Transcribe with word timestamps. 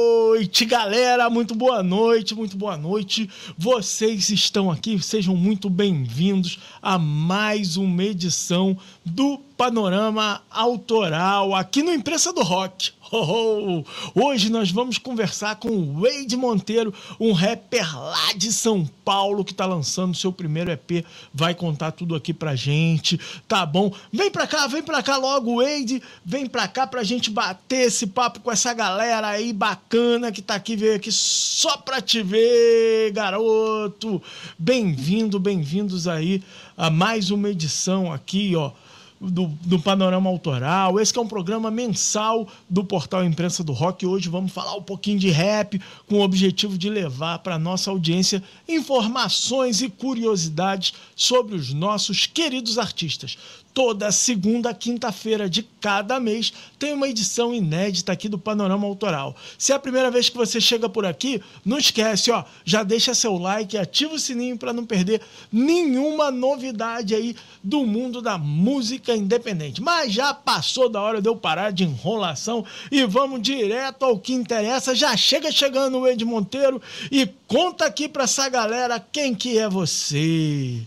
galera. 0.65 1.29
Muito 1.29 1.53
boa 1.55 1.83
noite, 1.83 2.33
muito 2.35 2.57
boa 2.57 2.77
noite. 2.77 3.29
Vocês 3.57 4.29
estão 4.29 4.71
aqui, 4.71 5.01
sejam 5.01 5.35
muito 5.35 5.69
bem-vindos 5.69 6.59
a 6.81 6.97
mais 6.97 7.75
uma 7.77 8.03
edição 8.03 8.77
do 9.05 9.37
Panorama 9.57 10.41
Autoral 10.49 11.53
aqui 11.53 11.83
no 11.83 11.91
Imprensa 11.91 12.31
do 12.33 12.41
Rock. 12.43 12.91
Oh. 13.13 13.83
Hoje 14.15 14.49
nós 14.49 14.71
vamos 14.71 14.97
conversar 14.97 15.57
com 15.57 15.67
o 15.67 15.99
Wade 15.99 16.37
Monteiro, 16.37 16.93
um 17.19 17.33
rapper 17.33 17.99
lá 17.99 18.31
de 18.37 18.53
São 18.53 18.89
Paulo 19.03 19.43
que 19.43 19.51
está 19.51 19.65
lançando 19.65 20.15
seu 20.15 20.31
primeiro 20.31 20.71
EP. 20.71 21.05
Vai 21.33 21.53
contar 21.53 21.91
tudo 21.91 22.15
aqui 22.15 22.33
pra 22.33 22.55
gente, 22.55 23.19
tá 23.49 23.65
bom? 23.65 23.93
Vem 24.13 24.31
pra 24.31 24.47
cá, 24.47 24.65
vem 24.65 24.81
pra 24.81 25.03
cá 25.03 25.17
logo, 25.17 25.61
Wade. 25.61 26.01
Vem 26.23 26.47
pra 26.47 26.69
cá 26.69 26.87
pra 26.87 27.03
gente 27.03 27.29
bater 27.29 27.87
esse 27.87 28.07
papo 28.07 28.39
com 28.39 28.49
essa 28.49 28.73
galera 28.73 29.27
aí 29.27 29.51
bacana 29.51 30.31
que 30.31 30.41
tá 30.41 30.55
aqui, 30.55 30.77
veio 30.77 30.95
aqui 30.95 31.11
só 31.11 31.75
pra 31.75 31.99
te 31.99 32.23
ver, 32.23 33.11
garoto. 33.11 34.23
Bem-vindo, 34.57 35.37
bem-vindos 35.37 36.07
aí 36.07 36.41
a 36.77 36.89
mais 36.89 37.29
uma 37.29 37.49
edição 37.49 38.09
aqui, 38.09 38.55
ó 38.55 38.71
do, 39.21 39.45
do, 39.61 39.79
Panorama 39.79 40.29
Autoral. 40.29 40.99
Esse 40.99 41.15
é 41.15 41.21
um 41.21 41.27
programa 41.27 41.69
mensal 41.69 42.47
do 42.67 42.83
portal 42.83 43.23
Imprensa 43.23 43.63
do 43.63 43.71
Rock. 43.71 44.03
Hoje 44.03 44.27
vamos 44.27 44.51
falar 44.51 44.75
um 44.75 44.81
pouquinho 44.81 45.19
de 45.19 45.29
rap 45.29 45.79
com 46.07 46.15
o 46.15 46.23
objetivo 46.23 46.75
de 46.75 46.89
levar 46.89 47.39
para 47.39 47.59
nossa 47.59 47.91
audiência 47.91 48.41
informações 48.67 49.81
e 49.81 49.89
curiosidades 49.89 50.93
sobre 51.15 51.55
os 51.55 51.71
nossos 51.71 52.25
queridos 52.25 52.79
artistas. 52.79 53.37
Toda 53.73 54.11
segunda, 54.11 54.73
quinta-feira 54.73 55.49
de 55.49 55.63
cada 55.79 56.19
mês 56.19 56.51
tem 56.77 56.93
uma 56.93 57.07
edição 57.07 57.53
inédita 57.53 58.11
aqui 58.11 58.27
do 58.27 58.37
Panorama 58.37 58.85
Autoral. 58.85 59.33
Se 59.57 59.71
é 59.71 59.75
a 59.75 59.79
primeira 59.79 60.11
vez 60.11 60.27
que 60.27 60.35
você 60.35 60.59
chega 60.59 60.89
por 60.89 61.05
aqui, 61.05 61.41
não 61.63 61.77
esquece, 61.77 62.31
ó, 62.31 62.43
já 62.65 62.83
deixa 62.83 63.13
seu 63.13 63.37
like, 63.37 63.77
ativa 63.77 64.13
o 64.13 64.19
sininho 64.19 64.57
para 64.57 64.73
não 64.73 64.85
perder 64.85 65.21
nenhuma 65.49 66.29
novidade 66.29 67.15
aí 67.15 67.33
do 67.63 67.85
mundo 67.85 68.21
da 68.21 68.37
música 68.37 69.15
independente. 69.15 69.81
Mas 69.81 70.11
já 70.11 70.33
passou 70.33 70.89
da 70.89 71.01
hora 71.01 71.21
de 71.21 71.29
eu 71.29 71.35
parar 71.35 71.71
de 71.71 71.85
enrolação 71.85 72.65
e 72.91 73.05
vamos 73.05 73.41
direto 73.41 74.03
ao 74.03 74.19
que 74.19 74.33
interessa. 74.33 74.93
Já 74.93 75.15
chega 75.15 75.49
chegando 75.49 75.97
o 75.97 76.07
Ed 76.07 76.25
Monteiro 76.25 76.81
e 77.09 77.25
conta 77.47 77.85
aqui 77.85 78.09
para 78.09 78.25
essa 78.25 78.49
galera 78.49 78.99
quem 79.11 79.33
que 79.33 79.57
é 79.57 79.69
você. 79.69 80.81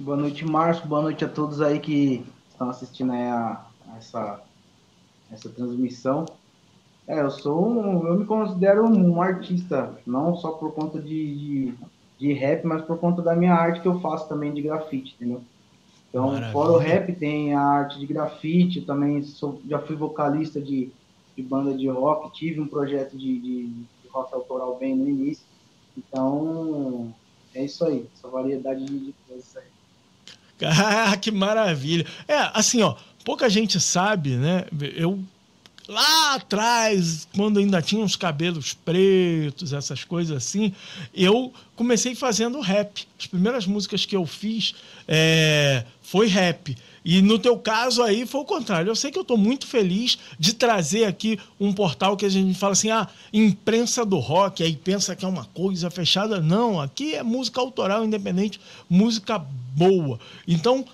Boa 0.00 0.16
noite, 0.16 0.44
Márcio. 0.44 0.86
Boa 0.86 1.02
noite 1.02 1.24
a 1.24 1.28
todos 1.28 1.60
aí 1.60 1.80
que 1.80 2.24
estão 2.48 2.70
assistindo 2.70 3.12
a, 3.12 3.66
a 3.88 3.96
essa, 3.96 4.40
essa 5.28 5.48
transmissão. 5.48 6.24
É, 7.04 7.20
eu 7.20 7.30
sou 7.32 7.68
um, 7.68 8.06
eu 8.06 8.16
me 8.16 8.24
considero 8.24 8.84
um 8.86 9.20
artista, 9.20 9.98
não 10.06 10.36
só 10.36 10.52
por 10.52 10.72
conta 10.72 11.00
de, 11.00 11.34
de, 11.34 11.74
de, 12.16 12.32
rap, 12.32 12.64
mas 12.64 12.82
por 12.82 12.98
conta 12.98 13.20
da 13.22 13.34
minha 13.34 13.52
arte 13.52 13.80
que 13.80 13.88
eu 13.88 13.98
faço 13.98 14.28
também 14.28 14.54
de 14.54 14.62
grafite, 14.62 15.16
entendeu? 15.16 15.42
Então, 16.08 16.28
Maravilha. 16.28 16.52
fora 16.52 16.72
o 16.72 16.78
rap, 16.78 17.12
tem 17.16 17.54
a 17.54 17.60
arte 17.60 17.98
de 17.98 18.06
grafite, 18.06 18.82
também 18.82 19.20
sou, 19.24 19.60
já 19.68 19.80
fui 19.80 19.96
vocalista 19.96 20.60
de, 20.60 20.92
de 21.36 21.42
banda 21.42 21.74
de 21.74 21.88
rock, 21.88 22.32
tive 22.38 22.60
um 22.60 22.68
projeto 22.68 23.18
de, 23.18 23.40
de, 23.40 23.66
de 23.66 24.08
rock 24.12 24.32
autoral 24.32 24.76
bem 24.78 24.94
no 24.94 25.08
início. 25.08 25.44
Então, 25.96 27.12
é 27.52 27.64
isso 27.64 27.84
aí, 27.84 28.06
essa 28.14 28.28
variedade 28.28 28.84
de 28.84 29.12
coisas 29.26 29.56
aí. 29.56 29.77
Ah, 30.64 31.16
que 31.16 31.30
maravilha. 31.30 32.06
É, 32.26 32.50
assim, 32.52 32.82
ó, 32.82 32.96
pouca 33.24 33.48
gente 33.48 33.78
sabe, 33.80 34.30
né? 34.30 34.64
Eu 34.96 35.18
lá 35.88 36.34
atrás, 36.34 37.26
quando 37.34 37.58
ainda 37.58 37.80
tinha 37.80 38.04
uns 38.04 38.14
cabelos 38.14 38.74
pretos, 38.74 39.72
essas 39.72 40.04
coisas 40.04 40.36
assim, 40.36 40.74
eu 41.14 41.52
comecei 41.74 42.14
fazendo 42.14 42.60
rap. 42.60 43.06
As 43.18 43.26
primeiras 43.26 43.66
músicas 43.66 44.04
que 44.04 44.14
eu 44.14 44.26
fiz 44.26 44.74
é, 45.08 45.84
foi 46.02 46.26
rap. 46.26 46.76
E 47.04 47.22
no 47.22 47.38
teu 47.38 47.56
caso 47.58 48.02
aí 48.02 48.26
foi 48.26 48.40
o 48.40 48.44
contrário. 48.44 48.90
Eu 48.90 48.96
sei 48.96 49.10
que 49.10 49.18
eu 49.18 49.22
estou 49.22 49.36
muito 49.36 49.66
feliz 49.66 50.18
de 50.38 50.54
trazer 50.54 51.04
aqui 51.04 51.38
um 51.58 51.72
portal 51.72 52.16
que 52.16 52.26
a 52.26 52.28
gente 52.28 52.58
fala 52.58 52.72
assim, 52.72 52.90
ah, 52.90 53.08
imprensa 53.32 54.04
do 54.04 54.18
rock, 54.18 54.62
aí 54.62 54.76
pensa 54.76 55.14
que 55.14 55.24
é 55.24 55.28
uma 55.28 55.44
coisa 55.46 55.90
fechada. 55.90 56.40
Não, 56.40 56.80
aqui 56.80 57.14
é 57.14 57.22
música 57.22 57.60
autoral 57.60 58.04
independente, 58.04 58.60
música 58.88 59.38
boa. 59.38 60.18
Então, 60.46 60.84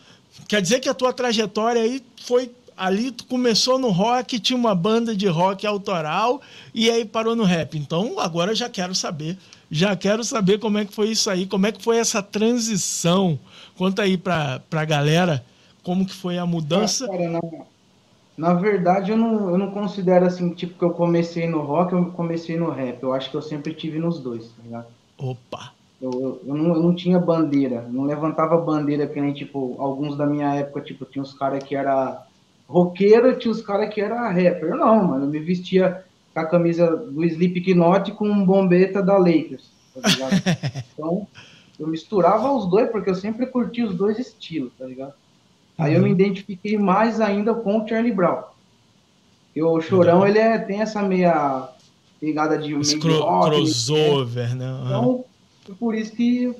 quer 0.46 0.60
dizer 0.60 0.80
que 0.80 0.88
a 0.88 0.94
tua 0.94 1.12
trajetória 1.12 1.82
aí 1.82 2.02
foi 2.22 2.50
ali 2.76 3.10
tu 3.10 3.24
começou 3.26 3.78
no 3.78 3.90
rock, 3.90 4.38
tinha 4.40 4.56
uma 4.56 4.74
banda 4.74 5.14
de 5.14 5.26
rock 5.26 5.66
autoral 5.66 6.40
e 6.74 6.90
aí 6.90 7.04
parou 7.04 7.36
no 7.36 7.44
rap. 7.44 7.78
Então, 7.78 8.18
agora 8.18 8.52
eu 8.52 8.56
já 8.56 8.68
quero 8.68 8.94
saber, 8.94 9.38
já 9.70 9.94
quero 9.96 10.24
saber 10.24 10.58
como 10.58 10.78
é 10.78 10.84
que 10.84 10.92
foi 10.92 11.10
isso 11.10 11.30
aí, 11.30 11.46
como 11.46 11.66
é 11.66 11.72
que 11.72 11.82
foi 11.82 11.98
essa 11.98 12.22
transição. 12.22 13.38
Conta 13.76 14.02
aí 14.02 14.16
para 14.16 14.60
a 14.70 14.84
galera 14.84 15.44
como 15.84 16.04
que 16.04 16.14
foi 16.14 16.38
a 16.38 16.46
mudança? 16.46 17.06
cara, 17.06 17.28
na, 17.28 17.40
na, 18.36 18.54
verdade, 18.54 19.12
eu 19.12 19.16
não, 19.16 19.50
eu 19.50 19.58
não 19.58 19.70
considero 19.70 20.26
assim, 20.26 20.50
tipo, 20.54 20.76
que 20.78 20.84
eu 20.84 20.90
comecei 20.90 21.46
no 21.46 21.60
rock, 21.60 21.92
eu 21.92 22.06
comecei 22.06 22.56
no 22.56 22.70
rap. 22.70 23.00
Eu 23.02 23.12
acho 23.12 23.30
que 23.30 23.36
eu 23.36 23.42
sempre 23.42 23.74
tive 23.74 23.98
nos 23.98 24.18
dois, 24.18 24.48
tá 24.48 24.62
ligado? 24.64 24.86
Opa! 25.18 25.72
Eu, 26.00 26.10
eu, 26.10 26.42
eu, 26.46 26.54
não, 26.54 26.74
eu 26.74 26.82
não 26.82 26.94
tinha 26.94 27.18
bandeira, 27.18 27.86
não 27.88 28.04
levantava 28.04 28.56
bandeira 28.56 29.06
que 29.06 29.20
nem, 29.20 29.32
tipo, 29.32 29.76
alguns 29.78 30.16
da 30.16 30.26
minha 30.26 30.52
época, 30.54 30.80
tipo, 30.80 31.04
tinha 31.04 31.22
os 31.22 31.32
caras 31.32 31.62
que 31.62 31.76
era 31.76 32.26
roqueiro, 32.68 33.38
tinha 33.38 33.52
os 33.52 33.62
caras 33.62 33.92
que 33.92 34.00
era 34.00 34.28
rapper. 34.28 34.74
Não, 34.74 35.04
mano, 35.04 35.24
eu 35.24 35.28
me 35.28 35.38
vestia 35.38 36.04
com 36.32 36.40
a 36.40 36.46
camisa 36.46 36.96
do 36.96 37.24
Slipknot 37.24 38.12
com 38.12 38.28
um 38.28 38.44
bombeta 38.44 39.02
da 39.02 39.16
Lakers, 39.16 39.70
tá 39.94 40.08
ligado? 40.08 40.32
então, 40.92 41.28
eu 41.78 41.86
misturava 41.86 42.52
os 42.52 42.68
dois, 42.68 42.90
porque 42.90 43.10
eu 43.10 43.14
sempre 43.14 43.46
curti 43.46 43.82
os 43.82 43.94
dois 43.94 44.18
estilos, 44.18 44.72
tá 44.78 44.86
ligado? 44.86 45.14
Aí 45.76 45.94
eu 45.94 46.00
me 46.00 46.06
uhum. 46.06 46.14
identifiquei 46.14 46.78
mais 46.78 47.20
ainda 47.20 47.54
com 47.54 47.78
o 47.78 47.88
Charlie 47.88 48.12
Brown. 48.12 48.42
E 49.54 49.62
o 49.62 49.80
Chorão, 49.80 50.20
uhum. 50.20 50.26
ele 50.26 50.38
é, 50.38 50.58
tem 50.58 50.80
essa 50.80 51.02
meia 51.02 51.68
pegada 52.20 52.56
de 52.58 52.74
meio 52.74 53.00
cro 53.00 53.20
rock, 53.20 53.50
crossover, 53.50 54.54
né? 54.54 54.72
Uhum. 54.72 55.24
Então, 55.62 55.74
por 55.78 55.94
isso 55.94 56.12
que 56.12 56.54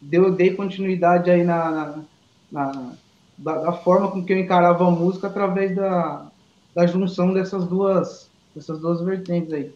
deu, 0.00 0.32
dei 0.34 0.54
continuidade 0.54 1.30
aí 1.30 1.44
na, 1.44 1.70
na, 1.70 2.04
na 2.50 2.92
da, 3.38 3.58
da, 3.58 3.72
forma 3.72 4.10
com 4.10 4.24
que 4.24 4.32
eu 4.32 4.38
encarava 4.38 4.86
a 4.86 4.90
música 4.90 5.26
através 5.26 5.74
da, 5.74 6.26
da 6.74 6.86
junção 6.86 7.32
dessas 7.32 7.66
duas, 7.66 8.28
dessas 8.54 8.78
duas 8.80 9.00
vertentes 9.00 9.52
aí. 9.52 9.72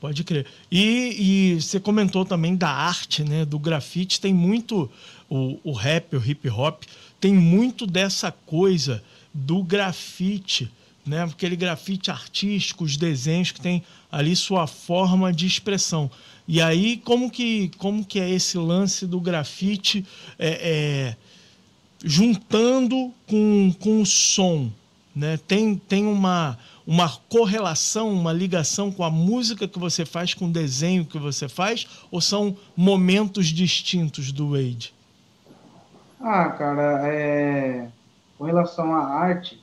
Pode 0.00 0.24
crer. 0.24 0.46
E, 0.70 1.54
e 1.54 1.60
você 1.60 1.78
comentou 1.78 2.24
também 2.24 2.56
da 2.56 2.68
arte, 2.68 3.22
né? 3.22 3.44
Do 3.44 3.56
grafite. 3.56 4.20
Tem 4.20 4.34
muito 4.34 4.90
o, 5.30 5.60
o 5.62 5.72
rap, 5.72 6.16
o 6.16 6.24
hip 6.24 6.48
hop 6.50 6.82
tem 7.22 7.32
muito 7.32 7.86
dessa 7.86 8.32
coisa 8.32 9.00
do 9.32 9.62
grafite, 9.62 10.68
né? 11.06 11.22
Aquele 11.22 11.54
grafite 11.54 12.10
artístico, 12.10 12.82
os 12.82 12.96
desenhos 12.96 13.52
que 13.52 13.60
tem 13.60 13.84
ali 14.10 14.34
sua 14.34 14.66
forma 14.66 15.32
de 15.32 15.46
expressão. 15.46 16.10
E 16.48 16.60
aí, 16.60 16.96
como 16.96 17.30
que, 17.30 17.70
como 17.78 18.04
que 18.04 18.18
é 18.18 18.28
esse 18.28 18.58
lance 18.58 19.06
do 19.06 19.20
grafite 19.20 20.04
é, 20.36 20.48
é, 20.48 21.16
juntando 22.04 23.14
com, 23.28 23.72
com 23.78 24.02
o 24.02 24.06
som? 24.06 24.68
Né? 25.14 25.38
Tem, 25.46 25.76
tem 25.76 26.04
uma, 26.04 26.58
uma 26.84 27.08
correlação, 27.28 28.12
uma 28.12 28.32
ligação 28.32 28.90
com 28.90 29.04
a 29.04 29.10
música 29.10 29.68
que 29.68 29.78
você 29.78 30.04
faz, 30.04 30.34
com 30.34 30.46
o 30.46 30.52
desenho 30.52 31.04
que 31.04 31.18
você 31.18 31.48
faz, 31.48 31.86
ou 32.10 32.20
são 32.20 32.56
momentos 32.76 33.46
distintos 33.46 34.32
do 34.32 34.50
Wade? 34.50 34.92
Ah, 36.22 36.50
cara, 36.50 37.12
é... 37.12 37.88
com 38.38 38.44
relação 38.44 38.94
à 38.94 39.04
arte, 39.04 39.60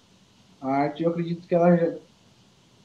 a 0.61 0.67
arte 0.67 1.03
eu 1.03 1.09
acredito 1.09 1.47
que 1.47 1.55
ela 1.55 1.75
já... 1.77 1.95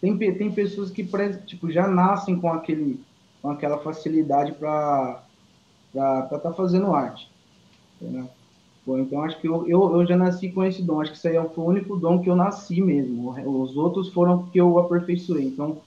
tem, 0.01 0.17
tem 0.17 0.53
pessoas 0.53 0.93
que 0.93 1.05
tipo, 1.45 1.69
já 1.71 1.89
nascem 1.89 2.39
com, 2.41 2.53
aquele, 2.53 3.05
com 3.43 3.51
aquela 3.51 3.79
facilidade 3.79 4.53
para 4.53 5.21
estar 5.93 6.39
tá 6.39 6.53
fazendo 6.53 6.95
arte. 6.95 7.29
Entendeu? 8.01 8.31
Bom, 8.87 8.99
então 8.99 9.23
acho 9.23 9.41
que 9.41 9.49
eu, 9.49 9.67
eu, 9.67 9.97
eu, 9.97 10.07
já 10.07 10.17
nasci 10.17 10.51
com 10.51 10.63
esse 10.63 10.83
dom, 10.83 11.01
acho 11.01 11.11
que 11.11 11.17
isso 11.17 11.27
aí 11.27 11.35
foi 11.35 11.65
o 11.65 11.69
único 11.69 11.97
dom 11.97 12.21
que 12.21 12.31
eu 12.31 12.37
nasci 12.37 12.81
mesmo. 12.81 13.31
Os 13.63 13.77
outros 13.77 14.13
foram 14.13 14.45
que 14.47 14.61
eu 14.61 14.79
aperfeiçoei. 14.79 15.47
Então, 15.47 15.79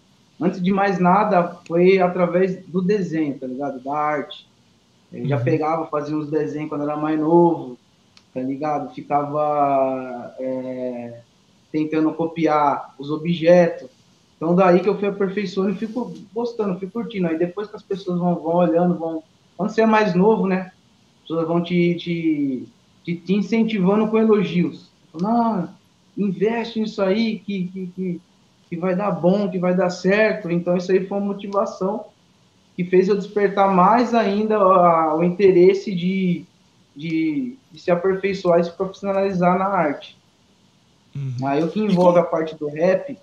antes 0.41 0.61
de 0.61 0.71
mais 0.71 0.99
nada, 0.99 1.57
foi 1.65 1.99
através 1.99 2.65
do 2.65 2.81
desenho, 2.81 3.37
tá 3.39 3.47
ligado? 3.47 3.79
Da 3.81 3.95
arte. 3.95 4.49
Eu 5.11 5.25
já 5.27 5.37
uhum. 5.37 5.43
pegava, 5.43 5.87
fazia 5.87 6.15
uns 6.15 6.29
desenhos 6.29 6.69
quando 6.69 6.83
era 6.83 6.97
mais 6.97 7.19
novo, 7.19 7.77
tá 8.33 8.41
ligado? 8.41 8.93
Ficava 8.93 10.35
é, 10.39 11.21
tentando 11.71 12.13
copiar 12.13 12.93
os 12.99 13.09
objetos. 13.09 13.89
Então 14.35 14.53
daí 14.53 14.79
que 14.79 14.89
eu 14.89 14.97
fui 14.97 15.07
aperfeiçoando 15.07 15.71
e 15.71 15.75
fico 15.75 16.13
gostando, 16.33 16.79
fico 16.79 16.93
curtindo. 16.93 17.27
Aí 17.27 17.37
depois 17.37 17.67
que 17.67 17.75
as 17.75 17.83
pessoas 17.83 18.19
vão, 18.19 18.35
vão 18.35 18.55
olhando, 18.55 18.97
vão. 18.97 19.23
Quando 19.55 19.69
você 19.69 19.81
é 19.81 19.85
mais 19.85 20.13
novo, 20.13 20.45
né? 20.45 20.71
As 21.15 21.21
pessoas 21.21 21.47
vão 21.47 21.63
te, 21.63 21.95
te, 21.95 22.67
te, 23.03 23.15
te 23.15 23.33
incentivando 23.33 24.07
com 24.07 24.17
elogios. 24.17 24.91
Não, 25.19 25.69
investe 26.17 26.79
nisso 26.79 27.01
aí, 27.01 27.39
que, 27.39 27.67
que, 27.67 27.87
que, 27.87 28.21
que 28.69 28.77
vai 28.77 28.95
dar 28.95 29.11
bom, 29.11 29.49
que 29.49 29.57
vai 29.57 29.75
dar 29.75 29.89
certo. 29.89 30.51
Então, 30.51 30.77
isso 30.77 30.91
aí 30.91 31.05
foi 31.07 31.17
uma 31.17 31.27
motivação 31.27 32.05
que 32.77 32.85
fez 32.85 33.07
eu 33.07 33.17
despertar 33.17 33.73
mais 33.73 34.13
ainda 34.13 34.59
o 35.15 35.23
interesse 35.23 35.95
de, 35.95 36.45
de, 36.95 37.57
de, 37.71 37.81
se 37.81 37.89
aperfeiçoar 37.89 38.59
e 38.59 38.65
se 38.65 38.71
profissionalizar 38.71 39.57
na 39.57 39.65
arte. 39.65 40.15
Uhum. 41.15 41.47
Aí 41.47 41.63
o 41.63 41.69
que 41.69 41.79
envolve 41.79 42.19
a 42.19 42.23
parte 42.23 42.55
do 42.55 42.67
rap 42.67 43.17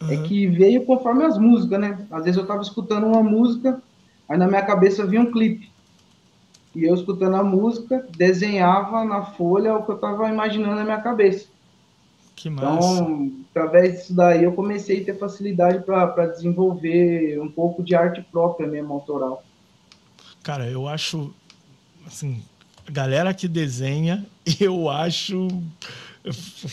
é 0.00 0.04
uhum. 0.04 0.12
é 0.12 0.16
que 0.28 0.46
veio 0.46 0.84
conforme 0.86 1.24
as 1.24 1.36
músicas, 1.36 1.80
né? 1.80 2.06
Às 2.08 2.22
vezes 2.22 2.40
eu 2.40 2.46
tava 2.46 2.62
escutando 2.62 3.08
uma 3.08 3.20
música, 3.20 3.82
aí 4.28 4.38
na 4.38 4.46
minha 4.46 4.62
cabeça 4.62 5.04
vinha 5.04 5.22
um 5.22 5.32
clipe. 5.32 5.68
E 6.72 6.84
eu 6.84 6.94
escutando 6.94 7.34
a 7.34 7.42
música, 7.42 8.06
desenhava 8.16 9.04
na 9.04 9.22
folha 9.24 9.74
o 9.74 9.82
que 9.82 9.90
eu 9.90 9.98
tava 9.98 10.28
imaginando 10.28 10.76
na 10.76 10.84
minha 10.84 11.00
cabeça. 11.00 11.48
Que 12.36 12.48
massa. 12.48 13.00
Então, 13.02 13.39
através 13.50 13.98
disso 13.98 14.14
daí, 14.14 14.44
eu 14.44 14.52
comecei 14.52 15.02
a 15.02 15.04
ter 15.04 15.18
facilidade 15.18 15.84
para 15.84 16.26
desenvolver 16.26 17.40
um 17.40 17.50
pouco 17.50 17.82
de 17.82 17.94
arte 17.94 18.24
própria 18.30 18.66
mesmo, 18.66 18.92
autoral. 18.92 19.42
Cara, 20.42 20.66
eu 20.68 20.88
acho, 20.88 21.32
assim, 22.06 22.42
a 22.86 22.90
galera 22.90 23.34
que 23.34 23.48
desenha, 23.48 24.24
eu 24.60 24.88
acho, 24.88 25.48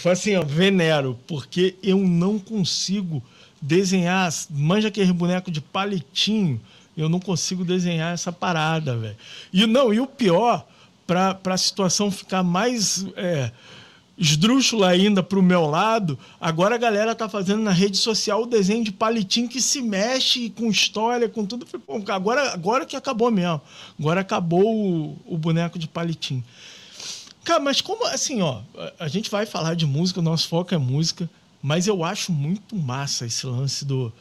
assim, 0.09 0.35
ó, 0.35 0.43
venero, 0.43 1.17
porque 1.27 1.75
eu 1.81 1.97
não 1.97 2.39
consigo 2.39 3.21
desenhar, 3.61 4.31
manja 4.51 4.87
aquele 4.87 5.11
boneco 5.11 5.49
de 5.49 5.59
palitinho, 5.59 6.61
eu 6.95 7.09
não 7.09 7.19
consigo 7.19 7.65
desenhar 7.65 8.13
essa 8.13 8.31
parada, 8.31 8.95
velho. 8.95 9.15
E 9.51 9.65
não, 9.65 9.93
e 9.93 9.99
o 9.99 10.07
pior, 10.07 10.65
para 11.05 11.39
a 11.45 11.57
situação 11.57 12.11
ficar 12.11 12.43
mais 12.43 13.05
é, 13.15 13.51
esdrúxula 14.17 14.89
ainda 14.89 15.21
para 15.21 15.37
o 15.37 15.43
meu 15.43 15.67
lado, 15.67 16.17
agora 16.41 16.73
a 16.73 16.77
galera 16.77 17.13
tá 17.13 17.29
fazendo 17.29 17.61
na 17.61 17.71
rede 17.71 17.97
social 17.97 18.41
o 18.41 18.47
desenho 18.47 18.83
de 18.83 18.91
palitinho 18.91 19.47
que 19.47 19.61
se 19.61 19.79
mexe 19.81 20.49
com 20.49 20.69
história, 20.69 21.29
com 21.29 21.45
tudo. 21.45 21.67
agora, 22.07 22.51
agora 22.51 22.85
que 22.85 22.95
acabou 22.95 23.29
mesmo. 23.29 23.61
Agora 23.99 24.21
acabou 24.21 24.65
o, 24.65 25.17
o 25.25 25.37
boneco 25.37 25.77
de 25.77 25.87
palitinho. 25.87 26.43
Cara, 27.43 27.59
mas 27.59 27.79
como 27.79 28.05
assim, 28.07 28.41
ó, 28.41 28.61
a 28.99 29.07
gente 29.07 29.29
vai 29.29 29.45
falar 29.45 29.75
de 29.75 29.85
música, 29.85 30.19
o 30.19 30.23
nosso 30.23 30.47
foco 30.47 30.73
é 30.73 30.77
música, 30.77 31.29
mas 31.61 31.85
eu 31.85 32.03
acho 32.03 32.31
muito 32.31 32.75
massa 32.75 33.25
esse 33.25 33.45
lance 33.45 33.85
do, 33.85 34.11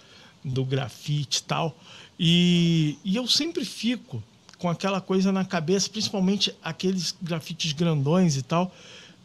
do 0.44 0.62
grafite 0.64 1.38
e 1.38 1.42
tal. 1.42 1.74
E, 2.20 2.98
e 3.02 3.16
eu 3.16 3.26
sempre 3.26 3.64
fico 3.64 4.22
com 4.58 4.68
aquela 4.68 5.00
coisa 5.00 5.32
na 5.32 5.44
cabeça, 5.44 5.88
principalmente 5.88 6.54
aqueles 6.62 7.14
grafites 7.20 7.72
grandões 7.72 8.36
e 8.36 8.42
tal 8.42 8.72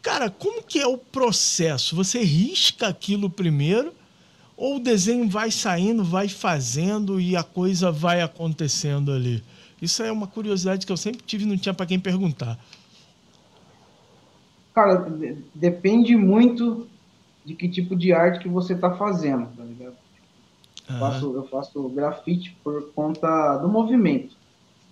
Cara, 0.02 0.30
como 0.30 0.64
que 0.64 0.80
é 0.80 0.88
o 0.88 0.98
processo? 0.98 1.96
Você 1.96 2.24
risca 2.24 2.88
aquilo 2.88 3.30
primeiro 3.30 3.94
ou 4.58 4.78
o 4.78 4.80
desenho 4.80 5.28
vai 5.30 5.52
saindo, 5.52 6.04
vai 6.04 6.28
fazendo 6.28 7.20
e 7.20 7.36
a 7.36 7.44
coisa 7.44 7.92
vai 7.92 8.22
acontecendo 8.22 9.12
ali? 9.12 9.44
Isso 9.82 10.04
é 10.04 10.12
uma 10.12 10.28
curiosidade 10.28 10.86
que 10.86 10.92
eu 10.92 10.98
sempre 10.98 11.22
tive 11.26 11.44
e 11.44 11.48
não 11.48 11.58
tinha 11.58 11.74
para 11.74 11.86
quem 11.86 12.00
perguntar. 12.00 12.60
Cara, 14.74 15.06
depende 15.54 16.16
muito 16.16 16.88
de 17.44 17.56
que 17.56 17.68
tipo 17.68 17.96
de 17.96 18.14
arte 18.14 18.40
que 18.40 18.48
você 18.48 18.74
está 18.74 18.96
fazendo, 18.96 19.48
tá 19.58 19.64
ligado? 19.64 19.96
Eu, 20.88 21.00
faço, 21.00 21.34
eu 21.34 21.48
faço 21.48 21.90
grafite 21.90 22.56
por 22.64 22.92
conta 22.94 23.58
do 23.58 23.68
movimento. 23.68 24.36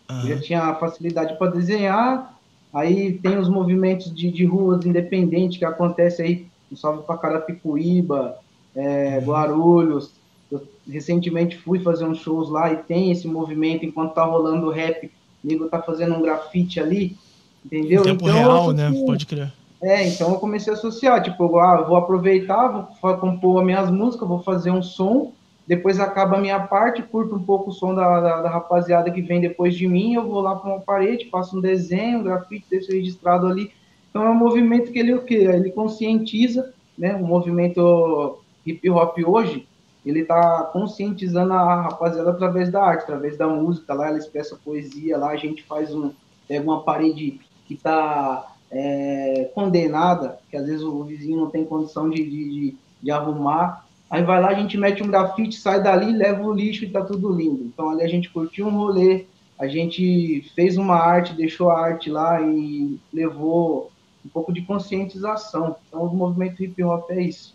Eu 0.10 0.30
já 0.30 0.40
tinha 0.40 0.76
facilidade 0.76 1.38
para 1.38 1.52
desenhar, 1.52 2.39
Aí 2.74 3.13
tem 3.13 3.38
os 3.38 3.50
movimentos 3.50 4.13
de, 4.13 4.31
de 4.31 4.45
ruas 4.45 4.86
independentes 4.86 5.57
que 5.57 5.66
acontece 5.66 6.21
aí, 6.21 6.48
um 6.71 6.75
salve 6.75 7.04
para 7.04 7.18
Carapicuíba, 7.18 8.38
é, 8.75 9.18
uhum. 9.18 9.25
Guarulhos. 9.25 10.12
Eu 10.51 10.68
recentemente 10.88 11.57
fui 11.57 11.80
fazer 11.80 12.06
uns 12.06 12.19
shows 12.19 12.50
lá 12.50 12.71
e 12.71 12.77
tem 12.77 13.12
esse 13.12 13.27
movimento 13.27 13.86
enquanto 13.86 14.13
tá 14.13 14.24
rolando 14.24 14.68
o 14.68 14.71
rap, 14.71 15.12
o 15.44 15.48
nego 15.48 15.68
tá 15.68 15.81
fazendo 15.81 16.16
um 16.16 16.21
grafite 16.21 16.80
ali, 16.80 17.18
entendeu? 17.66 18.01
Em 18.01 18.06
tempo 18.06 18.30
então, 18.30 18.39
real, 18.39 18.71
né? 18.71 18.92
Pode 19.06 19.25
crer. 19.25 19.51
É, 19.81 20.07
então 20.07 20.31
eu 20.31 20.39
comecei 20.39 20.74
a 20.74 20.75
associar, 20.75 21.24
tipo, 21.24 21.57
ah, 21.57 21.81
vou 21.81 21.95
aproveitar, 21.95 22.68
vou 23.01 23.18
compor 23.18 23.60
as 23.60 23.66
minhas 23.66 23.89
músicas, 23.89 24.27
vou 24.27 24.44
fazer 24.44 24.71
um 24.71 24.83
som, 24.83 25.31
depois 25.69 26.00
acaba 26.00 26.36
a 26.36 26.42
minha 26.42 26.60
parte, 26.60 27.04
curto 27.04 27.36
um 27.36 27.44
pouco 27.44 27.69
o 27.69 27.71
som 27.71 27.94
da, 27.94 28.19
da, 28.19 28.42
da 28.42 28.50
rapaziada 28.50 29.12
que 29.12 29.21
vem 29.21 29.39
depois 29.39 29.75
de 29.75 29.88
mim, 29.88 30.16
eu 30.16 30.27
vou 30.27 30.42
lá 30.42 30.56
para 30.56 30.68
uma 30.68 30.80
parede, 30.80 31.30
faço 31.30 31.60
um 31.60 31.62
desenho, 31.62 32.18
um 32.18 32.24
grafite, 32.24 32.66
deixo 32.68 32.92
registrado 32.92 33.45
ali. 33.45 33.71
Então 34.10 34.24
é 34.24 34.30
um 34.31 34.36
movimento 34.36 34.92
que 34.92 34.98
ele 34.98 35.13
o 35.13 35.21
quê? 35.21 35.36
Ele 35.36 35.69
conscientiza, 35.69 36.74
né? 36.98 37.16
O 37.16 37.24
movimento 37.24 38.39
hip 38.66 38.89
hop 38.89 39.16
hoje, 39.24 39.68
ele 40.04 40.21
está 40.21 40.63
conscientizando 40.74 41.54
a 41.54 41.83
rapaziada 41.83 42.31
através 42.31 42.71
da 42.71 42.83
arte, 42.83 43.04
através 43.04 43.38
da 43.38 43.48
música, 43.48 43.94
lá 43.94 44.07
ela 44.07 44.18
expressa 44.18 44.57
poesia, 44.66 45.19
lá 45.19 45.30
a 45.30 45.38
gente 45.38 45.62
faz 45.62 45.94
um, 45.94 46.12
pega 46.48 46.63
uma 46.63 46.81
parede 46.81 47.39
que 47.68 47.75
está 47.75 48.56
é, 48.71 49.51
condenada, 49.54 50.39
que 50.50 50.57
às 50.57 50.66
vezes 50.66 50.81
o 50.81 51.04
vizinho 51.04 51.38
não 51.38 51.51
tem 51.51 51.63
condição 51.63 52.10
de, 52.10 52.24
de, 52.24 52.50
de, 52.50 52.77
de 53.04 53.12
arrumar, 53.12 53.88
Aí 54.10 54.24
vai 54.24 54.42
lá, 54.42 54.50
a 54.50 54.54
gente 54.56 54.78
mete 54.78 55.04
um 55.04 55.08
grafite, 55.08 55.56
sai 55.56 55.84
dali, 55.84 56.12
leva 56.12 56.44
o 56.44 56.52
lixo 56.52 56.84
e 56.84 56.90
tá 56.90 57.02
tudo 57.02 57.32
lindo. 57.32 57.64
Então 57.64 57.92
ali 57.92 58.02
a 58.02 58.08
gente 58.08 58.30
curtiu 58.30 58.68
um 58.68 58.76
rolê, 58.76 59.26
a 59.58 59.68
gente 59.68 60.50
fez 60.56 60.78
uma 60.78 60.96
arte, 60.96 61.34
deixou 61.34 61.70
a 61.70 61.80
arte 61.80 62.10
lá 62.10 62.42
e 62.42 62.98
levou 63.14 63.92
um 64.26 64.30
pouco 64.30 64.52
de 64.52 64.64
conscientização. 64.64 65.76
Então 65.88 66.04
o 66.04 66.16
movimento 66.16 66.64
hip 66.64 66.84
hop 66.84 67.12
é 67.12 67.22
isso. 67.22 67.54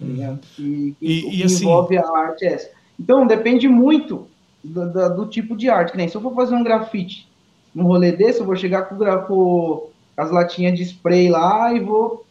Uhum. 0.00 0.38
E, 0.58 0.94
e, 1.00 1.20
e, 1.20 1.26
o 1.26 1.30
que 1.30 1.42
assim... 1.44 1.64
envolve 1.64 1.96
a 1.96 2.08
arte 2.08 2.44
é 2.44 2.54
essa. 2.54 2.70
Então 2.98 3.26
depende 3.26 3.68
muito 3.68 4.26
do, 4.62 4.90
do, 4.90 5.14
do, 5.14 5.26
tipo 5.26 5.56
de 5.56 5.68
arte. 5.68 5.92
Que 5.92 5.98
nem 5.98 6.08
se 6.08 6.16
eu 6.16 6.20
for 6.20 6.34
fazer 6.34 6.54
um 6.54 6.64
grafite 6.64 7.28
num 7.72 7.84
rolê 7.84 8.10
desse, 8.10 8.40
eu 8.40 8.46
vou 8.46 8.56
chegar 8.56 8.82
com, 8.82 8.96
com 9.26 9.88
as 10.16 10.30
latinhas 10.30 10.76
de 10.76 10.82
spray 10.82 11.28
lá 11.28 11.72
e 11.72 11.78
vou 11.78 12.24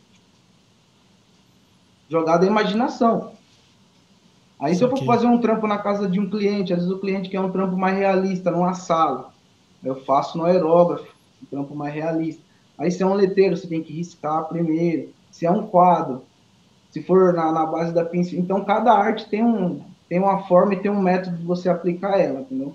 jogar 2.10 2.38
da 2.38 2.48
imaginação. 2.48 3.35
Aí 4.60 4.74
se 4.74 4.84
eu 4.84 4.90
for 4.90 5.04
fazer 5.06 5.28
um 5.28 5.40
trampo 5.40 5.68
na 5.68 5.78
casa 5.78 6.08
de 6.08 6.20
um 6.20 6.30
cliente, 6.30 6.74
às 6.74 6.80
vezes 6.80 6.94
o 6.94 7.00
cliente 7.00 7.30
quer 7.30 7.42
um 7.42 7.52
trampo 7.52 7.76
mais 7.78 7.98
realista, 7.98 8.52
numa 8.52 8.74
sala, 8.74 9.34
eu 9.84 9.96
faço 10.04 10.38
no 10.38 10.46
aerógrafo, 10.46 11.08
um 11.44 11.46
trampo 11.46 11.76
mais 11.76 11.94
realista. 11.94 12.42
Aí 12.78 12.90
se 12.90 13.04
é 13.04 13.06
um 13.06 13.14
letreiro, 13.14 13.56
você 13.56 13.68
tem 13.68 13.84
que 13.84 13.94
riscar 13.94 14.46
primeiro. 14.46 15.10
Se 15.32 15.46
é 15.46 15.52
um 15.52 15.68
quadro, 15.68 16.24
se 16.90 17.02
for 17.02 17.34
na, 17.34 17.52
na 17.52 17.66
base 17.66 17.94
da 17.94 18.06
pincel. 18.06 18.40
Então 18.40 18.64
cada 18.64 18.94
arte 18.94 19.28
tem, 19.30 19.44
um, 19.44 19.82
tem 20.08 20.20
uma 20.20 20.44
forma 20.44 20.74
e 20.74 20.80
tem 20.80 20.90
um 20.90 21.02
método 21.02 21.38
de 21.38 21.44
você 21.44 21.68
aplicar 21.70 22.20
ela, 22.20 22.42
entendeu? 22.42 22.74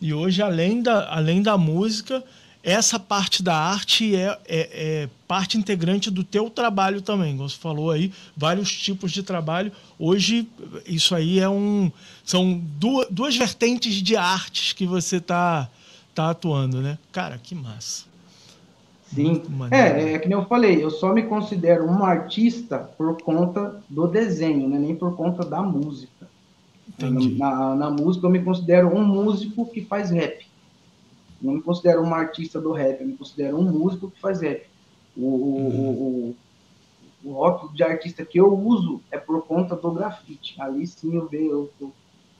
E 0.00 0.12
hoje, 0.12 0.42
além 0.42 0.82
da, 0.82 1.12
além 1.14 1.42
da 1.42 1.56
música, 1.56 2.24
essa 2.62 2.98
parte 2.98 3.42
da 3.42 3.56
arte 3.56 4.14
é, 4.14 4.38
é, 4.46 4.68
é, 4.72 5.08
parte 5.26 5.58
integrante 5.58 6.10
do 6.10 6.22
teu 6.22 6.48
trabalho 6.48 7.02
também. 7.02 7.36
Como 7.36 7.48
você 7.48 7.58
falou 7.58 7.90
aí, 7.90 8.12
vários 8.36 8.70
tipos 8.70 9.10
de 9.10 9.22
trabalho. 9.22 9.72
Hoje, 9.98 10.48
isso 10.86 11.14
aí 11.14 11.40
é 11.40 11.48
um. 11.48 11.90
São 12.24 12.60
duas, 12.78 13.08
duas 13.10 13.36
vertentes 13.36 13.94
de 13.94 14.16
artes 14.16 14.72
que 14.72 14.86
você 14.86 15.16
está 15.16 15.68
tá 16.14 16.30
atuando, 16.30 16.80
né? 16.80 16.98
Cara, 17.10 17.36
que 17.36 17.54
massa. 17.54 18.04
Sim. 19.12 19.42
É, 19.70 20.14
é 20.14 20.18
que 20.18 20.28
nem 20.28 20.38
eu 20.38 20.46
falei, 20.46 20.82
eu 20.82 20.90
só 20.90 21.12
me 21.12 21.24
considero 21.24 21.84
um 21.84 22.02
artista 22.02 22.78
por 22.78 23.20
conta 23.20 23.82
do 23.88 24.06
desenho, 24.06 24.68
né? 24.68 24.78
nem 24.78 24.94
por 24.94 25.14
conta 25.16 25.44
da 25.44 25.60
música. 25.60 26.26
Na, 26.98 27.10
na, 27.10 27.74
na 27.74 27.90
música, 27.90 28.26
eu 28.26 28.30
me 28.30 28.42
considero 28.42 28.88
um 28.88 29.04
músico 29.04 29.66
que 29.66 29.82
faz 29.82 30.10
rap. 30.10 30.46
Não 31.42 31.54
me 31.54 31.62
considero 31.62 32.02
uma 32.02 32.16
artista 32.16 32.60
do 32.60 32.72
rap, 32.72 33.00
eu 33.00 33.06
me 33.06 33.16
considero 33.16 33.58
um 33.58 33.64
músico 33.64 34.10
que 34.10 34.20
faz 34.20 34.40
rap. 34.40 34.64
O, 35.16 35.26
uhum. 35.26 35.68
o, 35.68 36.36
o, 37.24 37.30
o 37.30 37.32
rótulo 37.32 37.74
de 37.74 37.82
artista 37.82 38.24
que 38.24 38.38
eu 38.38 38.56
uso 38.56 39.02
é 39.10 39.18
por 39.18 39.42
conta 39.42 39.74
do 39.74 39.90
grafite. 39.90 40.54
Ali 40.60 40.86
sim 40.86 41.16
eu 41.16 41.28
vejo. 41.28 41.70
Eu, 41.80 41.92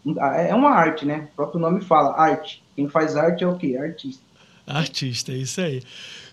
eu, 0.06 0.20
é 0.20 0.54
uma 0.54 0.70
arte, 0.70 1.04
né? 1.04 1.28
O 1.32 1.36
próprio 1.36 1.60
nome 1.60 1.80
fala, 1.80 2.16
arte. 2.16 2.62
Quem 2.74 2.88
faz 2.88 3.16
arte 3.16 3.44
é 3.44 3.48
o 3.48 3.56
quê? 3.56 3.76
Artista. 3.76 4.22
Artista, 4.66 5.32
é 5.32 5.36
isso 5.36 5.60
aí. 5.60 5.82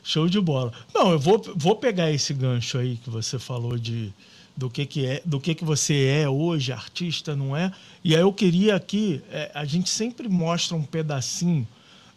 Show 0.04 0.30
de 0.30 0.40
bola. 0.40 0.72
Não, 0.94 1.12
eu 1.12 1.20
vou, 1.20 1.42
vou 1.56 1.76
pegar 1.76 2.12
esse 2.12 2.34
gancho 2.34 2.78
aí 2.78 2.98
que 2.98 3.10
você 3.10 3.40
falou 3.40 3.78
de 3.78 4.14
do 4.56 4.70
que, 4.70 4.86
que 4.86 5.06
é, 5.06 5.22
do 5.24 5.40
que, 5.40 5.56
que 5.56 5.64
você 5.64 6.06
é 6.06 6.28
hoje, 6.28 6.74
artista, 6.74 7.34
não 7.34 7.56
é? 7.56 7.72
E 8.04 8.14
aí 8.14 8.22
eu 8.22 8.34
queria 8.34 8.76
aqui, 8.76 9.22
é, 9.32 9.50
a 9.54 9.64
gente 9.64 9.90
sempre 9.90 10.28
mostra 10.28 10.76
um 10.76 10.84
pedacinho 10.84 11.66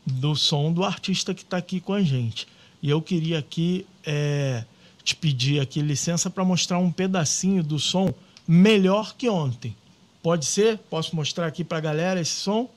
do 0.04 0.34
som 0.34 0.72
do 0.72 0.84
artista 0.84 1.34
que 1.34 1.42
está 1.42 1.56
aqui 1.56 1.80
com 1.80 1.92
a 1.92 2.02
gente. 2.02 2.46
E 2.82 2.90
eu 2.90 3.00
queria 3.00 3.38
aqui 3.38 3.86
é, 4.04 4.64
te 5.04 5.14
pedir 5.14 5.60
aqui 5.60 5.80
licença 5.80 6.28
para 6.28 6.44
mostrar 6.44 6.78
um 6.78 6.90
pedacinho 6.90 7.62
do 7.62 7.78
som 7.78 8.12
melhor 8.46 9.14
que 9.16 9.28
ontem. 9.28 9.76
Pode 10.22 10.46
ser? 10.46 10.78
Posso 10.90 11.14
mostrar 11.16 11.46
aqui 11.46 11.64
para 11.64 11.78
a 11.78 11.80
galera 11.80 12.20
esse 12.20 12.32
som? 12.32 12.68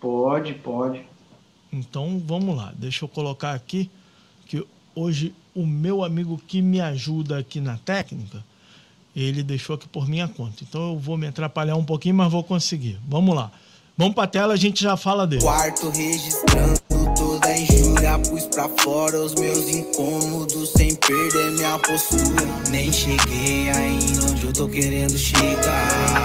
Pode, 0.00 0.54
pode. 0.54 1.02
Então 1.72 2.22
vamos 2.24 2.56
lá. 2.56 2.72
Deixa 2.76 3.04
eu 3.04 3.08
colocar 3.08 3.52
aqui 3.52 3.90
que 4.46 4.64
hoje 4.94 5.34
o 5.54 5.66
meu 5.66 6.04
amigo 6.04 6.40
que 6.46 6.62
me 6.62 6.80
ajuda 6.80 7.38
aqui 7.38 7.60
na 7.60 7.76
técnica, 7.78 8.44
Ele 9.14 9.42
deixou 9.42 9.74
aqui 9.74 9.88
por 9.88 10.08
minha 10.08 10.28
conta. 10.28 10.62
Então 10.62 10.92
eu 10.92 10.98
vou 10.98 11.16
me 11.16 11.26
atrapalhar 11.26 11.76
um 11.76 11.84
pouquinho, 11.84 12.14
mas 12.14 12.30
vou 12.30 12.44
conseguir. 12.44 12.98
Vamos 13.06 13.34
lá. 13.34 13.50
Vamos 13.98 14.14
pra 14.14 14.28
tela, 14.28 14.54
a 14.54 14.56
gente 14.56 14.80
já 14.80 14.96
fala 14.96 15.26
dele. 15.26 15.42
Quarto 15.42 15.90
registrando 15.90 16.80
toda 17.16 17.48
a 17.48 17.58
injúria, 17.58 18.16
pus 18.20 18.44
pra 18.44 18.68
fora 18.78 19.18
os 19.20 19.34
meus 19.34 19.68
incômodos 19.68 20.70
sem 20.70 20.94
perder 20.94 21.50
minha 21.50 21.76
postura. 21.80 22.46
Nem 22.70 22.92
cheguei 22.92 23.68
ainda 23.70 24.30
onde 24.30 24.46
eu 24.46 24.52
tô 24.52 24.68
querendo 24.68 25.18
chegar. 25.18 26.24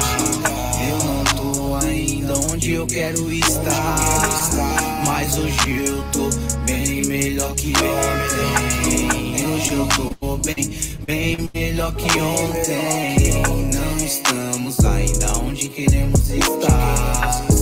Eu 0.88 0.98
não 1.04 1.24
tô 1.24 1.88
ainda 1.88 2.38
onde 2.54 2.74
eu 2.74 2.86
quero 2.86 3.34
estar. 3.34 5.04
Mas 5.08 5.36
hoje 5.36 5.86
eu 5.88 6.04
tô 6.12 6.30
bem 6.68 7.04
melhor 7.08 7.56
que 7.56 7.74
ontem. 7.76 9.48
Hoje 9.52 9.74
eu 9.74 9.88
tô 10.20 10.38
bem, 10.38 10.72
bem 11.08 11.50
melhor 11.52 11.92
que 11.96 12.22
ontem. 12.22 13.42
Não 13.74 14.06
estamos 14.06 14.80
ainda 14.86 15.40
onde 15.40 15.70
queremos 15.70 16.30
estar. 16.30 17.53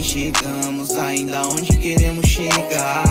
Nem 0.00 0.08
chegamos 0.08 0.96
ainda 0.96 1.46
onde 1.46 1.76
queremos 1.76 2.26
chegar. 2.26 3.04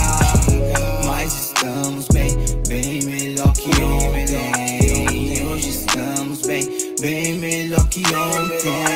Mas 1.06 1.34
estamos 1.34 2.08
bem, 2.08 2.36
bem 2.68 3.04
melhor 3.04 3.54
que 3.54 3.70
ontem. 3.80 5.46
Hoje 5.46 5.70
estamos 5.70 6.42
bem, 6.42 6.68
bem 7.00 7.36
melhor 7.36 7.88
que 7.90 8.00
ontem. 8.00 8.89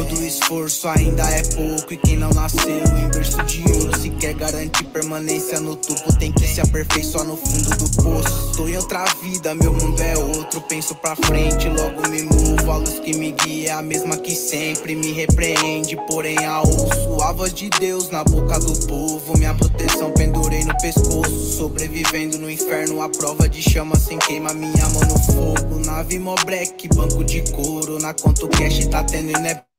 Todo 0.00 0.24
esforço 0.24 0.88
ainda 0.88 1.22
é 1.24 1.42
pouco. 1.42 1.92
E 1.92 1.96
quem 1.98 2.16
não 2.16 2.30
nasceu 2.30 2.70
em 2.70 3.08
berço 3.10 3.36
de 3.42 3.62
ouro, 3.70 4.00
se 4.00 4.08
quer 4.08 4.32
garantir 4.32 4.84
permanência 4.84 5.60
no 5.60 5.76
topo, 5.76 6.16
tem 6.18 6.32
que 6.32 6.48
se 6.48 6.58
aperfeiçoar 6.58 7.26
no 7.26 7.36
fundo 7.36 7.68
do 7.76 8.02
poço. 8.02 8.56
Tô 8.56 8.66
em 8.66 8.78
outra 8.78 9.04
vida, 9.22 9.54
meu 9.54 9.74
mundo 9.74 10.00
é 10.00 10.16
outro. 10.16 10.62
Penso 10.62 10.94
pra 10.94 11.14
frente, 11.14 11.68
logo 11.68 12.08
me 12.08 12.22
movo. 12.22 12.70
A 12.70 12.76
luz 12.78 12.98
que 13.00 13.14
me 13.14 13.32
guia 13.32 13.68
é 13.68 13.72
a 13.72 13.82
mesma 13.82 14.16
que 14.16 14.34
sempre 14.34 14.96
me 14.96 15.12
repreende. 15.12 15.96
Porém, 16.08 16.38
a 16.46 16.62
ouço 16.62 17.22
a 17.22 17.32
voz 17.32 17.52
de 17.52 17.68
Deus 17.68 18.08
na 18.08 18.24
boca 18.24 18.58
do 18.58 18.72
povo. 18.86 19.36
Minha 19.36 19.52
proteção 19.52 20.12
pendurei 20.12 20.64
no 20.64 20.74
pescoço. 20.78 21.58
Sobrevivendo 21.58 22.38
no 22.38 22.50
inferno, 22.50 23.02
a 23.02 23.08
prova 23.10 23.46
de 23.50 23.60
chama 23.60 23.96
sem 23.96 24.18
queima 24.18 24.54
minha 24.54 24.88
mão 24.88 25.02
no 25.02 25.18
fogo. 25.18 25.84
Nave 25.84 26.18
Mobreak, 26.18 26.88
banco 26.88 27.22
de 27.22 27.42
couro. 27.52 27.98
Na 27.98 28.14
conta 28.14 28.46
o 28.46 28.48
cash 28.48 28.86
tá 28.86 29.04
tendo 29.04 29.28
e 29.28 29.32
não 29.34 29.44
é 29.44 29.69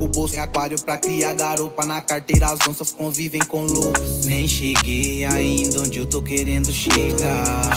pouco. 0.00 0.08
Bolsa 0.08 0.36
em 0.36 0.38
aquário 0.40 0.80
pra 0.82 0.96
criar 0.96 1.34
garupa. 1.34 1.84
Na 1.84 2.00
carteira 2.00 2.46
as 2.46 2.68
onças 2.68 2.92
convivem 2.92 3.40
com 3.40 3.64
lobos. 3.64 4.26
Nem 4.26 4.46
cheguei 4.46 5.24
ainda 5.24 5.80
onde 5.80 5.98
eu 5.98 6.06
tô 6.06 6.22
querendo 6.22 6.72
chegar. 6.72 7.70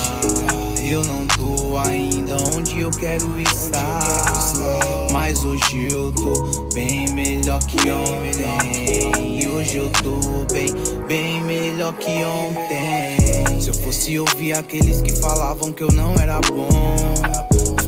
Eu 0.89 1.03
não 1.06 1.25
tô 1.27 1.77
ainda 1.77 2.36
onde 2.56 2.82
eu 2.82 2.92
quero 2.92 3.39
estar. 3.42 5.10
Mas 5.12 5.44
hoje 5.44 5.88
eu 5.92 6.12
tô 6.12 6.70
bem 6.74 7.10
melhor 7.13 7.60
que 7.65 7.89
ontem. 7.89 9.42
E 9.42 9.48
hoje 9.48 9.77
eu 9.77 9.89
tô 9.89 10.53
bem, 10.53 10.68
bem 11.08 11.42
melhor 11.44 11.94
que 11.94 12.12
ontem. 12.24 13.62
Se 13.62 13.70
eu 13.70 13.74
fosse 13.75 14.20
ouvir 14.20 14.53
aqueles 14.53 15.01
que 15.01 15.15
falavam 15.15 15.72
que 15.72 15.84
eu 15.84 15.92
não 15.92 16.13
era 16.15 16.39
bom. 16.42 17.33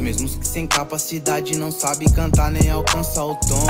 Os 0.05 0.21
mesmos 0.21 0.35
que 0.35 0.47
sem 0.47 0.67
capacidade 0.67 1.57
não 1.57 1.71
sabem 1.71 2.07
cantar 2.07 2.51
nem 2.51 2.69
alcançar 2.69 3.25
o 3.25 3.35
tom. 3.38 3.65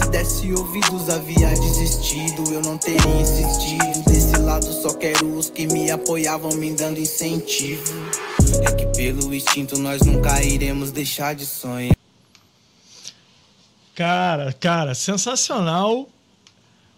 Se 0.00 0.10
desse 0.10 0.50
ouvidos 0.54 1.10
havia 1.10 1.50
desistido, 1.50 2.50
eu 2.50 2.62
não 2.62 2.78
teria 2.78 3.20
insistido. 3.20 4.02
Desse 4.06 4.34
lado 4.38 4.64
só 4.64 4.94
quero 4.94 5.36
os 5.36 5.50
que 5.50 5.66
me 5.66 5.90
apoiavam, 5.90 6.54
me 6.54 6.72
dando 6.72 6.98
incentivo. 6.98 7.82
É 8.66 8.72
que 8.72 8.86
pelo 8.96 9.34
instinto 9.34 9.78
nós 9.78 10.00
nunca 10.00 10.42
iremos 10.42 10.90
deixar 10.90 11.34
de 11.34 11.44
sonhar. 11.44 11.94
Cara, 13.94 14.54
cara, 14.54 14.94
sensacional. 14.94 16.08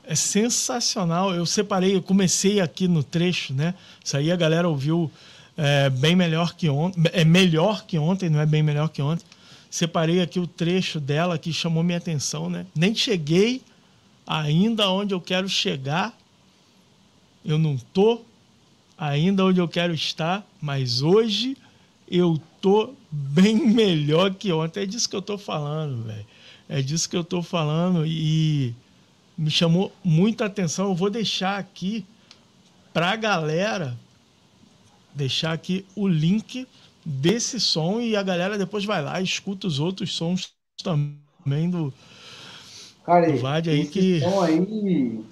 É 0.05 0.15
sensacional. 0.15 1.35
Eu 1.35 1.45
separei, 1.45 1.97
eu 1.97 2.03
comecei 2.03 2.61
aqui 2.61 2.87
no 2.87 3.03
trecho, 3.03 3.53
né? 3.53 3.75
Isso 4.05 4.17
aí 4.17 4.31
a 4.31 4.37
galera 4.37 4.69
ouviu 4.69 5.11
é, 5.57 5.89
bem 5.89 6.15
melhor 6.15 6.55
que 6.55 6.69
ontem. 6.69 7.03
É 7.13 7.25
melhor 7.25 7.87
que 7.87 7.99
ontem, 7.99 8.29
não 8.29 8.41
é 8.41 8.47
bem 8.47 8.63
melhor 8.63 8.89
que 8.89 9.01
ontem. 9.01 9.25
Separei 9.71 10.21
aqui 10.21 10.39
o 10.39 10.47
trecho 10.47 11.01
dela 11.01 11.39
que 11.39 11.53
chamou 11.53 11.83
minha 11.83 11.99
atenção, 11.99 12.49
né? 12.49 12.67
Nem 12.75 12.95
cheguei 12.95 13.63
ainda 14.27 14.91
onde 14.91 15.15
eu 15.15 15.21
quero 15.21 15.49
chegar. 15.49 16.17
Eu 17.45 17.59
não 17.59 17.77
tô 17.77 18.23
ainda 18.99 19.45
onde 19.45 19.61
eu 19.61 19.69
quero 19.69 19.95
estar, 19.95 20.47
mas 20.61 21.03
hoje 21.03 21.57
eu 22.09 22.41
tô 22.61 22.95
bem 23.11 23.57
melhor 23.67 24.35
que 24.35 24.53
ontem. 24.53 24.83
É 24.83 24.87
disso 24.87 25.09
que 25.09 25.17
eu 25.17 25.23
tô 25.23 25.39
falando, 25.39 26.05
velho. 26.05 26.27
É 26.69 26.83
disso 26.83 27.09
que 27.09 27.17
eu 27.17 27.25
tô 27.25 27.43
falando 27.43 28.05
e 28.05 28.75
me 29.39 29.51
chamou 29.51 29.93
muita 30.03 30.47
atenção. 30.47 30.87
Eu 30.87 30.95
vou 30.95 31.11
deixar 31.11 31.59
aqui 31.59 32.05
para 32.93 33.11
a 33.11 33.17
galera 33.17 33.97
deixar 35.17 35.53
aqui 35.53 35.85
o 35.97 36.07
link 36.07 36.67
desse 37.05 37.59
som 37.59 38.01
e 38.01 38.15
a 38.15 38.23
galera 38.23 38.59
depois 38.59 38.85
vai 38.85 39.03
lá 39.03 39.21
e 39.21 39.25
escuta 39.25 39.67
os 39.67 39.81
outros 39.81 40.15
sons 40.15 40.53
também 40.83 41.71
do, 41.71 41.93
Cara, 43.05 43.31
do 43.31 43.39
Vade 43.39 43.71
aí 43.71 43.87
que 43.87 44.21
som 44.21 44.43
aí, 44.43 45.25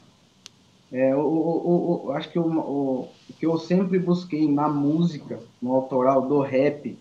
é, 0.90 1.14
o, 1.14 1.20
o, 1.20 2.06
o, 2.06 2.12
acho 2.12 2.30
que 2.30 2.38
o, 2.38 2.46
o, 2.46 3.08
que 3.38 3.44
eu 3.44 3.58
sempre 3.58 3.98
busquei 3.98 4.50
na 4.50 4.68
música, 4.68 5.40
no 5.60 5.74
autoral 5.74 6.26
do 6.28 6.40
rap, 6.40 6.96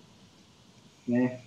né? 1.08 1.40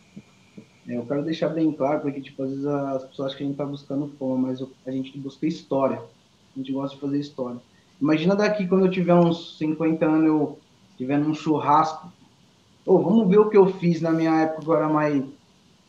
É, 0.89 0.97
eu 0.97 1.05
quero 1.05 1.25
deixar 1.25 1.49
bem 1.49 1.73
claro, 1.73 2.01
porque 2.01 2.21
tipo, 2.21 2.45
às 2.45 2.51
vezes 2.51 2.65
as 2.65 3.05
pessoas 3.07 3.27
acham 3.27 3.39
que 3.39 3.43
a 3.43 3.47
gente 3.49 3.57
tá 3.57 3.67
buscando 3.67 4.13
fama, 4.17 4.49
mas 4.49 4.63
a 4.87 4.91
gente 4.93 5.19
busca 5.19 5.45
história. 5.45 6.01
A 6.55 6.59
gente 6.59 6.73
gosta 6.73 6.95
de 6.95 7.01
fazer 7.01 7.19
história. 7.19 7.61
Imagina 8.01 8.37
daqui 8.37 8.67
quando 8.69 8.87
eu 8.87 8.91
tiver 8.91 9.15
uns 9.15 9.59
50 9.59 10.07
anos, 10.07 10.27
eu 10.27 10.59
tiver 10.97 11.19
num 11.19 11.35
churrasco. 11.35 12.13
Ô, 12.85 12.99
vamos 12.99 13.29
ver 13.29 13.39
o 13.39 13.49
que 13.51 13.57
eu 13.57 13.73
fiz 13.75 14.01
na 14.01 14.11
minha 14.11 14.35
época 14.43 14.77
era 14.77 14.89
mais, 14.89 15.25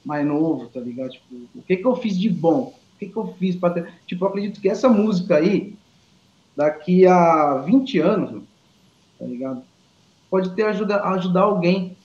mais 0.04 0.26
novo, 0.26 0.68
tá 0.68 0.80
ligado? 0.80 1.12
Tipo, 1.12 1.36
o 1.56 1.62
que 1.62 1.78
que 1.78 1.86
eu 1.86 1.96
fiz 1.96 2.18
de 2.18 2.30
bom? 2.30 2.74
O 2.96 3.00
que 3.00 3.08
que 3.08 3.18
eu 3.18 3.34
fiz 3.40 3.56
para 3.56 3.74
ter... 3.74 3.94
Tipo, 4.08 4.26
eu 4.26 4.30
acredito 4.30 4.60
que 4.60 4.70
essa 4.70 4.90
música 4.90 5.38
aí, 5.38 5.76
daqui 6.56 7.06
a 7.06 7.60
20 7.60 8.00
anos, 8.00 8.44
tá 9.20 9.26
ligado? 9.26 9.62
Pode 10.30 10.50
ter 10.56 10.64
ajuda, 10.64 11.04
ajudar 11.04 11.42
alguém 11.42 11.96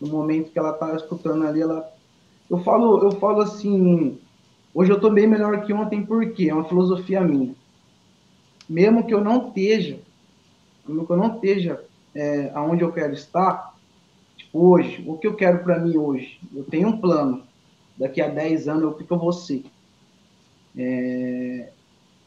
no 0.00 0.08
momento 0.08 0.50
que 0.50 0.58
ela 0.58 0.72
tá 0.72 0.94
escutando 0.96 1.46
ali, 1.46 1.60
ela 1.60 1.86
eu 2.50 2.58
falo, 2.64 3.00
eu 3.04 3.12
falo 3.12 3.42
assim, 3.42 4.18
hoje 4.74 4.90
eu 4.90 5.00
tô 5.00 5.08
bem 5.08 5.26
melhor 5.28 5.64
que 5.64 5.72
ontem 5.72 6.04
porque 6.04 6.48
é 6.48 6.54
uma 6.54 6.64
filosofia 6.64 7.20
minha. 7.20 7.54
Mesmo 8.68 9.06
que 9.06 9.14
eu 9.14 9.22
não 9.22 9.46
esteja, 9.46 10.00
mesmo 10.84 11.06
que 11.06 11.12
eu 11.12 11.16
não 11.16 11.34
esteja 11.36 11.84
é, 12.14 12.50
aonde 12.54 12.82
eu 12.82 12.92
quero 12.92 13.12
estar, 13.12 13.74
tipo, 14.36 14.58
hoje, 14.58 15.04
o 15.06 15.16
que 15.16 15.26
eu 15.26 15.34
quero 15.34 15.62
para 15.62 15.78
mim 15.78 15.96
hoje? 15.96 16.40
Eu 16.54 16.64
tenho 16.64 16.88
um 16.88 17.00
plano. 17.00 17.44
Daqui 17.96 18.20
a 18.20 18.28
10 18.28 18.68
anos, 18.68 18.84
o 18.84 18.94
que, 18.94 19.10
eu 19.10 19.18
vou 19.18 19.32
ser? 19.32 19.64
É, 20.76 21.70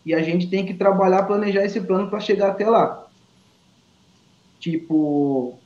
e 0.05 0.13
a 0.13 0.21
gente 0.21 0.47
tem 0.47 0.65
que 0.65 0.73
trabalhar, 0.73 1.23
planejar 1.23 1.65
esse 1.65 1.81
plano 1.81 2.09
para 2.09 2.19
chegar 2.19 2.51
até 2.51 2.69
lá. 2.69 3.07
Tipo, 4.59 5.57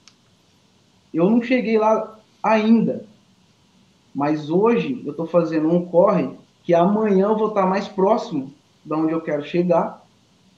eu 1.14 1.30
não 1.30 1.42
cheguei 1.42 1.78
lá 1.78 2.20
ainda, 2.42 3.06
mas 4.14 4.50
hoje 4.50 5.02
eu 5.06 5.12
estou 5.12 5.28
fazendo 5.28 5.70
um 5.70 5.86
corre 5.86 6.30
que 6.64 6.74
amanhã 6.74 7.28
eu 7.28 7.38
vou 7.38 7.50
estar 7.50 7.66
mais 7.66 7.88
próximo 7.88 8.54
de 8.84 8.94
onde 8.94 9.14
eu 9.14 9.22
quero 9.22 9.44
chegar 9.44 10.04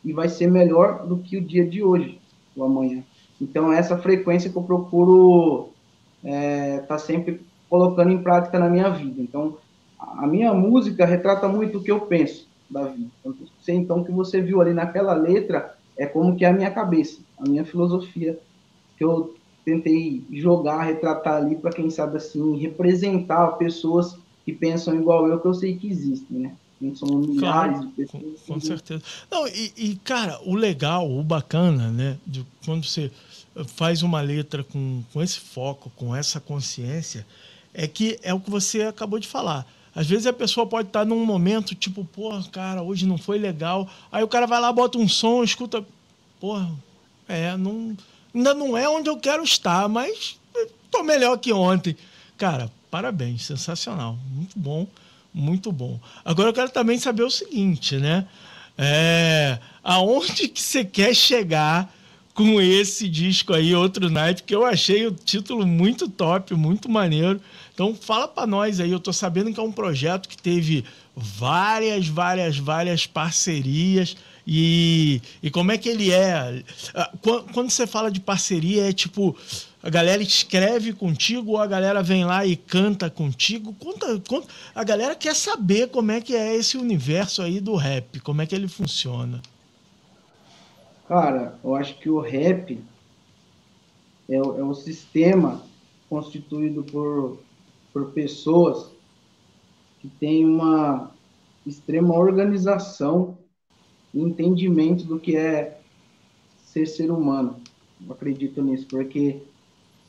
e 0.04 0.14
vai 0.14 0.30
ser 0.30 0.50
melhor 0.50 1.06
do 1.06 1.18
que 1.18 1.38
o 1.38 1.42
dia 1.42 1.66
de 1.68 1.84
hoje, 1.84 2.20
o 2.56 2.64
amanhã. 2.64 3.04
Então, 3.42 3.72
essa 3.72 3.98
frequência 3.98 4.50
que 4.50 4.58
eu 4.58 4.64
procuro 4.64 5.70
estar 6.24 6.36
é, 6.36 6.78
tá 6.80 6.98
sempre 6.98 7.42
colocando 7.70 8.12
em 8.12 8.22
prática 8.22 8.60
na 8.60 8.70
minha 8.70 8.90
vida. 8.90 9.22
Então, 9.22 9.58
a 10.00 10.28
minha 10.28 10.54
música 10.54 11.06
retrata 11.06 11.48
muito 11.48 11.78
o 11.78 11.84
que 11.84 11.92
eu 11.92 12.02
penso 12.02 12.48
da 12.70 12.86
vida. 12.86 13.10
Então, 13.20 13.36
sei, 13.62 13.76
então, 13.76 14.00
o 14.00 14.06
que 14.06 14.12
você 14.12 14.42
viu 14.42 14.62
ali 14.62 14.74
naquela 14.74 15.14
letra 15.14 15.76
é 15.98 16.06
como 16.06 16.36
que 16.36 16.46
é 16.46 16.50
a 16.50 16.54
minha 16.54 16.72
cabeça, 16.72 17.20
a 17.38 17.48
minha 17.48 17.66
filosofia 17.66 18.40
que 18.98 19.04
eu 19.04 19.36
tentei 19.64 20.24
jogar, 20.32 20.84
retratar 20.84 21.36
ali 21.36 21.56
para 21.56 21.72
quem 21.72 21.90
sabe 21.90 22.18
assim 22.18 22.58
representar 22.58 23.48
pessoas 23.54 24.18
que 24.46 24.54
pensam 24.54 24.96
igual 24.96 25.28
eu, 25.28 25.40
que 25.40 25.48
eu 25.48 25.54
sei 25.54 25.76
que 25.78 25.90
existem, 25.90 26.40
né? 26.40 26.56
São 26.96 27.10
milhares 27.18 27.78
Claro, 27.78 27.88
de 27.88 27.94
pessoas. 27.94 28.24
com, 28.48 28.54
com 28.54 28.60
certeza. 28.62 29.04
Não, 29.30 29.46
e, 29.48 29.74
e, 29.76 29.96
cara, 29.98 30.40
o 30.46 30.56
legal, 30.56 31.12
o 31.12 31.22
bacana, 31.22 31.92
né? 31.92 32.18
De 32.26 32.46
quando 32.66 32.86
você 32.86 33.12
faz 33.66 34.04
uma 34.04 34.22
letra 34.22 34.64
com, 34.64 35.04
com 35.12 35.22
esse 35.22 35.40
foco, 35.40 35.92
com 35.96 36.16
essa 36.16 36.40
consciência, 36.40 37.26
é 37.74 37.88
que 37.88 38.20
é 38.24 38.34
o 38.34 38.40
que 38.40 38.50
você 38.50 38.84
acabou 38.84 39.20
de 39.20 39.28
falar. 39.28 39.66
Às 39.94 40.08
vezes 40.08 40.28
a 40.28 40.34
pessoa 40.34 40.66
pode 40.66 40.90
estar 40.90 41.06
num 41.06 41.26
momento 41.26 41.76
tipo, 41.76 42.06
pô, 42.06 42.32
cara, 42.52 42.82
hoje 42.82 43.06
não 43.06 43.18
foi 43.18 43.38
legal. 43.38 43.90
Aí 44.12 44.24
o 44.24 44.28
cara 44.28 44.46
vai 44.46 44.60
lá, 44.60 44.72
bota 44.72 44.98
um 44.98 45.08
som, 45.08 45.44
escuta, 45.44 45.84
porra, 46.40 46.72
é, 47.28 47.56
não, 47.58 47.98
ainda 48.34 48.54
não 48.54 48.78
é 48.78 48.88
onde 48.88 49.10
eu 49.10 49.18
quero 49.18 49.44
estar, 49.44 49.88
mas 49.90 50.40
tô 50.90 51.04
melhor 51.04 51.38
que 51.38 51.52
ontem. 51.52 51.98
Cara, 52.38 52.72
parabéns, 52.90 53.46
sensacional, 53.46 54.18
muito 54.32 54.58
bom, 54.58 54.88
muito 55.34 55.72
bom. 55.72 56.00
Agora 56.24 56.50
eu 56.50 56.54
quero 56.54 56.70
também 56.70 56.98
saber 56.98 57.24
o 57.24 57.30
seguinte, 57.30 57.98
né? 57.98 58.28
É, 58.78 59.60
aonde 59.84 60.48
que 60.48 60.62
você 60.62 60.86
quer 60.86 61.14
chegar 61.14 61.94
com 62.40 62.62
esse 62.62 63.10
disco 63.10 63.54
aí, 63.54 63.76
outro 63.76 64.10
night, 64.10 64.44
que 64.44 64.56
eu 64.56 64.66
achei 64.66 65.06
o 65.06 65.12
título 65.12 65.68
muito 65.68 66.08
top, 66.08 66.54
muito 66.54 66.88
maneiro. 66.88 67.42
Então 67.74 67.94
fala 67.94 68.30
para 68.30 68.48
nós 68.48 68.80
aí, 68.80 68.90
eu 68.90 69.00
tô 69.02 69.12
sabendo 69.12 69.52
que 69.52 69.60
é 69.60 69.64
um 69.64 69.74
projeto 69.74 70.30
que 70.30 70.38
teve 70.38 70.86
várias, 71.14 72.08
várias, 72.08 72.58
várias 72.58 73.06
parcerias. 73.06 74.16
E, 74.48 75.22
e 75.44 75.52
como 75.52 75.74
é 75.74 75.78
que 75.78 75.90
ele 75.90 76.14
é? 76.14 76.64
Ah, 76.96 77.12
quando 77.52 77.70
você 77.70 77.86
fala 77.86 78.10
de 78.10 78.22
parceria, 78.22 78.88
é 78.88 78.94
tipo, 78.94 79.36
a 79.84 79.90
galera 79.90 80.24
escreve 80.24 80.94
contigo 80.94 81.52
ou 81.52 81.58
a 81.58 81.68
galera 81.68 82.02
vem 82.02 82.24
lá 82.24 82.46
e 82.46 82.56
canta 82.56 83.10
contigo? 83.10 83.74
Conta, 83.74 84.18
conta, 84.26 84.48
a 84.74 84.84
galera 84.86 85.14
quer 85.14 85.36
saber 85.36 85.90
como 85.90 86.14
é 86.14 86.22
que 86.22 86.34
é 86.34 86.56
esse 86.56 86.78
universo 86.78 87.42
aí 87.42 87.60
do 87.60 87.76
rap, 87.76 88.18
como 88.22 88.42
é 88.42 88.46
que 88.46 88.56
ele 88.56 88.70
funciona. 88.70 89.42
Cara, 91.10 91.60
eu 91.62 91.76
acho 91.76 92.00
que 92.00 92.10
o 92.10 92.22
rap 92.22 92.82
é 94.30 94.36
é 94.36 94.42
o 94.64 94.74
sistema 94.74 95.62
constituído 96.10 96.84
por, 96.84 97.38
por 97.92 98.12
pessoas 98.14 98.90
que 100.00 100.08
têm 100.10 100.46
uma 100.46 101.12
extrema 101.66 102.16
organização 102.16 103.38
entendimento 104.14 105.06
do 105.06 105.20
que 105.20 105.38
é 105.38 105.82
ser 106.58 106.88
ser 106.88 107.12
humano. 107.12 107.62
Eu 108.06 108.14
acredito 108.14 108.62
nisso, 108.62 108.88
porque 108.90 109.42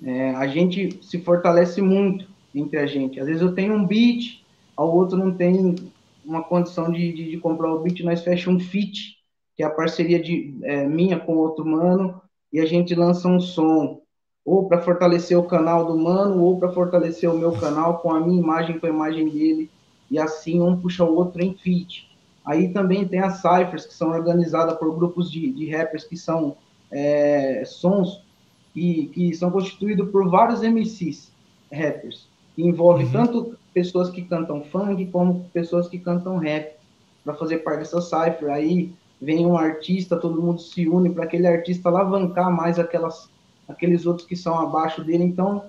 é, 0.03 0.31
a 0.37 0.49
gente 0.49 1.01
se 1.05 1.21
fortalece 1.21 1.83
muito 1.83 2.29
entre 2.55 2.79
a 2.79 2.87
gente. 2.87 3.21
Às 3.21 3.27
vezes 3.29 3.43
eu 3.43 3.55
tenho 3.55 3.75
um 3.75 3.87
beat, 3.87 4.45
ao 4.77 4.95
outro 4.95 5.19
não 5.19 5.35
tem 5.37 5.77
uma 6.25 6.43
condição 6.45 6.93
de, 6.93 7.13
de, 7.13 7.31
de 7.33 7.39
comprar 7.39 7.73
o 7.75 7.81
beat, 7.83 8.01
nós 8.03 8.23
fechamos 8.23 8.65
um 8.65 8.67
fit, 8.67 9.19
que 9.61 9.65
é 9.65 9.67
a 9.67 9.71
parceria 9.71 10.19
de, 10.19 10.57
é, 10.63 10.89
minha 10.89 11.21
com 11.21 11.37
outro 11.37 11.67
mano, 11.67 12.19
e 12.51 12.59
a 12.59 12.65
gente 12.65 12.95
lança 12.95 13.29
um 13.29 13.39
som, 13.39 14.01
ou 14.43 14.67
para 14.67 14.81
fortalecer 14.81 15.39
o 15.39 15.43
canal 15.43 15.85
do 15.85 15.99
mano, 15.99 16.43
ou 16.43 16.59
para 16.59 16.73
fortalecer 16.73 17.31
o 17.31 17.37
meu 17.37 17.53
canal 17.53 17.99
com 17.99 18.11
a 18.11 18.19
minha 18.19 18.41
imagem, 18.41 18.79
com 18.79 18.87
a 18.87 18.89
imagem 18.89 19.29
dele, 19.29 19.71
e 20.11 20.19
assim 20.19 20.63
um 20.63 20.81
puxa 20.81 21.05
o 21.05 21.15
outro 21.15 21.43
em 21.43 21.53
fit. 21.53 22.11
Aí 22.43 22.73
também 22.73 23.07
tem 23.07 23.21
as 23.21 23.43
ciphers, 23.43 23.85
que 23.85 23.93
são 23.93 24.13
organizadas 24.13 24.79
por 24.79 24.97
grupos 24.97 25.31
de, 25.31 25.53
de 25.53 25.71
rappers 25.71 26.05
que 26.05 26.17
são 26.17 26.57
é, 26.91 27.63
sons 27.67 28.25
que, 28.73 29.09
que 29.13 29.35
são 29.35 29.51
constituídos 29.51 30.09
por 30.11 30.27
vários 30.31 30.63
MCs 30.63 31.31
rappers, 31.71 32.27
que 32.57 32.63
envolve 32.63 33.05
uhum. 33.05 33.13
tanto 33.13 33.59
pessoas 33.75 34.09
que 34.09 34.23
cantam 34.23 34.65
funk 34.65 35.05
como 35.09 35.45
pessoas 35.53 35.87
que 35.87 35.99
cantam 35.99 36.39
rap, 36.39 36.81
para 37.23 37.35
fazer 37.35 37.59
parte 37.59 37.81
dessa 37.81 38.01
cipher. 38.01 38.51
Aí 38.51 38.99
vem 39.21 39.47
um 39.47 39.57
artista, 39.57 40.17
todo 40.17 40.41
mundo 40.41 40.61
se 40.61 40.89
une 40.89 41.11
para 41.11 41.25
aquele 41.25 41.47
artista 41.47 41.89
alavancar 41.89 42.51
mais 42.51 42.79
aquelas, 42.79 43.29
aqueles 43.69 44.07
outros 44.07 44.27
que 44.27 44.35
são 44.35 44.59
abaixo 44.59 45.05
dele. 45.05 45.25
Então, 45.25 45.65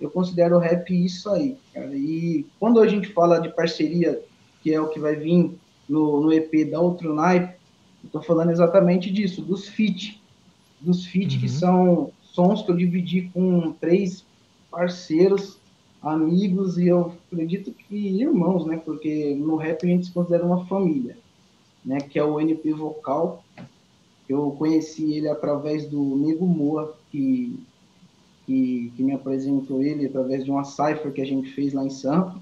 eu 0.00 0.10
considero 0.10 0.56
o 0.56 0.58
rap 0.58 0.92
isso 0.92 1.30
aí, 1.30 1.56
cara. 1.72 1.94
E 1.94 2.44
quando 2.58 2.80
a 2.80 2.88
gente 2.88 3.12
fala 3.12 3.38
de 3.38 3.48
parceria, 3.50 4.20
que 4.62 4.72
é 4.72 4.80
o 4.80 4.88
que 4.88 4.98
vai 4.98 5.14
vir 5.14 5.56
no, 5.88 6.20
no 6.20 6.32
EP 6.32 6.70
da 6.70 6.80
Outro 6.80 7.14
Naipe, 7.14 7.54
eu 8.04 8.10
tô 8.10 8.22
falando 8.22 8.50
exatamente 8.50 9.10
disso, 9.10 9.40
dos 9.42 9.68
feat. 9.68 10.20
Dos 10.80 11.06
feat 11.06 11.36
uhum. 11.36 11.40
que 11.40 11.48
são 11.48 12.10
sons 12.20 12.62
que 12.62 12.70
eu 12.70 12.76
dividi 12.76 13.30
com 13.32 13.72
três 13.72 14.24
parceiros, 14.70 15.58
amigos 16.02 16.78
e 16.78 16.88
eu 16.88 17.14
acredito 17.32 17.72
que 17.72 17.96
irmãos, 17.96 18.66
né? 18.66 18.76
Porque 18.84 19.34
no 19.34 19.56
rap 19.56 19.84
a 19.84 19.88
gente 19.88 20.06
se 20.06 20.12
considera 20.12 20.44
uma 20.44 20.66
família, 20.66 21.16
né? 21.86 22.00
Que 22.00 22.18
é 22.18 22.24
o 22.24 22.40
NP 22.40 22.72
Vocal. 22.72 23.42
Eu 24.28 24.50
conheci 24.58 25.14
ele 25.14 25.28
através 25.28 25.86
do 25.86 26.16
Nego 26.16 26.44
Moa, 26.44 26.96
que, 27.12 27.58
que, 28.44 28.92
que, 28.96 29.02
me 29.02 29.12
apresentou 29.12 29.80
ele 29.80 30.06
através 30.06 30.44
de 30.44 30.50
uma 30.50 30.64
cipher 30.64 31.12
que 31.12 31.22
a 31.22 31.26
gente 31.26 31.48
fez 31.52 31.72
lá 31.72 31.84
em 31.84 31.90
Sampa. 31.90 32.38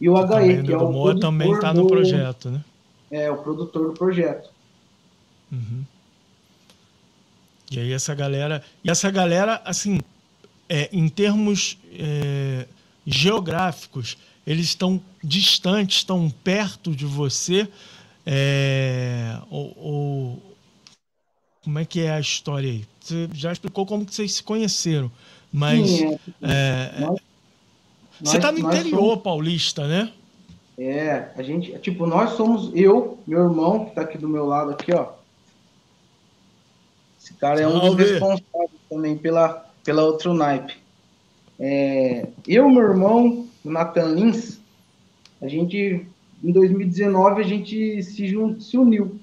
E 0.00 0.08
o 0.08 0.16
HE, 0.16 0.64
que 0.64 0.72
é 0.72 0.76
o 0.76 0.90
Moa 0.90 1.18
também 1.18 1.52
está 1.52 1.72
no 1.72 1.86
projeto, 1.86 2.50
né? 2.50 2.64
é 3.12 3.30
o 3.30 3.36
produtor 3.36 3.88
do 3.88 3.92
projeto. 3.92 4.50
Uhum. 5.52 5.84
E 7.70 7.78
aí 7.78 7.92
essa 7.92 8.14
galera. 8.14 8.64
E 8.82 8.90
essa 8.90 9.10
galera, 9.10 9.60
assim, 9.64 10.00
é, 10.68 10.88
em 10.92 11.08
termos 11.08 11.78
é, 11.92 12.66
geográficos, 13.06 14.16
eles 14.46 14.66
estão 14.66 15.00
distantes, 15.22 15.98
estão 15.98 16.30
perto 16.42 16.96
de 16.96 17.04
você. 17.04 17.68
É, 18.24 19.38
ou, 19.50 19.76
ou, 19.76 20.42
como 21.62 21.78
é 21.78 21.84
que 21.84 22.00
é 22.00 22.12
a 22.12 22.20
história 22.20 22.70
aí? 22.70 22.84
Você 23.00 23.28
já 23.32 23.52
explicou 23.52 23.84
como 23.84 24.06
que 24.06 24.14
vocês 24.14 24.34
se 24.34 24.42
conheceram, 24.42 25.10
mas 25.52 25.88
Sim, 25.88 26.18
é, 26.42 26.92
é 26.96 27.00
nós, 27.00 27.20
você 28.20 28.36
está 28.36 28.52
no 28.52 28.60
interior 28.60 29.00
somos... 29.00 29.22
paulista, 29.22 29.88
né? 29.88 30.12
É, 30.78 31.30
a 31.36 31.42
gente, 31.42 31.76
tipo, 31.80 32.06
nós 32.06 32.30
somos 32.30 32.70
eu, 32.74 33.18
meu 33.26 33.44
irmão, 33.44 33.84
que 33.84 33.94
tá 33.94 34.02
aqui 34.02 34.16
do 34.16 34.28
meu 34.28 34.46
lado 34.46 34.70
aqui, 34.70 34.92
ó. 34.94 35.12
Esse 37.20 37.34
cara 37.34 37.60
é 37.60 37.66
um 37.66 37.78
dos 37.78 37.96
responsáveis 37.96 38.80
também 38.88 39.16
pela, 39.16 39.66
pela 39.84 40.02
outro 40.02 40.32
naipe. 40.32 40.76
É, 41.58 42.26
eu, 42.46 42.68
meu 42.68 42.82
irmão, 42.82 43.46
o 43.64 43.70
Nathan 43.70 44.14
Lins, 44.14 44.58
a 45.40 45.48
gente, 45.48 46.06
em 46.42 46.52
2019, 46.52 47.40
a 47.40 47.44
gente 47.44 48.02
se, 48.02 48.60
se 48.60 48.76
uniu. 48.76 49.20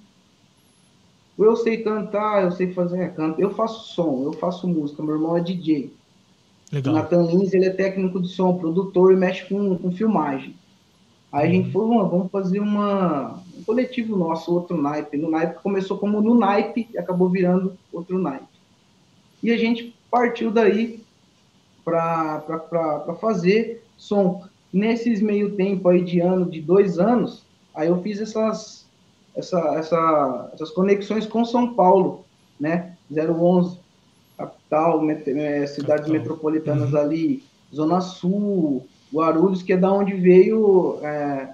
Eu 1.38 1.56
sei 1.56 1.78
cantar, 1.78 2.44
eu 2.44 2.52
sei 2.52 2.74
fazer, 2.74 3.00
é, 3.00 3.08
canto, 3.08 3.40
eu 3.40 3.52
faço 3.52 3.94
som, 3.94 4.24
eu 4.24 4.34
faço 4.34 4.68
música, 4.68 5.02
meu 5.02 5.16
irmão 5.16 5.38
é 5.38 5.42
DJ. 5.42 5.94
Legal. 6.72 6.94
O 6.94 6.98
Nathan 6.98 7.24
Lins, 7.24 7.54
ele 7.54 7.66
é 7.66 7.70
técnico 7.70 8.22
de 8.22 8.28
som, 8.28 8.58
produtor 8.58 9.14
e 9.14 9.16
mexe 9.16 9.46
com, 9.48 9.78
com 9.78 9.92
filmagem. 9.92 10.56
Aí 11.32 11.48
a 11.48 11.52
gente 11.52 11.72
falou, 11.72 12.10
vamos 12.10 12.32
fazer 12.32 12.60
uma, 12.60 13.42
um 13.58 13.64
coletivo 13.64 14.16
nosso, 14.18 14.54
outro 14.54 14.80
naipe. 14.82 15.18
No 15.18 15.30
naipe 15.30 15.62
começou 15.62 15.98
como 15.98 16.22
no 16.22 16.36
naipe 16.36 16.88
e 16.94 16.98
acabou 16.98 17.30
virando 17.30 17.78
outro 17.94 18.20
naipe. 18.20 18.48
E 19.42 19.52
a 19.52 19.58
gente 19.58 19.96
partiu 20.10 20.52
daí 20.52 21.04
para 21.86 23.16
fazer 23.22 23.84
som. 23.96 24.44
Nesses 24.72 25.22
meio 25.22 25.56
tempo 25.56 25.90
aí 25.90 26.04
de 26.04 26.20
ano, 26.20 26.50
de 26.50 26.62
dois 26.62 27.00
anos, 27.00 27.44
aí 27.74 27.88
eu 27.88 28.02
fiz 28.02 28.22
essas, 28.22 28.86
essa, 29.36 29.60
essa, 29.76 30.52
essas 30.54 30.70
conexões 30.72 31.26
com 31.26 31.44
São 31.44 31.74
Paulo, 31.74 32.24
né? 32.60 32.96
011, 33.12 33.78
capital, 34.38 35.02
met, 35.02 35.28
é, 35.30 35.66
cidades 35.66 36.06
capital. 36.06 36.14
metropolitanas 36.14 36.94
uhum. 36.94 37.00
ali, 37.00 37.44
Zona 37.74 38.02
Sul, 38.02 38.86
Guarulhos, 39.14 39.64
que 39.64 39.74
é 39.74 39.78
da 39.78 39.92
onde 39.92 40.14
veio 40.14 41.00
é, 41.02 41.54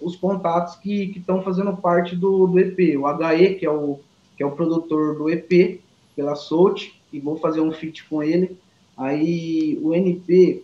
os 0.00 0.16
contatos 0.16 0.76
que 0.76 1.12
estão 1.16 1.42
fazendo 1.42 1.76
parte 1.76 2.16
do, 2.16 2.46
do, 2.46 2.58
EP. 2.58 2.98
O 2.98 3.08
HE, 3.08 3.54
que 3.56 3.66
é 3.66 3.70
o, 3.70 3.98
que 4.36 4.42
é 4.42 4.46
o 4.46 4.52
produtor 4.52 5.16
do 5.16 5.28
EP, 5.28 5.80
pela 6.16 6.34
Soult, 6.34 6.94
e 7.12 7.18
vou 7.18 7.36
fazer 7.36 7.60
um 7.60 7.72
feat 7.72 8.04
com 8.08 8.22
ele. 8.22 8.56
Aí 8.96 9.78
o 9.82 9.94
NP, 9.94 10.63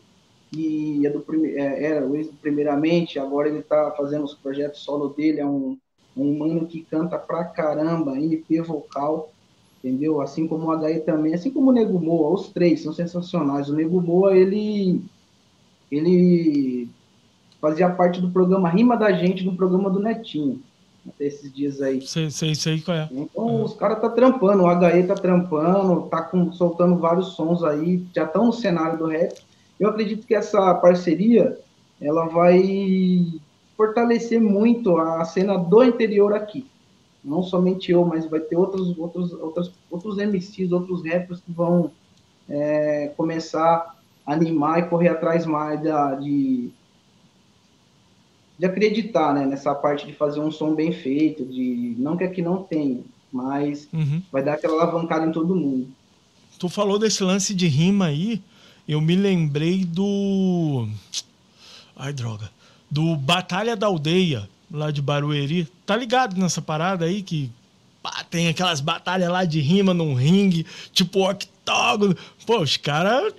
que 0.51 1.07
é 1.07 1.11
do 1.11 1.21
prime, 1.21 1.51
é, 1.51 1.85
era 1.85 2.07
o 2.07 2.25
primeiramente, 2.41 3.19
agora 3.19 3.49
ele 3.49 3.61
está 3.61 3.93
fazendo 3.93 4.25
os 4.25 4.35
projetos 4.35 4.81
solo 4.81 5.09
dele, 5.09 5.41
é 5.41 5.47
um, 5.47 5.77
um 6.17 6.39
mano 6.39 6.67
que 6.67 6.83
canta 6.83 7.19
pra 7.19 7.45
caramba, 7.45 8.19
NP 8.19 8.61
vocal, 8.63 9.31
entendeu? 9.83 10.21
Assim 10.21 10.47
como 10.47 10.67
o 10.67 10.87
HE 10.87 11.01
também, 11.01 11.35
assim 11.35 11.51
como 11.51 11.71
o 11.71 11.73
Nego 11.73 11.99
Moa, 12.01 12.35
os 12.35 12.49
três 12.49 12.83
são 12.83 12.93
sensacionais. 12.93 13.69
O 13.69 13.75
Nego 13.75 14.01
Moa, 14.01 14.37
ele 14.37 15.01
ele 15.91 16.89
fazia 17.61 17.91
parte 17.91 18.21
do 18.21 18.31
programa 18.31 18.69
Rima 18.69 18.97
da 18.97 19.13
Gente, 19.13 19.45
do 19.45 19.55
programa 19.55 19.91
do 19.91 20.01
Netinho, 20.01 20.61
até 21.07 21.27
esses 21.27 21.53
dias 21.53 21.81
aí. 21.81 22.01
Sei, 22.03 22.31
sei, 22.31 22.55
sei 22.55 22.81
qual 22.81 22.97
é. 22.97 23.09
Então, 23.11 23.61
é. 23.61 23.63
os 23.65 23.75
caras 23.75 24.01
tá 24.01 24.09
trampando, 24.09 24.63
o 24.63 24.71
HE 24.71 25.03
tá 25.05 25.15
trampando, 25.15 26.03
tá 26.03 26.23
com, 26.23 26.53
soltando 26.53 26.97
vários 26.97 27.35
sons 27.35 27.63
aí, 27.63 28.05
já 28.15 28.25
estão 28.25 28.47
no 28.47 28.53
cenário 28.53 28.99
do 28.99 29.07
rap. 29.07 29.35
Eu 29.81 29.89
acredito 29.89 30.27
que 30.27 30.35
essa 30.35 30.75
parceria, 30.75 31.59
ela 32.01 32.27
vai 32.27 33.27
fortalecer 33.77 34.41
muito 34.41 34.97
a 34.99 35.25
cena 35.25 35.57
do 35.57 35.83
interior 35.83 36.35
aqui. 36.35 36.67
Não 37.25 37.43
somente 37.43 37.91
eu, 37.91 38.05
mas 38.05 38.27
vai 38.27 38.41
ter 38.41 38.57
outros, 38.57 38.97
outros, 38.97 39.33
outros, 39.33 39.73
outros 39.91 40.17
MCs, 40.19 40.71
outros 40.71 41.05
rappers 41.05 41.41
que 41.41 41.51
vão 41.51 41.91
é, 42.49 43.13
começar 43.17 43.99
animar 44.27 44.81
e 44.81 44.89
correr 44.89 45.09
atrás 45.09 45.47
mais 45.47 45.83
da, 45.83 46.15
de, 46.15 46.71
de 48.59 48.67
acreditar 48.67 49.35
né, 49.35 49.47
nessa 49.47 49.75
parte 49.75 50.07
de 50.07 50.13
fazer 50.13 50.41
um 50.41 50.51
som 50.51 50.75
bem 50.75 50.93
feito, 50.93 51.45
de 51.45 51.95
não 51.99 52.17
que 52.17 52.25
aqui 52.25 52.43
não 52.43 52.63
tenha, 52.63 53.01
mas 53.33 53.89
uhum. 53.93 54.23
vai 54.31 54.43
dar 54.43 54.55
aquela 54.55 54.75
alavancada 54.75 55.27
em 55.27 55.33
todo 55.33 55.55
mundo. 55.55 55.89
Tu 56.59 56.69
falou 56.69 56.99
desse 56.99 57.25
lance 57.25 57.55
de 57.55 57.67
rima 57.67 58.07
aí, 58.07 58.43
eu 58.91 59.01
me 59.01 59.15
lembrei 59.15 59.85
do 59.85 60.89
Ai, 61.97 62.13
droga. 62.13 62.51
Do 62.91 63.15
Batalha 63.15 63.77
da 63.77 63.87
Aldeia, 63.87 64.51
lá 64.69 64.91
de 64.91 65.01
Barueri. 65.01 65.69
Tá 65.87 65.97
ligado 65.97 66.37
nessa 66.37 66.61
parada 66.61 67.05
aí 67.05 67.23
que 67.23 67.49
pá, 68.03 68.25
tem 68.29 68.49
aquelas 68.49 68.81
batalhas 68.81 69.31
lá 69.31 69.45
de 69.45 69.61
rima 69.61 69.95
num 69.95 70.15
ringue, 70.15 70.67
tipo 70.93 71.31
octógono. 71.31 72.17
Pô, 72.45 72.63
os 72.63 72.77
caras 72.77 73.33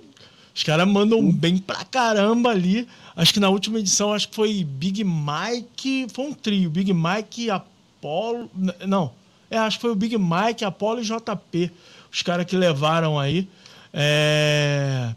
os 0.54 0.62
caras 0.62 0.88
mandam 0.88 1.30
bem 1.30 1.58
pra 1.58 1.84
caramba 1.84 2.48
ali. 2.48 2.88
Acho 3.14 3.34
que 3.34 3.40
na 3.40 3.50
última 3.50 3.78
edição, 3.78 4.10
acho 4.10 4.30
que 4.30 4.34
foi 4.34 4.64
Big 4.64 5.04
Mike. 5.04 6.06
Foi 6.14 6.24
um 6.24 6.32
trio. 6.32 6.70
Big 6.70 6.94
Mike, 6.94 7.50
Apollo. 7.50 8.50
Não. 8.86 9.12
É, 9.50 9.58
acho 9.58 9.76
que 9.76 9.82
foi 9.82 9.90
o 9.90 9.94
Big 9.96 10.16
Mike, 10.16 10.64
Apollo 10.64 11.00
e 11.00 11.04
JP. 11.04 11.70
Os 12.10 12.22
caras 12.22 12.46
que 12.46 12.56
levaram 12.56 13.18
aí. 13.18 13.46
É... 13.92 15.14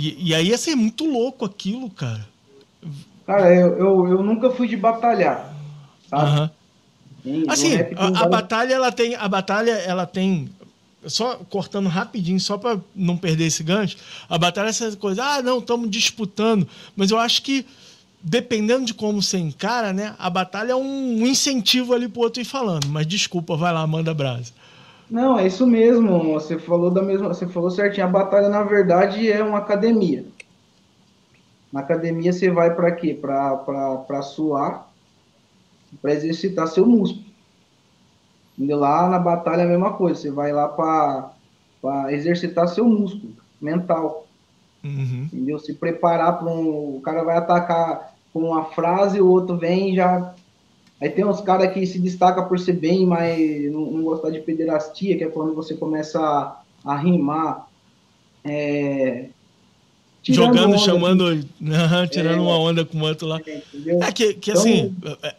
E, 0.00 0.28
e, 0.28 0.34
aí 0.34 0.50
ia 0.50 0.56
ser 0.56 0.76
muito 0.76 1.04
louco 1.04 1.44
aquilo, 1.44 1.90
cara. 1.90 2.24
Cara, 3.26 3.52
eu, 3.52 3.76
eu, 3.76 4.08
eu 4.10 4.22
nunca 4.22 4.48
fui 4.48 4.68
de 4.68 4.76
batalhar. 4.76 5.52
Sabe? 6.08 6.52
Uhum. 7.24 7.44
Assim, 7.48 7.74
a, 7.96 8.24
a, 8.24 8.28
batalha 8.28 8.74
ela 8.74 8.92
tem, 8.92 9.16
a 9.16 9.26
batalha 9.26 9.72
ela 9.72 10.06
tem 10.06 10.48
só 11.04 11.34
cortando 11.50 11.88
rapidinho, 11.88 12.38
só 12.38 12.56
para 12.56 12.78
não 12.94 13.16
perder 13.16 13.46
esse 13.46 13.64
gancho, 13.64 13.96
a 14.28 14.38
batalha 14.38 14.68
é 14.68 14.70
essa 14.70 14.96
coisa, 14.96 15.24
ah, 15.24 15.42
não, 15.42 15.58
estamos 15.58 15.90
disputando, 15.90 16.68
mas 16.94 17.10
eu 17.10 17.18
acho 17.18 17.42
que 17.42 17.66
dependendo 18.22 18.86
de 18.86 18.94
como 18.94 19.20
você 19.20 19.36
encara, 19.36 19.92
né, 19.92 20.14
a 20.16 20.30
batalha 20.30 20.72
é 20.72 20.76
um 20.76 21.26
incentivo 21.26 21.92
ali 21.92 22.08
pro 22.08 22.22
outro 22.22 22.40
ir 22.40 22.44
falando, 22.44 22.86
mas 22.88 23.04
desculpa, 23.04 23.56
vai 23.56 23.72
lá, 23.72 23.84
manda 23.84 24.14
brasa. 24.14 24.52
Não, 25.10 25.38
é 25.38 25.46
isso 25.46 25.66
mesmo, 25.66 26.34
você 26.34 26.58
falou 26.58 26.90
da 26.90 27.02
mesma, 27.02 27.28
você 27.28 27.46
falou 27.46 27.70
certinho, 27.70 28.06
a 28.06 28.10
batalha 28.10 28.48
na 28.48 28.62
verdade 28.62 29.30
é 29.30 29.42
uma 29.42 29.58
academia. 29.58 30.26
Na 31.72 31.80
academia 31.80 32.32
você 32.32 32.50
vai 32.50 32.74
para 32.74 32.92
quê? 32.92 33.14
Para 33.14 34.22
suar, 34.22 34.90
para 36.02 36.12
exercitar 36.12 36.66
seu 36.68 36.86
músculo. 36.86 37.26
Indo 38.58 38.76
lá 38.76 39.08
na 39.08 39.18
batalha 39.18 39.62
é 39.62 39.64
a 39.64 39.68
mesma 39.68 39.92
coisa, 39.94 40.20
você 40.20 40.30
vai 40.30 40.52
lá 40.52 40.68
para 40.68 42.12
exercitar 42.12 42.68
seu 42.68 42.84
músculo 42.84 43.32
mental. 43.60 44.26
Uhum. 44.84 45.28
Entendeu? 45.32 45.58
Se 45.58 45.74
preparar 45.74 46.38
para 46.38 46.48
um. 46.48 46.96
O 46.96 47.00
cara 47.00 47.24
vai 47.24 47.36
atacar 47.36 48.14
com 48.32 48.40
uma 48.40 48.64
frase, 48.66 49.20
o 49.20 49.28
outro 49.28 49.56
vem 49.56 49.92
e 49.92 49.96
já. 49.96 50.34
Aí 51.00 51.10
tem 51.10 51.24
uns 51.24 51.40
caras 51.40 51.72
que 51.72 51.86
se 51.86 51.98
destaca 51.98 52.42
por 52.42 52.58
ser 52.58 52.72
bem, 52.72 53.06
mas 53.06 53.70
não, 53.70 53.90
não 53.90 54.02
gostar 54.02 54.30
de 54.30 54.40
pederastia, 54.40 55.16
que 55.16 55.24
é 55.24 55.28
quando 55.28 55.54
você 55.54 55.74
começa 55.74 56.20
a, 56.20 56.60
a 56.84 56.96
rimar. 56.96 57.68
É, 58.44 59.26
jogando, 60.24 60.70
onda, 60.70 60.78
chamando, 60.78 61.24
uhum, 61.26 62.06
tirando 62.10 62.38
é, 62.38 62.40
uma 62.40 62.58
onda 62.58 62.84
com 62.84 62.98
o 62.98 63.02
outro 63.04 63.28
lá. 63.28 63.40
Entendeu? 63.40 64.02
É 64.02 64.10
que, 64.10 64.34
que 64.34 64.50
então, 64.50 64.62
assim, 64.62 64.94
é, 65.22 65.28
é, 65.28 65.34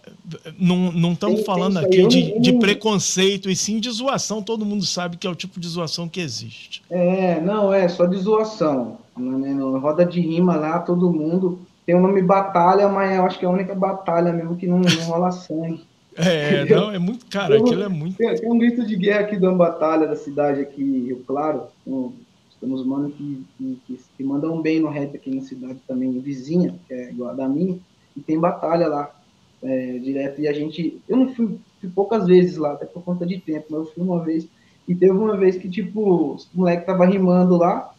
não 0.58 1.12
estamos 1.12 1.42
falando 1.42 1.78
aqui 1.78 2.08
de, 2.08 2.34
não, 2.34 2.42
de 2.42 2.54
preconceito 2.54 3.50
e 3.50 3.56
sim 3.56 3.80
de 3.80 3.90
zoação. 3.90 4.42
Todo 4.42 4.66
mundo 4.66 4.86
sabe 4.86 5.18
que 5.18 5.28
é 5.28 5.30
o 5.30 5.36
tipo 5.36 5.60
de 5.60 5.68
zoação 5.68 6.08
que 6.08 6.22
existe. 6.22 6.82
É, 6.90 7.42
não, 7.42 7.74
é 7.74 7.88
só 7.90 8.06
de 8.06 8.18
zoação. 8.18 8.98
Né, 9.18 9.54
roda 9.82 10.06
de 10.06 10.22
rima 10.22 10.56
lá, 10.56 10.80
todo 10.80 11.12
mundo 11.12 11.60
tem 11.90 11.96
o 11.96 12.02
nome 12.02 12.22
Batalha, 12.22 12.88
mas 12.88 13.18
eu 13.18 13.26
acho 13.26 13.40
que 13.40 13.46
é 13.46 13.48
a 13.48 13.52
única 13.52 13.74
batalha 13.74 14.32
mesmo 14.32 14.56
que 14.56 14.68
não, 14.68 14.78
não 14.80 15.04
rola 15.06 15.32
sangue. 15.32 15.84
É, 16.22 16.66
não, 16.66 16.92
é 16.92 17.00
muito, 17.00 17.26
cara, 17.28 17.56
tem, 17.56 17.62
aquilo 17.62 17.84
é 17.84 17.88
muito. 17.88 18.18
Tem, 18.18 18.36
tem, 18.36 18.52
um 18.52 18.58
grito 18.58 18.86
de 18.86 18.98
guerra 18.98 19.22
aqui 19.22 19.38
da 19.38 19.50
batalha 19.54 20.06
da 20.06 20.18
cidade 20.18 20.60
aqui, 20.60 20.84
Rio 20.84 21.24
Claro, 21.26 21.68
um, 21.88 22.12
temos 22.60 22.86
manos 22.86 23.14
que, 23.14 23.46
que, 23.58 24.00
que, 24.18 24.24
mandam 24.24 24.62
bem 24.62 24.82
no 24.82 24.90
rap 24.90 25.16
aqui 25.16 25.34
na 25.34 25.42
cidade 25.44 25.80
também, 25.88 26.20
vizinha, 26.20 26.76
que 26.88 26.94
é 26.94 27.12
igual 27.12 27.30
a 27.30 27.34
da 27.34 27.48
minha, 27.48 27.80
e 28.18 28.20
tem 28.20 28.38
batalha 28.38 28.88
lá, 28.88 29.16
é, 29.64 29.98
direto. 30.00 30.42
E 30.42 30.48
a 30.50 30.52
gente. 30.52 31.00
Eu 31.08 31.16
não 31.16 31.34
fui, 31.34 31.58
fui, 31.80 31.90
poucas 31.90 32.28
vezes 32.28 32.58
lá, 32.58 32.74
até 32.74 32.86
por 32.86 33.02
conta 33.02 33.26
de 33.26 33.40
tempo, 33.40 33.68
mas 33.70 33.80
eu 33.80 33.86
fui 33.86 34.04
uma 34.04 34.22
vez. 34.22 34.46
E 34.86 34.94
teve 34.94 35.14
uma 35.14 35.38
vez 35.38 35.56
que, 35.56 35.70
tipo, 35.70 36.34
os 36.34 36.50
moleques 36.54 36.86
tava 36.86 37.06
rimando 37.06 37.56
lá, 37.56 37.94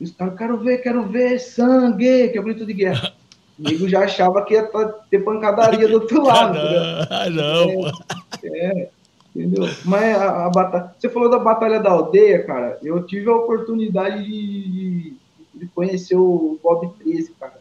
e 0.00 0.04
os 0.04 0.10
caras, 0.10 0.36
quero 0.36 0.58
ver, 0.58 0.78
quero 0.78 1.06
ver 1.06 1.38
sangue, 1.38 2.30
que 2.30 2.36
é 2.36 2.40
o 2.40 2.44
grito 2.44 2.66
de 2.66 2.72
guerra. 2.72 3.12
O 3.60 3.68
amigo 3.68 3.88
já 3.88 4.04
achava 4.04 4.42
que 4.44 4.54
ia 4.54 4.70
ter 5.10 5.18
pancadaria 5.20 5.86
do 5.86 5.94
outro 5.94 6.24
lado. 6.24 6.58
Ah, 7.10 7.28
não, 7.28 7.86
é, 8.42 8.80
é, 8.82 8.90
Entendeu? 9.34 9.68
Mas 9.84 10.16
a, 10.16 10.46
a, 10.46 10.50
batalha. 10.50 10.94
Você 10.98 11.08
falou 11.08 11.28
da 11.28 11.38
Batalha 11.38 11.78
da 11.78 11.90
Aldeia, 11.90 12.42
cara. 12.44 12.78
Eu 12.82 13.04
tive 13.04 13.28
a 13.28 13.36
oportunidade 13.36 14.24
de, 14.24 15.14
de 15.54 15.66
conhecer 15.74 16.16
o 16.16 16.58
Bob 16.62 16.90
13, 16.98 17.32
cara. 17.38 17.60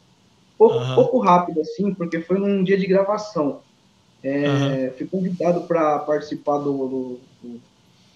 Pouco, 0.57 0.77
uhum. 0.77 0.95
pouco 0.95 1.19
rápido, 1.19 1.61
assim, 1.61 1.93
porque 1.93 2.19
foi 2.21 2.39
num 2.39 2.63
dia 2.63 2.77
de 2.77 2.87
gravação. 2.87 3.59
É, 4.23 4.49
uhum. 4.49 4.91
Fui 4.97 5.07
convidado 5.07 5.61
para 5.61 5.99
participar 5.99 6.57
do, 6.57 6.73
do, 6.73 7.19
do, 7.41 7.61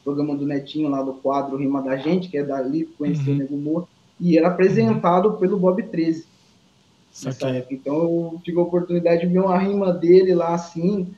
programa 0.04 0.36
do 0.36 0.46
Netinho, 0.46 0.90
lá 0.90 1.02
do 1.02 1.14
quadro 1.14 1.58
Rima 1.58 1.82
da 1.82 1.96
Gente, 1.96 2.30
que 2.30 2.38
é 2.38 2.44
dali, 2.44 2.86
conheci 2.98 3.30
uhum. 3.30 3.36
o 3.36 3.40
Nego 3.40 3.58
Moura, 3.58 3.86
e 4.20 4.38
era 4.38 4.48
apresentado 4.48 5.34
pelo 5.34 5.58
Bob 5.58 5.82
13. 5.84 6.26
Nessa 7.24 7.50
época. 7.50 7.74
Então 7.74 7.94
eu 7.94 8.42
tive 8.44 8.60
a 8.60 8.64
oportunidade 8.64 9.22
de 9.22 9.28
ver 9.28 9.40
uma 9.40 9.58
rima 9.58 9.94
dele 9.94 10.34
lá 10.34 10.54
assim 10.54 11.14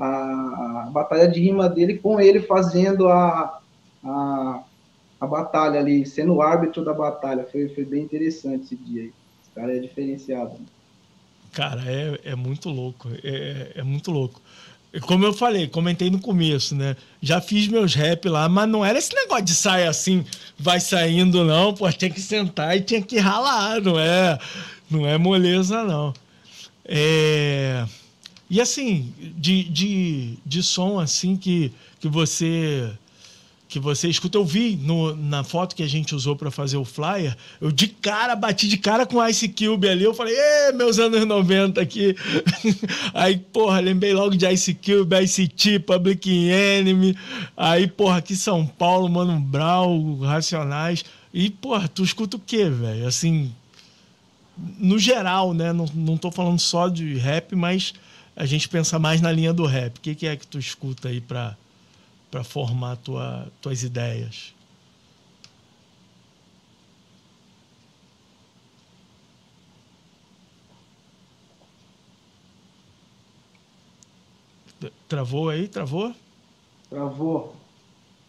a, 0.00 0.84
a 0.86 0.90
batalha 0.90 1.28
de 1.28 1.40
rima 1.40 1.68
dele 1.68 1.98
com 1.98 2.18
ele 2.18 2.40
fazendo 2.40 3.06
a, 3.08 3.60
a, 4.02 4.62
a 5.20 5.26
batalha 5.26 5.78
ali, 5.78 6.06
sendo 6.06 6.34
o 6.34 6.42
árbitro 6.42 6.82
da 6.82 6.94
batalha. 6.94 7.46
Foi, 7.52 7.68
foi 7.68 7.84
bem 7.84 8.02
interessante 8.02 8.64
esse 8.64 8.76
dia 8.76 9.02
aí. 9.02 9.12
Esse 9.42 9.50
cara 9.54 9.76
é 9.76 9.78
diferenciado. 9.78 10.56
Cara, 11.52 11.82
é, 11.86 12.20
é 12.24 12.34
muito 12.34 12.70
louco. 12.70 13.08
É, 13.22 13.72
é 13.76 13.82
muito 13.82 14.10
louco. 14.10 14.40
Como 15.02 15.24
eu 15.24 15.32
falei, 15.32 15.68
comentei 15.68 16.10
no 16.10 16.20
começo, 16.20 16.74
né? 16.74 16.96
Já 17.22 17.40
fiz 17.40 17.68
meus 17.68 17.94
rap 17.94 18.28
lá, 18.28 18.48
mas 18.48 18.68
não 18.68 18.84
era 18.84 18.98
esse 18.98 19.14
negócio 19.14 19.44
de 19.44 19.54
sair 19.54 19.86
assim, 19.86 20.24
vai 20.58 20.80
saindo, 20.80 21.44
não. 21.44 21.72
Pô, 21.72 21.90
tinha 21.92 22.10
que 22.10 22.20
sentar 22.20 22.76
e 22.76 22.80
tinha 22.80 23.00
que 23.00 23.16
ralar, 23.18 23.80
não 23.80 24.00
é, 24.00 24.36
não 24.90 25.06
é 25.06 25.16
moleza, 25.16 25.84
não. 25.84 26.12
É. 26.84 27.86
E 28.48 28.60
assim, 28.60 29.14
de, 29.36 29.64
de, 29.64 30.34
de 30.44 30.62
som 30.62 30.98
assim 30.98 31.36
que, 31.36 31.72
que 32.00 32.08
você 32.08 32.90
que 33.70 33.78
você 33.78 34.08
escuta, 34.08 34.36
eu 34.36 34.44
vi 34.44 34.74
no, 34.74 35.14
na 35.14 35.44
foto 35.44 35.76
que 35.76 35.82
a 35.84 35.88
gente 35.88 36.12
usou 36.12 36.34
para 36.34 36.50
fazer 36.50 36.76
o 36.76 36.84
flyer, 36.84 37.36
eu 37.60 37.70
de 37.70 37.86
cara, 37.86 38.34
bati 38.34 38.66
de 38.66 38.76
cara 38.76 39.06
com 39.06 39.24
Ice 39.28 39.48
Cube 39.48 39.88
ali, 39.88 40.02
eu 40.02 40.12
falei, 40.12 40.34
meus 40.74 40.98
anos 40.98 41.24
90 41.24 41.80
aqui. 41.80 42.16
aí, 43.14 43.38
porra, 43.38 43.78
lembrei 43.78 44.12
logo 44.12 44.36
de 44.36 44.44
Ice 44.52 44.74
Cube, 44.74 45.22
Ice-T, 45.22 45.78
Public 45.78 46.28
Enemy, 46.28 47.16
aí, 47.56 47.86
porra, 47.86 48.16
aqui 48.16 48.34
São 48.34 48.66
Paulo, 48.66 49.08
Mano 49.08 49.38
Brown, 49.38 50.18
Racionais, 50.18 51.04
e, 51.32 51.48
porra, 51.48 51.86
tu 51.86 52.02
escuta 52.02 52.36
o 52.36 52.40
quê, 52.40 52.68
velho? 52.68 53.06
Assim, 53.06 53.54
no 54.78 54.98
geral, 54.98 55.54
né, 55.54 55.72
não, 55.72 55.86
não 55.94 56.16
tô 56.16 56.30
falando 56.30 56.58
só 56.58 56.88
de 56.88 57.14
rap, 57.14 57.54
mas 57.56 57.94
a 58.36 58.44
gente 58.46 58.68
pensa 58.68 58.98
mais 58.98 59.20
na 59.20 59.32
linha 59.32 59.52
do 59.52 59.66
rap. 59.66 59.98
O 59.98 60.00
que, 60.00 60.14
que 60.14 60.26
é 60.26 60.36
que 60.36 60.46
tu 60.46 60.58
escuta 60.58 61.08
aí 61.08 61.20
para 61.20 61.56
para 62.30 62.44
formar 62.44 62.96
tua, 62.96 63.48
tuas 63.60 63.82
ideias? 63.82 64.54
Travou 75.08 75.48
aí? 75.48 75.66
Travou? 75.66 76.14
Travou. 76.88 77.56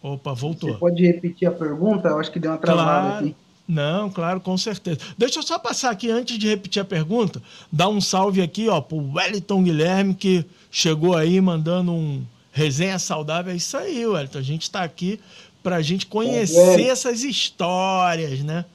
Opa, 0.01 0.33
voltou. 0.33 0.71
Você 0.71 0.79
pode 0.79 1.05
repetir 1.05 1.47
a 1.47 1.51
pergunta? 1.51 2.09
Eu 2.09 2.19
acho 2.19 2.31
que 2.31 2.39
deu 2.39 2.51
uma 2.51 2.57
travada 2.57 3.09
claro. 3.09 3.25
aqui. 3.25 3.35
Não, 3.71 4.09
claro, 4.09 4.41
com 4.41 4.57
certeza. 4.57 4.99
Deixa 5.17 5.39
eu 5.39 5.43
só 5.43 5.57
passar 5.57 5.91
aqui, 5.91 6.11
antes 6.11 6.37
de 6.37 6.45
repetir 6.45 6.81
a 6.81 6.85
pergunta, 6.85 7.41
dar 7.71 7.87
um 7.87 8.01
salve 8.01 8.41
aqui, 8.41 8.67
ó, 8.67 8.81
pro 8.81 9.13
Wellington 9.13 9.63
Guilherme, 9.63 10.13
que 10.13 10.45
chegou 10.69 11.15
aí 11.15 11.39
mandando 11.39 11.93
um 11.93 12.21
resenha 12.51 12.99
saudável. 12.99 13.53
É 13.53 13.55
isso 13.55 13.77
aí, 13.77 14.05
Wellington. 14.05 14.37
A 14.39 14.41
gente 14.41 14.63
está 14.63 14.83
aqui 14.83 15.21
para 15.63 15.77
a 15.77 15.81
gente 15.81 16.05
conhecer 16.05 16.81
é, 16.81 16.89
essas 16.89 17.23
histórias, 17.23 18.41
né? 18.41 18.65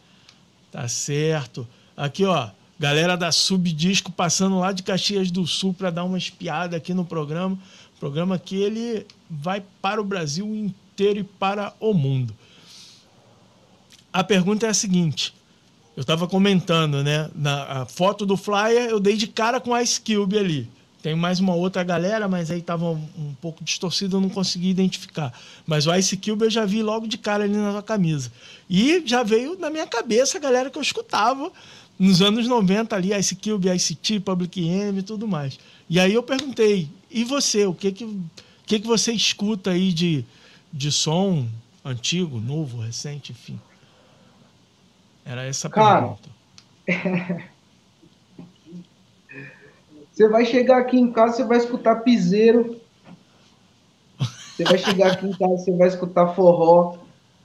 Tá 0.72 0.88
certo. 0.88 1.68
Aqui, 1.94 2.24
ó, 2.24 2.48
galera 2.80 3.18
da 3.18 3.30
Subdisco 3.30 4.10
passando 4.10 4.60
lá 4.60 4.72
de 4.72 4.82
Caxias 4.82 5.30
do 5.30 5.46
Sul 5.46 5.74
para 5.74 5.90
dar 5.90 6.04
uma 6.04 6.16
espiada 6.16 6.74
aqui 6.74 6.94
no 6.94 7.04
programa. 7.04 7.58
Programa 8.00 8.38
que 8.38 8.56
ele 8.56 9.06
vai 9.28 9.62
para 9.82 10.00
o 10.00 10.04
Brasil 10.04 10.46
inteiro 10.46 11.18
e 11.20 11.24
para 11.24 11.74
o 11.80 11.92
mundo 11.92 12.34
a 14.16 14.24
pergunta 14.24 14.66
é 14.66 14.70
a 14.70 14.74
seguinte. 14.74 15.34
Eu 15.94 16.00
estava 16.00 16.26
comentando, 16.26 17.04
né? 17.04 17.28
Na 17.34 17.84
foto 17.84 18.24
do 18.24 18.34
flyer, 18.34 18.88
eu 18.88 18.98
dei 18.98 19.14
de 19.14 19.26
cara 19.26 19.60
com 19.60 19.74
a 19.74 19.82
Ice 19.82 20.00
Cube 20.00 20.38
ali. 20.38 20.70
Tem 21.02 21.14
mais 21.14 21.38
uma 21.38 21.54
outra 21.54 21.84
galera, 21.84 22.26
mas 22.26 22.50
aí 22.50 22.60
estava 22.60 22.90
um, 22.90 23.34
pouco 23.42 23.62
distorcido, 23.62 24.16
eu 24.16 24.20
não 24.22 24.30
consegui 24.30 24.70
identificar. 24.70 25.38
Mas 25.66 25.86
o 25.86 25.94
Ice 25.94 26.16
Cube 26.16 26.46
eu 26.46 26.50
já 26.50 26.64
vi 26.64 26.82
logo 26.82 27.06
de 27.06 27.18
cara 27.18 27.44
ali 27.44 27.52
na 27.52 27.72
sua 27.72 27.82
camisa. 27.82 28.32
E 28.70 29.02
já 29.04 29.22
veio 29.22 29.58
na 29.58 29.68
minha 29.68 29.86
cabeça 29.86 30.38
a 30.38 30.40
galera 30.40 30.70
que 30.70 30.78
eu 30.78 30.82
escutava 30.82 31.52
nos 31.98 32.22
anos 32.22 32.48
90 32.48 32.96
ali, 32.96 33.14
Ice 33.14 33.36
Cube, 33.36 33.68
Ice 33.68 33.94
T, 33.94 34.18
Public 34.18 34.66
Enemy 34.66 35.00
e 35.00 35.02
tudo 35.02 35.28
mais. 35.28 35.58
E 35.90 36.00
aí 36.00 36.14
eu 36.14 36.22
perguntei, 36.22 36.88
e 37.10 37.22
você, 37.22 37.66
o 37.66 37.74
que 37.74 37.92
que, 37.92 38.04
o 38.04 38.30
que, 38.64 38.80
que 38.80 38.86
você 38.86 39.12
escuta 39.12 39.72
aí 39.72 39.92
de, 39.92 40.24
de 40.72 40.90
som 40.90 41.46
antigo, 41.84 42.40
novo, 42.40 42.80
recente, 42.80 43.32
enfim? 43.32 43.60
Era 45.26 45.44
essa 45.44 45.68
Cara, 45.68 46.14
pergunta. 46.86 47.50
você 50.12 50.28
vai 50.28 50.44
chegar 50.44 50.78
aqui 50.78 50.96
em 50.96 51.10
casa, 51.10 51.38
você 51.38 51.44
vai 51.44 51.58
escutar 51.58 51.96
piseiro. 51.96 52.80
Você 54.18 54.62
vai 54.62 54.78
chegar 54.78 55.12
aqui 55.12 55.26
em 55.26 55.32
casa, 55.32 55.56
você 55.56 55.72
vai 55.72 55.88
escutar 55.88 56.28
forró, 56.28 56.96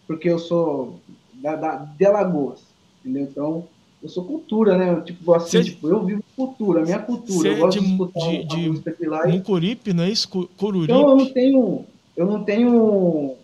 porque 0.06 0.30
eu 0.30 0.38
sou 0.38 1.00
da, 1.34 1.56
da, 1.56 1.76
de 1.78 2.06
Alagoas, 2.06 2.62
entendeu? 3.04 3.24
Então, 3.24 3.68
eu 4.02 4.10
sou 4.10 4.24
cultura, 4.24 4.78
né? 4.78 4.92
Eu, 4.92 5.04
tipo, 5.04 5.34
assim, 5.34 5.50
Cê, 5.50 5.64
tipo, 5.64 5.90
eu 5.90 6.06
vivo 6.06 6.24
cultura, 6.36 6.84
minha 6.84 7.00
cultura. 7.00 7.50
Eu 7.50 7.58
gosto 7.58 7.80
de, 7.80 7.86
de 7.86 7.92
escutar 7.92 8.30
de, 8.30 8.46
de 8.46 8.70
música 8.70 8.96
de 8.98 9.08
lá. 9.08 9.28
Mucuripe, 9.28 9.92
não 9.92 10.04
é 10.04 10.10
isso? 10.10 10.30
Então 10.56 11.10
eu 11.10 11.16
não 11.18 11.34
tenho. 11.34 11.86
Eu 12.16 12.26
não 12.28 12.44
tenho. 12.44 13.36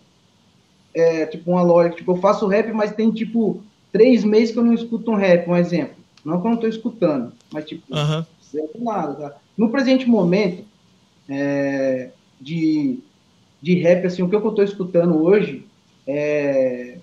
É, 0.94 1.26
tipo, 1.26 1.50
uma 1.50 1.62
loja. 1.62 1.90
Tipo, 1.90 2.12
eu 2.12 2.16
faço 2.16 2.46
rap, 2.46 2.72
mas 2.72 2.92
tem 2.92 3.10
tipo 3.10 3.62
três 3.92 4.24
meses 4.24 4.52
que 4.52 4.58
eu 4.58 4.64
não 4.64 4.74
escuto 4.74 5.10
um 5.10 5.16
rap, 5.16 5.48
um 5.48 5.56
exemplo. 5.56 5.96
Não 6.24 6.40
que 6.40 6.46
eu 6.46 6.50
não 6.50 6.56
estou 6.56 6.70
escutando, 6.70 7.32
mas 7.52 7.64
tipo, 7.64 7.84
uh 7.94 8.24
certo 8.50 8.82
nada, 8.82 9.14
tá? 9.14 9.36
No 9.56 9.70
presente 9.70 10.08
momento, 10.08 10.64
é, 11.28 12.10
de, 12.40 12.98
de 13.60 13.74
rap, 13.74 14.06
assim, 14.06 14.22
o 14.22 14.28
que 14.28 14.34
eu 14.34 14.48
estou 14.48 14.64
escutando 14.64 15.22
hoje 15.22 15.66
é, 16.06 16.98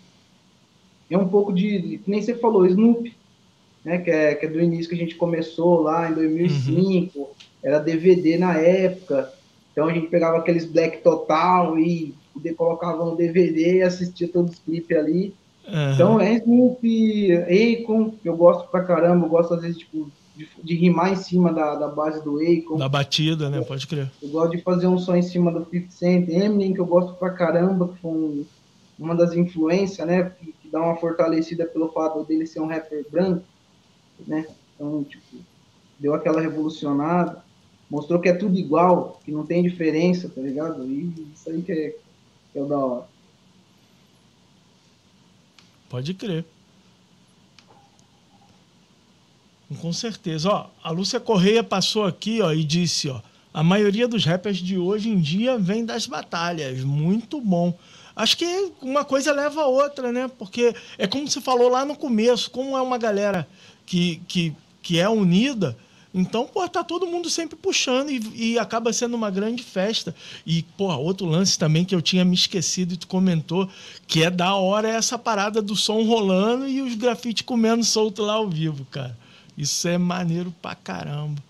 é 1.10 1.18
um 1.18 1.28
pouco 1.28 1.54
de, 1.54 2.00
nem 2.08 2.22
você 2.22 2.34
falou, 2.36 2.66
Snoop 2.66 3.14
né, 3.84 4.00
que, 4.00 4.10
é, 4.10 4.34
que 4.34 4.48
é 4.48 4.50
do 4.50 4.60
início 4.60 4.90
que 4.90 4.96
a 4.96 4.98
gente 4.98 5.16
começou 5.16 5.82
lá 5.82 6.10
em 6.10 6.16
2005, 6.16 7.20
uhum. 7.20 7.28
era 7.62 7.78
DVD 7.78 8.38
na 8.38 8.58
época, 8.58 9.32
então 9.72 9.88
a 9.88 9.94
gente 9.94 10.08
pegava 10.08 10.38
aqueles 10.38 10.66
Black 10.66 11.04
Total 11.04 11.78
e 11.78 12.16
colocava 12.58 13.06
no 13.06 13.16
DVD 13.16 13.78
e 13.78 13.82
assistia 13.84 14.28
todos 14.28 14.54
os 14.54 14.60
clipes 14.60 14.98
ali. 14.98 15.34
Uhum. 15.68 15.94
Então 15.94 16.20
é 16.20 16.36
Snoop, 16.36 17.32
Akon, 17.34 18.14
eu 18.24 18.36
gosto 18.36 18.70
pra 18.70 18.84
caramba, 18.84 19.26
eu 19.26 19.30
gosto 19.30 19.54
às 19.54 19.62
vezes 19.62 19.78
tipo, 19.78 20.12
de, 20.36 20.48
de 20.64 20.76
rimar 20.76 21.12
em 21.12 21.16
cima 21.16 21.52
da, 21.52 21.76
da 21.76 21.88
base 21.88 22.24
do 22.24 22.38
Akon. 22.40 22.78
Da 22.78 22.90
batida, 22.90 23.50
né? 23.50 23.62
Pode 23.62 23.88
crer. 23.88 24.12
Eu 24.22 24.30
gosto 24.30 24.52
de 24.52 24.62
fazer 24.62 24.88
um 24.88 24.98
som 24.98 25.16
em 25.16 25.22
cima 25.22 25.52
do 25.52 25.66
50 25.66 25.92
Cent, 25.92 26.30
Eminem, 26.30 26.74
que 26.74 26.80
eu 26.80 26.86
gosto 26.86 27.14
pra 27.14 27.32
caramba, 27.32 27.88
que 27.88 28.00
foi 28.00 28.12
um, 28.12 28.46
uma 29.00 29.16
das 29.16 29.34
influências, 29.34 30.06
né? 30.06 30.32
Que, 30.40 30.54
que, 30.62 30.70
dá 30.70 30.82
uma 30.82 30.96
fortalecida 30.98 31.66
pelo 31.66 31.90
fato 31.90 32.24
dele 32.24 32.46
ser 32.46 32.60
um 32.60 32.68
rapper 32.68 33.06
branco 33.10 33.44
né? 34.28 34.48
Então, 34.76 35.04
tipo, 35.04 35.38
deu 36.00 36.14
aquela 36.14 36.42
revolucionada, 36.42 37.44
mostrou 37.90 38.20
que 38.20 38.30
é 38.30 38.34
tudo 38.34 38.58
igual, 38.58 39.20
que 39.24 39.32
não 39.32 39.46
tem 39.46 39.64
diferença, 39.64 40.30
tá 40.30 40.42
ligado? 40.42 40.84
E 40.86 41.32
isso 41.34 41.50
aí 41.50 41.62
que 41.62 41.72
é, 41.72 41.96
que 42.52 42.60
é 42.60 42.62
o 42.62 42.66
da 42.66 42.78
hora. 42.78 43.15
Pode 45.96 46.14
crer. 46.14 46.44
Com 49.80 49.94
certeza. 49.94 50.50
Ó, 50.50 50.68
a 50.84 50.92
Lúcia 50.92 51.22
Correia 51.22 51.64
passou 51.64 52.04
aqui 52.04 52.42
ó, 52.42 52.52
e 52.52 52.66
disse: 52.66 53.08
ó, 53.08 53.22
a 53.54 53.64
maioria 53.64 54.06
dos 54.06 54.26
rappers 54.26 54.58
de 54.58 54.78
hoje 54.78 55.08
em 55.08 55.18
dia 55.18 55.58
vem 55.58 55.86
das 55.86 56.06
batalhas. 56.06 56.84
Muito 56.84 57.40
bom. 57.40 57.74
Acho 58.14 58.36
que 58.36 58.74
uma 58.82 59.06
coisa 59.06 59.32
leva 59.32 59.62
a 59.62 59.68
outra, 59.68 60.12
né? 60.12 60.30
Porque 60.38 60.76
é 60.98 61.08
como 61.08 61.30
você 61.30 61.40
falou 61.40 61.70
lá 61.70 61.86
no 61.86 61.96
começo, 61.96 62.52
como 62.52 62.76
é 62.76 62.82
uma 62.82 62.98
galera 62.98 63.48
que, 63.86 64.22
que, 64.28 64.54
que 64.82 65.00
é 65.00 65.08
unida, 65.08 65.78
então, 66.18 66.48
pô, 66.48 66.66
tá 66.70 66.82
todo 66.82 67.06
mundo 67.06 67.30
sempre 67.30 67.58
puxando 67.58 68.10
e, 68.10 68.54
e, 68.54 68.58
acaba 68.58 68.94
sendo 68.94 69.16
uma 69.16 69.30
grande 69.30 69.62
festa. 69.62 70.16
E, 70.46 70.64
pô, 70.78 70.86
outro 70.96 71.28
lance 71.28 71.60
também 71.60 71.84
que 71.84 71.94
eu 71.94 72.02
tinha 72.02 72.24
me 72.24 72.34
esquecido 72.34 72.94
e 72.94 72.98
tu 72.98 73.06
comentou, 73.06 73.68
que 74.08 74.24
é 74.24 74.32
da 74.32 74.56
hora 74.56 74.88
é 74.88 74.96
essa 74.96 75.20
parada 75.20 75.62
do 75.62 75.76
som 75.76 76.04
rolando 76.04 76.70
e 76.70 76.82
os 76.82 76.96
grafites 76.96 77.46
comendo 77.46 77.84
solto 77.84 78.22
lá 78.22 78.36
ao 78.36 78.48
vivo, 78.48 78.86
cara. 78.86 79.18
Isso 79.58 79.90
é 79.90 79.98
maneiro 79.98 80.56
pra 80.62 80.74
caramba. 80.74 81.44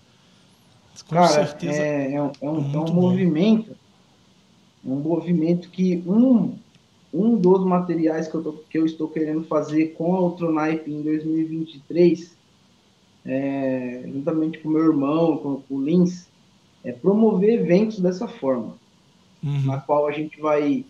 Com 1.06 1.14
cara, 1.14 1.28
certeza. 1.28 1.78
É, 1.78 2.14
é 2.14 2.20
um, 2.20 2.32
é 2.40 2.50
um, 2.50 2.74
é 2.74 2.78
um 2.78 2.92
movimento, 2.92 3.70
é 4.84 4.88
um 4.88 4.96
movimento 4.96 5.70
que 5.70 6.02
um, 6.04 6.56
um 7.14 7.36
dos 7.36 7.64
materiais 7.64 8.26
que 8.26 8.34
eu, 8.34 8.42
tô, 8.42 8.52
que 8.68 8.78
eu 8.78 8.84
estou 8.84 9.06
querendo 9.06 9.44
fazer 9.44 9.94
com 9.94 10.16
a 10.16 10.20
Ultronipe 10.22 10.90
em 10.90 11.02
2023, 11.02 12.35
é, 13.26 14.02
juntamente 14.06 14.58
com 14.58 14.68
meu 14.68 14.84
irmão, 14.84 15.36
com, 15.38 15.60
com 15.62 15.74
o 15.74 15.82
Lins, 15.82 16.28
é 16.84 16.92
promover 16.92 17.60
eventos 17.60 17.98
dessa 17.98 18.28
forma, 18.28 18.76
uhum. 19.42 19.66
na 19.66 19.80
qual 19.80 20.06
a 20.06 20.12
gente 20.12 20.40
vai 20.40 20.84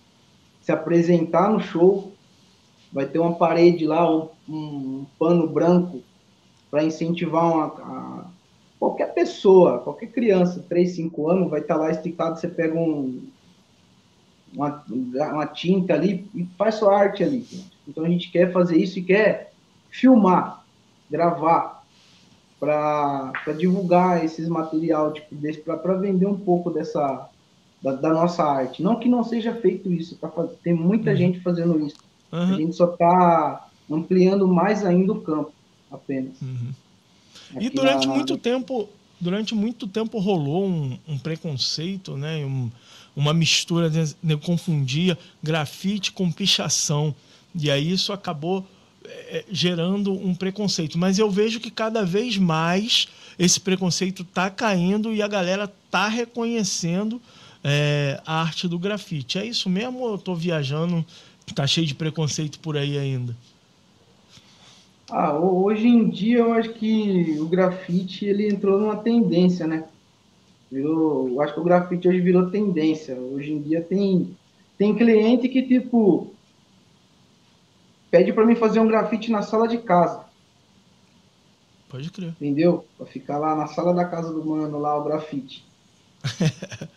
se 0.60 0.70
apresentar 0.70 1.50
no 1.50 1.60
show, 1.60 2.12
vai 2.92 3.06
ter 3.06 3.18
uma 3.18 3.34
parede 3.34 3.86
lá, 3.86 4.08
um, 4.14 4.28
um 4.48 5.06
pano 5.18 5.48
branco 5.48 6.02
para 6.70 6.84
incentivar 6.84 7.44
uma, 7.44 7.66
a, 7.66 8.26
qualquer 8.78 9.14
pessoa, 9.14 9.78
qualquer 9.78 10.08
criança, 10.08 10.64
3, 10.68 10.96
5 10.96 11.30
anos, 11.30 11.50
vai 11.50 11.60
estar 11.60 11.74
tá 11.74 11.80
lá 11.80 11.90
esticado, 11.90 12.38
você 12.38 12.48
pega 12.48 12.78
um, 12.78 13.22
uma, 14.52 14.84
uma 15.32 15.46
tinta 15.46 15.94
ali 15.94 16.28
e 16.34 16.44
faz 16.58 16.76
sua 16.76 16.94
arte 16.94 17.22
ali. 17.22 17.46
Então 17.88 18.04
a 18.04 18.08
gente 18.08 18.30
quer 18.30 18.52
fazer 18.52 18.76
isso 18.76 18.98
e 18.98 19.02
quer 19.02 19.52
filmar, 19.90 20.64
gravar, 21.10 21.75
para 22.66 23.52
divulgar 23.56 24.24
esses 24.24 24.48
material 24.48 25.12
tipo, 25.12 25.36
para 25.78 25.94
vender 25.94 26.26
um 26.26 26.36
pouco 26.36 26.70
dessa 26.70 27.28
da, 27.82 27.92
da, 27.92 28.08
nossa 28.12 28.42
arte. 28.42 28.82
Não 28.82 28.98
que 28.98 29.08
não 29.08 29.22
seja 29.22 29.54
feito 29.54 29.92
isso, 29.92 30.16
tá, 30.16 30.30
tem 30.62 30.74
muita 30.74 31.10
uhum. 31.10 31.16
gente 31.16 31.40
fazendo 31.40 31.86
isso. 31.86 31.98
Uhum. 32.32 32.40
A 32.40 32.56
gente 32.56 32.74
só 32.74 32.92
está 32.92 33.68
ampliando 33.90 34.48
mais 34.48 34.84
ainda 34.84 35.12
o 35.12 35.20
campo, 35.20 35.52
apenas. 35.90 36.40
Uhum. 36.42 36.72
E 37.60 37.70
durante 37.70 38.08
na... 38.08 38.14
muito 38.14 38.36
tempo, 38.36 38.88
durante 39.20 39.54
muito 39.54 39.86
tempo 39.86 40.18
rolou 40.18 40.66
um, 40.66 40.98
um 41.06 41.18
preconceito, 41.18 42.16
né? 42.16 42.44
Um, 42.44 42.70
uma 43.14 43.32
mistura, 43.32 43.88
de, 43.88 44.14
de, 44.20 44.36
confundia 44.36 45.16
grafite 45.42 46.10
com 46.12 46.30
pichação. 46.32 47.14
E 47.54 47.70
aí 47.70 47.92
isso 47.92 48.12
acabou 48.12 48.66
gerando 49.50 50.12
um 50.12 50.34
preconceito. 50.34 50.98
Mas 50.98 51.18
eu 51.18 51.30
vejo 51.30 51.60
que 51.60 51.70
cada 51.70 52.04
vez 52.04 52.36
mais 52.36 53.08
esse 53.38 53.60
preconceito 53.60 54.22
está 54.22 54.48
caindo 54.48 55.12
e 55.12 55.22
a 55.22 55.28
galera 55.28 55.64
está 55.86 56.08
reconhecendo 56.08 57.20
é, 57.62 58.20
a 58.24 58.40
arte 58.40 58.68
do 58.68 58.78
grafite. 58.78 59.38
É 59.38 59.44
isso 59.44 59.68
mesmo 59.68 60.00
ou 60.00 60.10
eu 60.10 60.14
estou 60.16 60.34
viajando, 60.34 61.04
está 61.46 61.66
cheio 61.66 61.86
de 61.86 61.94
preconceito 61.94 62.58
por 62.60 62.76
aí 62.76 62.96
ainda? 62.96 63.36
Ah, 65.10 65.34
hoje 65.34 65.86
em 65.86 66.08
dia 66.08 66.38
eu 66.38 66.52
acho 66.52 66.70
que 66.70 67.36
o 67.38 67.46
grafite 67.46 68.24
ele 68.24 68.48
entrou 68.48 68.80
numa 68.80 68.96
tendência, 68.96 69.66
né? 69.66 69.84
Virou, 70.70 71.28
eu 71.28 71.40
acho 71.40 71.54
que 71.54 71.60
o 71.60 71.64
grafite 71.64 72.08
hoje 72.08 72.20
virou 72.20 72.50
tendência. 72.50 73.14
Hoje 73.14 73.52
em 73.52 73.60
dia 73.60 73.80
tem, 73.80 74.36
tem 74.76 74.96
cliente 74.96 75.48
que, 75.48 75.62
tipo, 75.62 76.34
pede 78.10 78.32
para 78.32 78.46
mim 78.46 78.54
fazer 78.54 78.80
um 78.80 78.88
grafite 78.88 79.30
na 79.30 79.42
sala 79.42 79.66
de 79.66 79.78
casa. 79.78 80.24
Pode 81.88 82.10
crer. 82.10 82.30
Entendeu? 82.30 82.84
Para 82.96 83.06
ficar 83.06 83.38
lá 83.38 83.54
na 83.54 83.66
sala 83.68 83.94
da 83.94 84.04
casa 84.04 84.32
do 84.32 84.44
mano, 84.44 84.78
lá 84.78 84.98
o 84.98 85.04
grafite. 85.04 85.64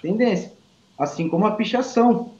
Tendência. 0.00 0.52
Assim 0.98 1.28
como 1.28 1.46
a 1.46 1.52
pichação. 1.52 2.32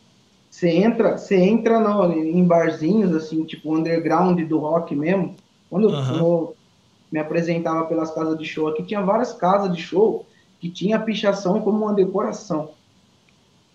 Você 0.51 0.69
entra, 0.69 1.17
você 1.17 1.37
entra 1.37 1.81
no, 1.81 2.13
em 2.13 2.45
barzinhos, 2.45 3.15
assim, 3.15 3.43
tipo 3.45 3.75
underground 3.75 4.39
do 4.43 4.59
rock 4.59 4.95
mesmo. 4.95 5.35
Quando 5.71 5.89
uhum. 5.89 6.17
eu, 6.17 6.57
me 7.11 7.19
apresentava 7.19 7.87
pelas 7.87 8.11
casas 8.11 8.39
de 8.39 8.45
show 8.45 8.69
aqui, 8.69 8.83
tinha 8.83 9.01
várias 9.01 9.33
casas 9.33 9.75
de 9.75 9.83
show 9.83 10.27
que 10.61 10.69
tinha 10.69 10.97
a 10.97 11.01
pichação 11.01 11.63
como 11.63 11.85
uma 11.85 11.95
decoração. 11.95 12.73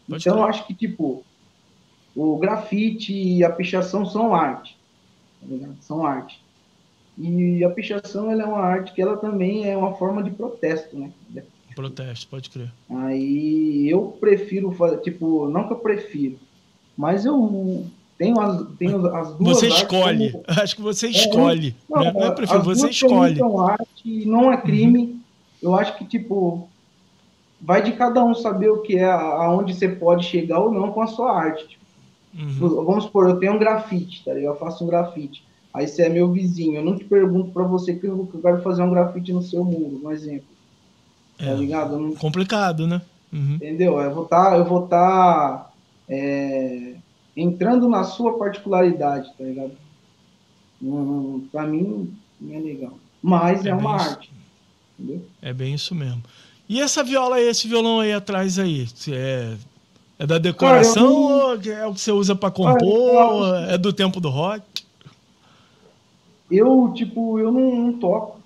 Pode 0.08 0.22
então, 0.22 0.38
eu 0.38 0.46
acho 0.46 0.66
que, 0.68 0.74
tipo, 0.74 1.24
o 2.18 2.36
grafite 2.38 3.14
e 3.14 3.44
a 3.44 3.50
pichação 3.52 4.04
são 4.04 4.34
arte. 4.34 4.76
Tá 5.48 5.68
são 5.82 6.04
arte. 6.04 6.42
E 7.16 7.64
a 7.64 7.70
pichação 7.70 8.32
ela 8.32 8.42
é 8.42 8.46
uma 8.46 8.60
arte 8.60 8.92
que 8.94 9.02
ela 9.02 9.18
também 9.18 9.70
é 9.70 9.78
uma 9.78 9.94
forma 9.94 10.24
de 10.24 10.32
protesto, 10.32 10.98
né? 10.98 11.12
Protesto, 11.76 12.28
pode 12.28 12.50
crer. 12.50 12.72
Aí 12.90 13.88
eu 13.88 14.18
prefiro 14.20 14.72
fazer, 14.72 14.98
tipo, 15.02 15.48
não 15.48 15.68
que 15.68 15.74
eu 15.74 15.78
prefiro, 15.78 16.40
mas 16.98 17.24
eu 17.24 17.86
tenho 18.18 18.40
as, 18.40 18.66
tenho 18.80 19.16
as 19.16 19.36
duas. 19.36 19.60
Você 19.60 19.68
escolhe. 19.68 20.32
Como... 20.32 20.44
Acho 20.60 20.76
que 20.76 20.82
você 20.82 21.06
é, 21.06 21.12
escolhe. 21.12 21.76
É, 21.92 21.96
não, 21.96 22.14
não 22.14 22.24
é 22.24 22.32
prefiro, 22.32 22.64
você 22.64 22.90
escolhe. 22.90 23.38
São 23.38 23.62
arte, 23.62 24.26
não 24.26 24.52
é 24.52 24.58
crime. 24.60 25.00
Uhum. 25.00 25.20
Eu 25.62 25.76
acho 25.76 25.98
que, 25.98 26.06
tipo, 26.06 26.68
vai 27.62 27.84
de 27.84 27.92
cada 27.92 28.24
um 28.24 28.34
saber 28.34 28.70
o 28.70 28.82
que 28.82 28.98
é, 28.98 29.06
aonde 29.06 29.74
você 29.74 29.88
pode 29.88 30.26
chegar 30.26 30.60
ou 30.60 30.72
não 30.72 30.92
com 30.92 31.02
a 31.02 31.08
sua 31.08 31.32
arte. 31.32 31.68
Tipo, 31.68 31.87
uhum. 32.38 32.86
Vamos 32.86 33.06
supor, 33.06 33.30
eu 33.30 33.40
tenho 33.40 33.54
um 33.54 33.60
grafite, 33.60 34.24
tá 34.24 34.34
ligado? 34.34 34.54
Eu 34.54 34.60
faço 34.60 34.84
um 34.84 34.88
grafite. 34.88 35.44
Aí 35.74 35.88
você 35.88 36.04
é 36.04 36.10
meu 36.10 36.32
vizinho. 36.32 36.76
Eu 36.76 36.86
não 36.86 36.98
te 36.98 37.06
pergunto 37.06 37.52
para 37.52 37.64
você 37.64 37.94
que 37.94 38.08
eu 38.08 38.28
quero 38.42 38.62
fazer 38.62 38.82
um 38.82 38.90
grafite 38.90 39.32
no 39.32 39.42
seu 39.42 39.64
muro, 39.64 40.02
um 40.04 40.12
exemplo. 40.12 40.48
Tá 41.38 41.46
é, 41.46 41.54
ligado? 41.54 42.00
Não... 42.00 42.16
Complicado, 42.16 42.88
né? 42.88 43.02
Uhum. 43.32 43.56
Entendeu? 43.56 44.00
Eu 44.00 44.14
vou 44.14 44.24
estar, 44.24 44.52
tá, 44.52 44.58
eu 44.58 44.66
vou 44.66 44.86
estar 44.86 45.58
tá, 45.58 45.72
é, 46.10 46.96
entrando 47.36 47.88
na 47.88 48.04
sua 48.04 48.38
particularidade, 48.38 49.32
tá 49.38 49.44
ligado? 49.44 49.74
Para 51.52 51.68
mim 51.68 52.14
não 52.40 52.56
é 52.56 52.60
legal. 52.60 52.98
Mas 53.22 53.66
é, 53.66 53.70
é 53.70 53.76
uma 53.76 53.98
isso. 53.98 54.10
arte. 54.10 54.32
Entendeu? 54.98 55.26
É 55.42 55.54
bem 55.54 55.74
isso 55.74 55.94
mesmo. 55.94 56.24
E 56.70 56.82
essa 56.82 57.04
viola 57.04 57.38
aí, 57.38 57.48
esse 57.48 57.68
violão 57.68 58.00
aí 58.00 58.14
atrás 58.14 58.60
aí? 58.60 58.88
É, 59.10 59.56
é 60.20 60.26
da 60.26 60.38
decoração 60.38 61.28
Cara, 61.28 61.46
ou 61.46 61.74
é 61.74 61.88
o 61.88 61.94
que 61.94 62.02
você 62.02 62.12
usa 62.12 62.36
para 62.36 62.50
compor? 62.50 63.52
Cara, 63.52 63.74
é 63.74 63.78
do 63.78 63.94
tempo 63.94 64.20
do 64.20 64.30
rock? 64.30 64.64
Eu, 66.50 66.92
tipo, 66.96 67.38
eu 67.40 67.52
não, 67.52 67.76
não, 67.76 67.94
toco, 67.94 68.40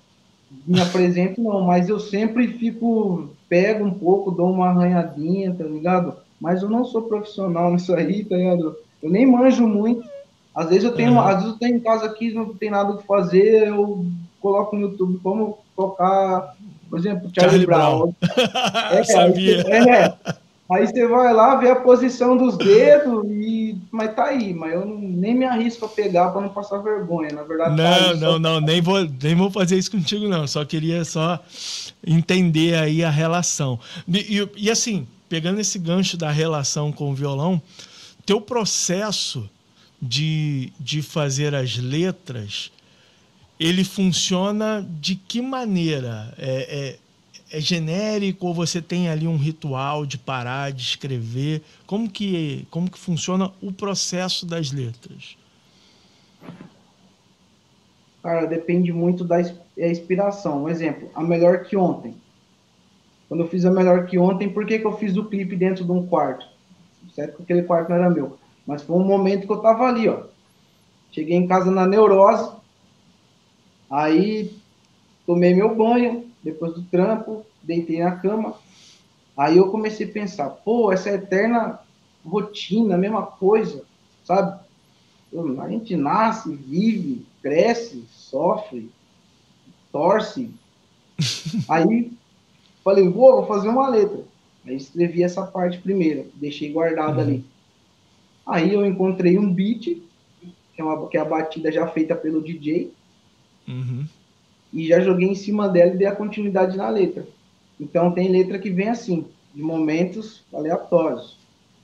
me 0.66 0.80
apresento 0.80 1.40
não, 1.40 1.62
mas 1.62 1.88
eu 1.88 2.00
sempre 2.00 2.48
fico, 2.48 3.30
pego 3.48 3.84
um 3.84 3.94
pouco, 3.94 4.30
dou 4.30 4.50
uma 4.50 4.68
arranhadinha, 4.68 5.54
tá 5.54 5.64
ligado? 5.64 6.14
Mas 6.40 6.62
eu 6.62 6.68
não 6.68 6.84
sou 6.84 7.02
profissional 7.02 7.70
nisso 7.72 7.94
aí, 7.94 8.24
tá 8.24 8.36
ligado? 8.36 8.76
Eu 9.02 9.10
nem 9.10 9.24
manjo 9.24 9.66
muito. 9.66 10.06
Às 10.54 10.68
vezes 10.68 10.84
eu 10.84 10.92
tenho, 10.92 11.18
às 11.18 11.36
vezes 11.36 11.52
eu 11.52 11.58
tenho 11.58 11.76
em 11.76 11.80
casa 11.80 12.04
aqui, 12.06 12.34
não 12.34 12.54
tem 12.54 12.70
nada 12.70 12.92
o 12.92 12.98
que 12.98 13.06
fazer, 13.06 13.68
eu 13.68 14.04
coloco 14.40 14.76
no 14.76 14.82
YouTube 14.82 15.18
como 15.22 15.58
tocar, 15.74 16.54
por 16.90 16.98
exemplo, 16.98 17.30
Charlie, 17.32 17.64
Charlie 17.64 17.66
Brown. 17.66 17.98
Brown. 17.98 18.14
É, 18.98 19.04
Sabia. 19.04 19.60
É, 19.62 20.14
Aí 20.72 20.86
você 20.86 21.06
vai 21.06 21.32
lá, 21.32 21.56
vê 21.56 21.70
a 21.70 21.76
posição 21.76 22.36
dos 22.36 22.56
dedos 22.56 23.24
e. 23.28 23.76
Mas 23.90 24.14
tá 24.14 24.24
aí, 24.26 24.54
mas 24.54 24.72
eu 24.72 24.86
não, 24.86 24.98
nem 24.98 25.34
me 25.34 25.44
arrisco 25.44 25.84
a 25.84 25.88
pegar 25.88 26.30
para 26.30 26.40
não 26.40 26.48
passar 26.48 26.78
vergonha. 26.78 27.30
Na 27.32 27.42
verdade, 27.42 27.76
não, 27.76 27.84
tá 27.84 28.14
não, 28.14 28.38
não, 28.38 28.60
nem 28.60 28.80
vou, 28.80 29.04
nem 29.22 29.34
vou 29.34 29.50
fazer 29.50 29.76
isso 29.76 29.90
contigo, 29.90 30.28
não. 30.28 30.46
Só 30.46 30.64
queria 30.64 31.04
só 31.04 31.38
entender 32.06 32.74
aí 32.76 33.04
a 33.04 33.10
relação. 33.10 33.78
E, 34.08 34.38
e, 34.38 34.48
e 34.56 34.70
assim, 34.70 35.06
pegando 35.28 35.60
esse 35.60 35.78
gancho 35.78 36.16
da 36.16 36.30
relação 36.30 36.90
com 36.90 37.10
o 37.10 37.14
violão, 37.14 37.60
teu 38.24 38.40
processo 38.40 39.48
de, 40.00 40.72
de 40.80 41.00
fazer 41.00 41.54
as 41.54 41.76
letras, 41.76 42.72
ele 43.58 43.84
funciona 43.84 44.86
de 45.00 45.14
que 45.14 45.40
maneira? 45.40 46.34
É, 46.36 46.96
é, 46.96 46.98
é 47.52 47.60
genérico 47.60 48.46
ou 48.46 48.54
você 48.54 48.80
tem 48.80 49.10
ali 49.10 49.28
um 49.28 49.36
ritual 49.36 50.06
de 50.06 50.16
parar, 50.16 50.72
de 50.72 50.80
escrever? 50.80 51.62
Como 51.86 52.10
que, 52.10 52.66
como 52.70 52.90
que 52.90 52.98
funciona 52.98 53.52
o 53.60 53.70
processo 53.70 54.46
das 54.46 54.72
letras? 54.72 55.36
Cara, 58.22 58.46
depende 58.46 58.90
muito 58.90 59.22
da 59.22 59.40
é 59.40 59.90
inspiração. 59.90 60.64
Um 60.64 60.68
exemplo, 60.68 61.10
a 61.14 61.22
melhor 61.22 61.64
que 61.64 61.76
ontem. 61.76 62.14
Quando 63.28 63.40
eu 63.40 63.48
fiz 63.48 63.66
a 63.66 63.70
melhor 63.70 64.06
que 64.06 64.18
ontem, 64.18 64.48
por 64.48 64.64
que, 64.64 64.78
que 64.78 64.86
eu 64.86 64.96
fiz 64.96 65.16
o 65.16 65.24
clipe 65.26 65.54
dentro 65.54 65.84
de 65.84 65.92
um 65.92 66.06
quarto? 66.06 66.46
Certo 67.14 67.36
que 67.36 67.42
aquele 67.42 67.64
quarto 67.64 67.90
não 67.90 67.96
era 67.96 68.08
meu. 68.08 68.38
Mas 68.66 68.82
foi 68.82 68.96
um 68.96 69.04
momento 69.04 69.46
que 69.46 69.52
eu 69.52 69.60
tava 69.60 69.84
ali, 69.84 70.08
ó. 70.08 70.22
Cheguei 71.10 71.36
em 71.36 71.46
casa 71.46 71.70
na 71.70 71.86
neurose. 71.86 72.50
Aí 73.90 74.56
tomei 75.26 75.54
meu 75.54 75.74
banho, 75.74 76.31
depois 76.42 76.74
do 76.74 76.82
trampo, 76.82 77.46
deitei 77.62 78.00
na 78.00 78.16
cama. 78.16 78.54
Aí 79.36 79.56
eu 79.56 79.70
comecei 79.70 80.06
a 80.06 80.12
pensar, 80.12 80.50
pô, 80.50 80.92
essa 80.92 81.10
eterna 81.10 81.80
rotina, 82.24 82.94
a 82.94 82.98
mesma 82.98 83.22
coisa, 83.22 83.84
sabe? 84.24 84.60
A 85.60 85.68
gente 85.68 85.96
nasce, 85.96 86.54
vive, 86.54 87.24
cresce, 87.40 88.04
sofre, 88.10 88.90
torce. 89.90 90.50
Aí 91.68 92.12
falei, 92.84 93.08
vou, 93.08 93.36
vou 93.36 93.46
fazer 93.46 93.68
uma 93.68 93.88
letra. 93.88 94.24
Aí 94.66 94.76
escrevi 94.76 95.22
essa 95.22 95.44
parte 95.46 95.78
primeiro, 95.78 96.30
deixei 96.34 96.70
guardada 96.70 97.14
uhum. 97.14 97.20
ali. 97.20 97.44
Aí 98.46 98.74
eu 98.74 98.84
encontrei 98.84 99.38
um 99.38 99.52
beat, 99.52 100.02
que 100.74 100.80
é, 100.80 100.84
uma, 100.84 101.08
que 101.08 101.16
é 101.16 101.20
a 101.20 101.24
batida 101.24 101.72
já 101.72 101.86
feita 101.86 102.14
pelo 102.14 102.42
DJ. 102.42 102.92
Uhum 103.66 104.06
e 104.72 104.86
já 104.86 105.00
joguei 105.00 105.28
em 105.28 105.34
cima 105.34 105.68
dela 105.68 105.92
e 105.92 105.98
dei 105.98 106.06
a 106.06 106.16
continuidade 106.16 106.76
na 106.76 106.88
letra. 106.88 107.26
Então 107.78 108.12
tem 108.12 108.30
letra 108.30 108.58
que 108.58 108.70
vem 108.70 108.88
assim, 108.88 109.26
de 109.54 109.62
momentos 109.62 110.44
aleatórios. 110.52 111.36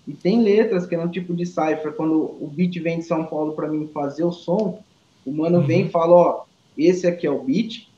E 0.06 0.14
tem 0.14 0.42
letras 0.42 0.86
que 0.86 0.94
é 0.94 0.98
um 0.98 1.08
tipo 1.08 1.34
de 1.34 1.44
cipher, 1.44 1.92
quando 1.92 2.14
o 2.14 2.50
beat 2.50 2.74
vem 2.80 2.98
de 2.98 3.04
São 3.04 3.26
Paulo 3.26 3.52
para 3.52 3.68
mim 3.68 3.88
fazer 3.92 4.24
o 4.24 4.32
som, 4.32 4.82
o 5.26 5.32
mano 5.32 5.58
uhum. 5.58 5.66
vem 5.66 5.86
e 5.86 5.90
fala, 5.90 6.14
ó, 6.14 6.44
esse 6.78 7.06
aqui 7.06 7.26
é 7.26 7.30
o 7.30 7.42
beat 7.42 7.88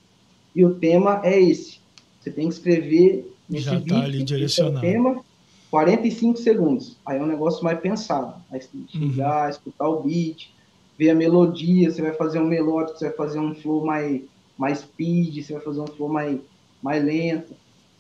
e 0.57 0.65
o 0.65 0.75
tema 0.75 1.21
é 1.23 1.41
esse. 1.41 1.79
Você 2.19 2.31
tem 2.31 2.49
que 2.49 2.55
escrever 2.55 3.33
nesse 3.49 3.67
Já 3.67 3.79
beat, 3.79 3.89
tá 3.89 4.03
ali 4.03 4.25
direcionado. 4.25 4.85
É 4.85 4.93
tema, 4.93 5.25
45 5.71 6.39
segundos. 6.39 6.97
Aí 7.07 7.19
é 7.19 7.23
um 7.23 7.27
negócio 7.27 7.63
mais 7.63 7.79
pensado. 7.79 8.35
Aí 8.51 8.61
chegar, 8.89 9.45
uhum. 9.45 9.51
escutar 9.51 9.89
o 9.89 10.03
beat, 10.03 10.51
ver 10.99 11.11
a 11.11 11.15
melodia, 11.15 11.91
você 11.91 12.03
vai 12.03 12.13
fazer 12.13 12.41
um 12.41 12.47
melódico, 12.47 12.99
você 12.99 13.07
vai 13.07 13.17
fazer 13.17 13.39
um 13.39 13.55
flow 13.55 13.85
mais 13.85 14.23
mais 14.61 14.81
speed, 14.81 15.43
você 15.43 15.55
vai 15.55 15.63
fazer 15.63 15.81
um 15.81 15.87
flow 15.87 16.11
mais, 16.11 16.39
mais 16.83 17.03
lento. 17.03 17.57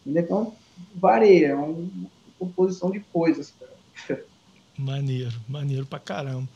Então, 0.06 0.54
varia, 0.94 1.48
é 1.48 1.54
uma 1.54 1.88
composição 2.38 2.90
de 2.90 3.00
coisas. 3.00 3.54
Maneiro, 4.76 5.32
maneiro 5.48 5.86
pra 5.86 5.98
caramba. 5.98 6.46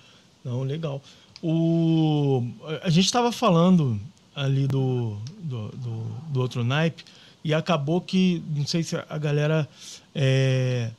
Não, 0.44 0.62
legal. 0.62 1.02
O, 1.42 2.42
a 2.82 2.90
gente 2.90 3.06
estava 3.06 3.32
falando 3.32 3.98
ali 4.36 4.66
do, 4.66 5.16
do, 5.38 5.68
do, 5.68 6.04
do, 6.28 6.40
outro 6.40 6.62
naipe 6.62 7.02
e 7.42 7.54
acabou 7.54 8.00
que, 8.00 8.42
não 8.54 8.66
sei 8.66 8.82
se 8.82 8.96
a 8.96 9.18
galera 9.18 9.66
é, 10.14 10.90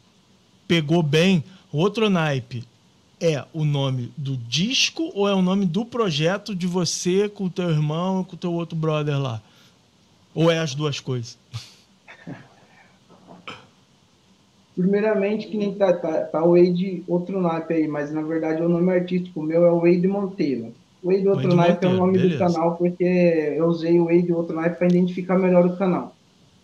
pegou 0.68 1.04
bem, 1.04 1.44
o 1.72 1.78
outro 1.78 2.10
naipe 2.10 2.64
é 3.20 3.44
o 3.54 3.64
nome 3.64 4.12
do 4.18 4.36
disco 4.38 5.12
ou 5.14 5.28
é 5.28 5.34
o 5.34 5.42
nome 5.42 5.66
do 5.66 5.86
projeto 5.86 6.54
de 6.54 6.68
você 6.68 7.30
com 7.30 7.46
o 7.46 7.50
teu 7.50 7.70
irmão 7.70 8.22
e 8.22 8.26
com 8.26 8.36
o 8.36 8.40
teu 8.40 8.54
outro 8.54 8.76
brother 8.76 9.20
lá? 9.20 9.42
Ou 10.34 10.52
é 10.52 10.60
as 10.60 10.76
duas 10.76 11.00
coisas? 11.00 11.38
Primeiramente, 14.76 15.48
que 15.48 15.58
nem 15.58 15.74
tá, 15.74 15.94
tá, 15.94 16.22
tá 16.22 16.44
o 16.44 16.52
Wade 16.52 17.04
outro 17.08 17.42
naipe 17.42 17.74
aí, 17.74 17.88
mas 17.88 18.12
na 18.12 18.22
verdade 18.22 18.62
o 18.62 18.68
nome 18.68 18.92
artístico 18.92 19.42
meu 19.42 19.66
é 19.66 19.72
o 19.72 19.80
Wade 19.80 20.08
Monteiro. 20.08 20.74
O 21.02 21.10
Wade 21.12 21.28
outro 21.28 21.44
Wade 21.44 21.56
naipe 21.56 21.86
Monteiro, 21.86 21.96
é 21.96 21.98
o 21.98 22.00
nome 22.00 22.18
beleza. 22.18 22.36
do 22.36 22.40
canal 22.40 22.76
porque 22.76 23.04
eu 23.58 23.66
usei 23.68 24.00
o 24.00 24.06
Wade 24.06 24.34
outro 24.34 24.56
naipe 24.56 24.78
para 24.78 24.88
identificar 24.88 25.40
melhor 25.40 25.66
o 25.66 25.78
canal. 25.78 26.14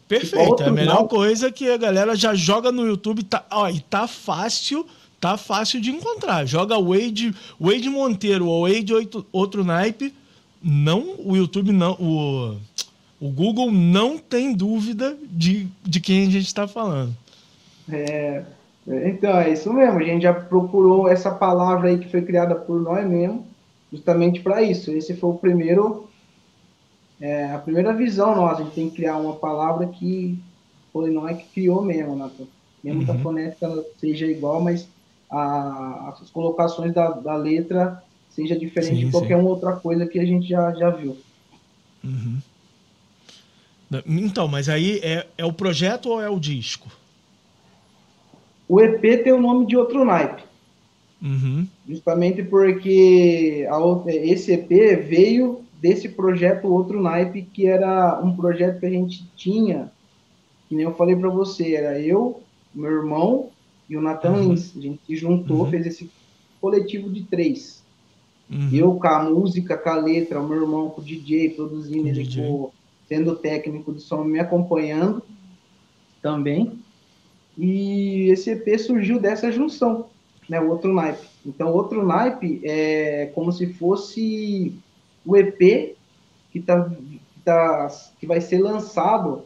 Perfeito, 0.09 0.61
é 0.61 0.67
a 0.67 0.71
melhor 0.71 0.95
naipe... 0.95 1.09
coisa 1.09 1.49
que 1.49 1.71
a 1.71 1.77
galera 1.77 2.13
já 2.13 2.35
joga 2.35 2.69
no 2.69 2.85
YouTube, 2.85 3.23
tá, 3.23 3.45
ó, 3.49 3.69
e 3.69 3.79
tá 3.79 4.05
fácil 4.09 4.85
tá 5.21 5.37
fácil 5.37 5.79
de 5.79 5.91
encontrar. 5.91 6.45
Joga 6.45 6.81
Wade, 6.81 7.33
Wade 7.59 7.89
Monteiro 7.89 8.47
ou 8.47 8.67
Wade 8.67 8.91
outro, 9.31 9.63
naipe, 9.63 10.13
não, 10.61 11.15
o 11.19 11.37
YouTube 11.37 11.71
não, 11.71 11.93
o, 11.93 12.57
o 13.19 13.29
Google 13.29 13.71
não 13.71 14.17
tem 14.17 14.51
dúvida 14.51 15.15
de, 15.29 15.67
de 15.83 15.99
quem 15.99 16.27
a 16.27 16.29
gente 16.29 16.47
está 16.47 16.67
falando. 16.67 17.15
É, 17.91 18.43
então, 18.87 19.39
é 19.39 19.53
isso 19.53 19.71
mesmo. 19.71 19.99
A 19.99 20.03
gente 20.03 20.23
já 20.23 20.33
procurou 20.33 21.07
essa 21.07 21.29
palavra 21.29 21.89
aí 21.89 21.99
que 21.99 22.09
foi 22.09 22.23
criada 22.23 22.55
por 22.55 22.81
nós 22.81 23.07
mesmo, 23.07 23.45
justamente 23.91 24.41
para 24.41 24.63
isso. 24.63 24.91
Esse 24.91 25.15
foi 25.15 25.29
o 25.29 25.37
primeiro, 25.37 26.07
é, 27.19 27.51
a 27.51 27.59
primeira 27.59 27.93
visão 27.93 28.35
nossa. 28.35 28.61
A 28.61 28.65
gente 28.65 28.73
tem 28.73 28.89
que 28.89 28.95
criar 28.97 29.17
uma 29.17 29.35
palavra 29.35 29.85
que 29.85 30.39
foi 30.91 31.11
nós 31.11 31.37
que 31.37 31.45
criou 31.53 31.83
mesmo, 31.83 32.15
né? 32.15 32.29
Mesmo 32.83 33.01
uhum. 33.01 33.05
que 33.05 33.11
a 33.11 33.19
fonética 33.19 33.85
seja 33.99 34.25
igual, 34.25 34.59
mas 34.59 34.87
a, 35.31 36.15
as 36.21 36.29
colocações 36.29 36.93
da, 36.93 37.09
da 37.11 37.35
letra 37.35 38.03
seja 38.29 38.57
diferente 38.57 38.99
sim, 38.99 39.05
de 39.05 39.11
qualquer 39.11 39.37
sim. 39.37 39.45
outra 39.45 39.73
coisa 39.73 40.05
que 40.05 40.19
a 40.19 40.25
gente 40.25 40.47
já, 40.47 40.73
já 40.73 40.89
viu. 40.89 41.17
Uhum. 42.03 42.39
Então, 44.05 44.47
mas 44.47 44.69
aí 44.69 44.99
é, 45.03 45.27
é 45.37 45.45
o 45.45 45.51
projeto 45.51 46.09
ou 46.09 46.21
é 46.21 46.29
o 46.29 46.39
disco? 46.39 46.89
O 48.67 48.79
EP 48.79 49.23
tem 49.23 49.33
o 49.33 49.41
nome 49.41 49.65
de 49.65 49.75
outro 49.75 50.05
naipe. 50.05 50.43
Uhum. 51.21 51.67
Justamente 51.87 52.41
porque 52.41 53.67
a 53.69 53.77
outra, 53.77 54.13
esse 54.13 54.53
EP 54.53 54.69
veio 55.07 55.63
desse 55.79 56.09
projeto 56.09 56.67
Outro 56.67 57.01
Naipe, 57.01 57.41
que 57.41 57.67
era 57.67 58.19
um 58.23 58.35
projeto 58.35 58.79
que 58.79 58.85
a 58.85 58.89
gente 58.89 59.25
tinha, 59.35 59.91
que 60.67 60.75
nem 60.75 60.85
eu 60.85 60.93
falei 60.93 61.15
para 61.15 61.29
você, 61.29 61.73
era 61.73 61.99
eu, 61.99 62.41
meu 62.73 62.91
irmão 62.91 63.50
e 63.91 63.97
o 63.97 64.01
Nathan 64.01 64.31
uhum. 64.31 64.49
Lins. 64.51 64.73
A 64.75 64.79
gente 64.79 65.01
se 65.05 65.17
juntou, 65.17 65.65
uhum. 65.65 65.69
fez 65.69 65.85
esse 65.85 66.09
coletivo 66.61 67.09
de 67.09 67.23
três. 67.23 67.83
Uhum. 68.49 68.69
Eu 68.71 68.95
com 68.95 69.07
a 69.07 69.21
música, 69.21 69.77
com 69.77 69.89
a 69.89 69.95
letra, 69.95 70.39
o 70.39 70.47
meu 70.47 70.61
irmão 70.61 70.89
com 70.89 71.01
o 71.01 71.03
DJ, 71.03 71.49
produzindo, 71.49 72.07
ele 72.07 72.23
DJ. 72.23 72.47
Com, 72.47 72.71
sendo 73.09 73.35
técnico 73.35 73.93
de 73.93 74.01
som, 74.01 74.23
me 74.23 74.39
acompanhando 74.39 75.21
também. 76.21 76.79
E 77.57 78.29
esse 78.29 78.51
EP 78.51 78.79
surgiu 78.79 79.19
dessa 79.19 79.51
junção, 79.51 80.07
né? 80.47 80.57
O 80.61 80.69
outro 80.69 80.93
naipe. 80.93 81.27
Então, 81.45 81.73
outro 81.73 82.05
naipe 82.05 82.61
é 82.63 83.25
como 83.35 83.51
se 83.51 83.73
fosse 83.73 84.73
o 85.25 85.35
EP 85.35 85.97
que, 86.49 86.61
tá, 86.61 86.89
que, 86.89 87.19
tá, 87.43 87.89
que 88.17 88.25
vai 88.25 88.39
ser 88.39 88.59
lançado 88.59 89.43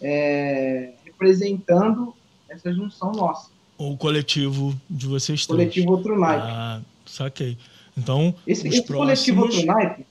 é, 0.00 0.92
representando 1.04 2.14
essa 2.48 2.72
junção 2.72 3.10
nossa. 3.10 3.57
O 3.78 3.96
coletivo 3.96 4.74
de 4.90 5.06
vocês 5.06 5.46
três. 5.46 5.46
Coletivo 5.46 5.92
Outro 5.92 6.18
Naipe. 6.18 6.46
Ah, 6.46 6.80
saquei. 7.06 7.56
Então, 7.96 8.34
esse, 8.46 8.66
esse 8.66 8.82
próximos... 8.82 8.96
coletivo 8.96 9.40
Outro 9.42 9.66
Naipe, 9.66 10.06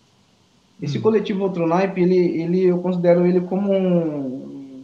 esse 0.81 0.97
hum. 0.97 1.01
coletivo 1.01 1.43
Outro 1.43 1.67
Naipe, 1.67 2.01
ele, 2.01 2.41
ele, 2.41 2.63
eu 2.63 2.79
considero 2.79 3.25
ele 3.25 3.41
como 3.41 3.73
um, 3.73 4.83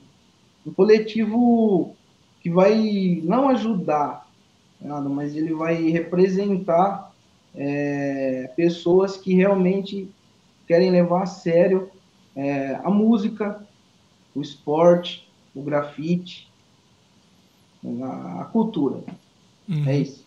um 0.65 0.73
coletivo 0.73 1.95
que 2.41 2.49
vai 2.49 3.21
não 3.23 3.49
ajudar, 3.49 4.27
nada, 4.81 5.07
mas 5.07 5.35
ele 5.35 5.53
vai 5.53 5.89
representar 5.89 7.13
é, 7.55 8.51
pessoas 8.55 9.15
que 9.15 9.33
realmente 9.33 10.09
querem 10.67 10.91
levar 10.91 11.23
a 11.23 11.27
sério 11.27 11.89
é, 12.35 12.75
a 12.83 12.89
música, 12.89 13.65
o 14.35 14.41
esporte, 14.41 15.27
o 15.55 15.61
grafite, 15.61 16.51
a, 18.03 18.45
cultura. 18.45 19.03
Uhum. 19.67 19.87
É 19.87 19.99
isso. 19.99 20.23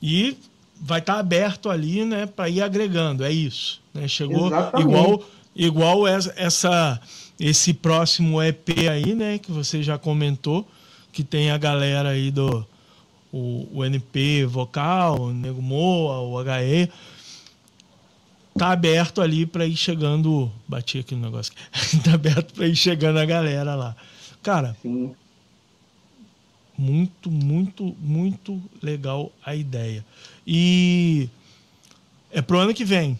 E 0.00 0.36
vai 0.80 1.00
estar 1.00 1.14
tá 1.14 1.20
aberto 1.20 1.68
ali, 1.68 2.04
né, 2.04 2.26
para 2.26 2.48
ir 2.48 2.62
agregando, 2.62 3.24
é 3.24 3.32
isso. 3.32 3.80
Né? 3.92 4.06
Chegou 4.06 4.46
Exatamente. 4.46 4.88
igual 4.88 5.24
igual 5.56 6.06
essa 6.06 7.00
esse 7.38 7.72
próximo 7.72 8.42
EP 8.42 8.68
aí, 8.90 9.14
né, 9.14 9.38
que 9.38 9.50
você 9.50 9.82
já 9.82 9.96
comentou, 9.96 10.66
que 11.12 11.22
tem 11.22 11.50
a 11.50 11.58
galera 11.58 12.10
aí 12.10 12.30
do 12.30 12.66
o, 13.32 13.68
o 13.72 13.84
NP 13.84 14.46
vocal, 14.46 15.20
o 15.20 15.32
Nego 15.32 15.62
Moa, 15.62 16.20
o 16.20 16.40
HE, 16.42 16.90
tá 18.56 18.72
aberto 18.72 19.20
ali 19.20 19.46
para 19.46 19.66
ir 19.66 19.76
chegando. 19.76 20.50
Bati 20.66 20.98
aqui 20.98 21.14
no 21.14 21.22
negócio. 21.22 21.52
tá 22.02 22.14
aberto 22.14 22.54
para 22.54 22.66
ir 22.66 22.76
chegando 22.76 23.18
a 23.18 23.24
galera 23.24 23.74
lá. 23.74 23.96
Cara, 24.42 24.76
Sim. 24.82 25.14
Muito, 26.78 27.30
muito, 27.30 27.96
muito 28.00 28.60
legal 28.80 29.32
a 29.44 29.54
ideia. 29.54 30.04
E 30.46 31.28
é 32.30 32.40
pro 32.40 32.58
ano 32.58 32.72
que 32.72 32.84
vem, 32.84 33.18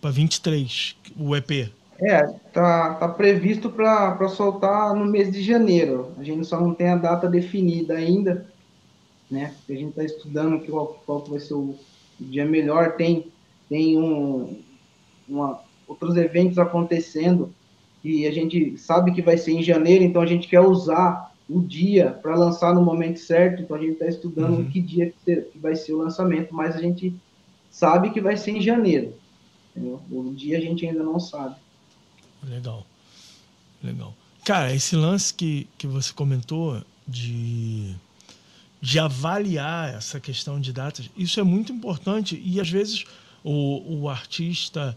para 0.00 0.10
23, 0.10 0.94
o 1.18 1.34
EP. 1.34 1.72
É, 1.98 2.22
tá, 2.52 2.94
tá 2.94 3.08
previsto 3.08 3.70
para 3.70 4.28
soltar 4.28 4.94
no 4.94 5.06
mês 5.06 5.32
de 5.32 5.42
janeiro. 5.42 6.12
A 6.18 6.22
gente 6.22 6.46
só 6.46 6.60
não 6.60 6.74
tem 6.74 6.88
a 6.88 6.96
data 6.96 7.26
definida 7.26 7.94
ainda, 7.94 8.46
né? 9.30 9.54
A 9.68 9.72
gente 9.72 9.88
está 9.88 10.04
estudando 10.04 10.60
qual, 10.66 11.02
qual 11.06 11.24
vai 11.24 11.40
ser 11.40 11.54
o 11.54 11.74
dia 12.20 12.44
melhor. 12.44 12.96
Tem, 12.96 13.32
tem 13.68 13.96
um, 13.98 14.60
uma, 15.26 15.60
outros 15.88 16.16
eventos 16.16 16.58
acontecendo 16.58 17.52
e 18.04 18.26
a 18.26 18.30
gente 18.30 18.76
sabe 18.76 19.12
que 19.12 19.22
vai 19.22 19.38
ser 19.38 19.52
em 19.52 19.62
janeiro, 19.62 20.04
então 20.04 20.22
a 20.22 20.26
gente 20.26 20.46
quer 20.46 20.60
usar 20.60 21.25
o 21.48 21.60
dia 21.60 22.10
para 22.10 22.34
lançar 22.34 22.74
no 22.74 22.82
momento 22.82 23.18
certo. 23.18 23.62
Então 23.62 23.76
a 23.76 23.80
gente 23.80 23.92
está 23.92 24.06
estudando 24.06 24.58
uhum. 24.58 24.70
que 24.70 24.80
dia 24.80 25.12
que 25.24 25.46
vai 25.56 25.74
ser 25.76 25.92
o 25.92 25.98
lançamento, 25.98 26.54
mas 26.54 26.74
a 26.74 26.80
gente 26.80 27.14
sabe 27.70 28.10
que 28.10 28.20
vai 28.20 28.36
ser 28.36 28.52
em 28.52 28.60
janeiro. 28.60 29.14
Entendeu? 29.70 30.00
O 30.10 30.34
dia 30.34 30.58
a 30.58 30.60
gente 30.60 30.86
ainda 30.86 31.02
não 31.02 31.20
sabe. 31.20 31.56
Legal. 32.42 32.86
Legal. 33.82 34.14
Cara, 34.44 34.74
esse 34.74 34.96
lance 34.96 35.34
que, 35.34 35.68
que 35.76 35.86
você 35.86 36.12
comentou 36.12 36.80
de 37.06 37.94
de 38.80 38.98
avaliar 38.98 39.94
essa 39.94 40.20
questão 40.20 40.60
de 40.60 40.72
datas. 40.72 41.10
Isso 41.16 41.40
é 41.40 41.42
muito 41.42 41.72
importante 41.72 42.40
e 42.44 42.60
às 42.60 42.70
vezes 42.70 43.04
o, 43.42 44.02
o 44.02 44.08
artista 44.08 44.96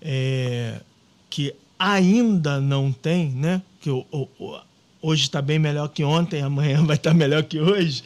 é, 0.00 0.80
que 1.28 1.54
ainda 1.78 2.60
não 2.60 2.90
tem, 2.90 3.30
né? 3.30 3.62
Que 3.80 3.90
o, 3.90 4.04
o, 4.10 4.58
hoje 5.00 5.22
está 5.22 5.40
bem 5.40 5.58
melhor 5.58 5.88
que 5.88 6.04
ontem, 6.04 6.42
amanhã 6.42 6.84
vai 6.84 6.96
estar 6.96 7.10
tá 7.10 7.16
melhor 7.16 7.42
que 7.44 7.60
hoje. 7.60 8.02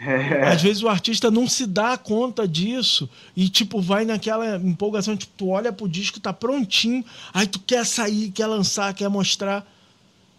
É. 0.00 0.44
Às 0.48 0.62
vezes 0.62 0.82
o 0.82 0.88
artista 0.88 1.30
não 1.30 1.46
se 1.46 1.66
dá 1.66 1.96
conta 1.98 2.48
disso 2.48 3.08
e, 3.36 3.48
tipo, 3.48 3.80
vai 3.80 4.04
naquela 4.04 4.56
empolgação, 4.56 5.16
tipo, 5.16 5.32
tu 5.36 5.48
olha 5.48 5.72
pro 5.72 5.88
disco, 5.88 6.18
tá 6.18 6.32
prontinho, 6.32 7.04
aí 7.34 7.46
tu 7.46 7.60
quer 7.60 7.84
sair, 7.84 8.30
quer 8.30 8.46
lançar, 8.46 8.94
quer 8.94 9.08
mostrar. 9.08 9.66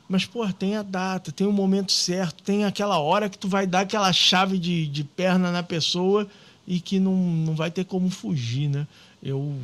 Mas, 0.10 0.26
pô, 0.26 0.46
tem 0.52 0.76
a 0.76 0.82
data, 0.82 1.32
tem 1.32 1.48
o 1.48 1.54
momento 1.54 1.92
certo, 1.92 2.44
tem 2.44 2.66
aquela 2.66 3.00
hora 3.00 3.30
que 3.30 3.38
tu 3.38 3.48
vai 3.48 3.66
dar 3.66 3.82
aquela 3.82 4.12
chave 4.12 4.58
de, 4.58 4.88
de 4.88 5.04
perna 5.04 5.52
na 5.52 5.64
pessoa 5.64 6.28
e 6.68 6.80
que 6.80 7.00
não, 7.00 7.16
não 7.16 7.56
vai 7.56 7.72
ter 7.72 7.86
como 7.86 8.10
fugir, 8.10 8.68
né? 8.68 8.86
Eu, 9.24 9.56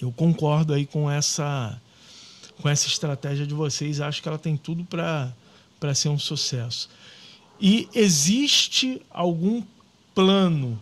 eu 0.00 0.12
concordo 0.12 0.72
aí 0.72 0.86
com 0.86 1.10
essa, 1.10 1.80
com 2.60 2.68
essa 2.68 2.86
estratégia 2.86 3.46
de 3.46 3.54
vocês. 3.54 4.00
Acho 4.00 4.22
que 4.22 4.28
ela 4.28 4.38
tem 4.38 4.56
tudo 4.56 4.84
para 4.84 5.94
ser 5.94 6.08
um 6.08 6.18
sucesso. 6.18 6.88
E 7.60 7.88
existe 7.94 9.02
algum 9.10 9.62
plano 10.14 10.80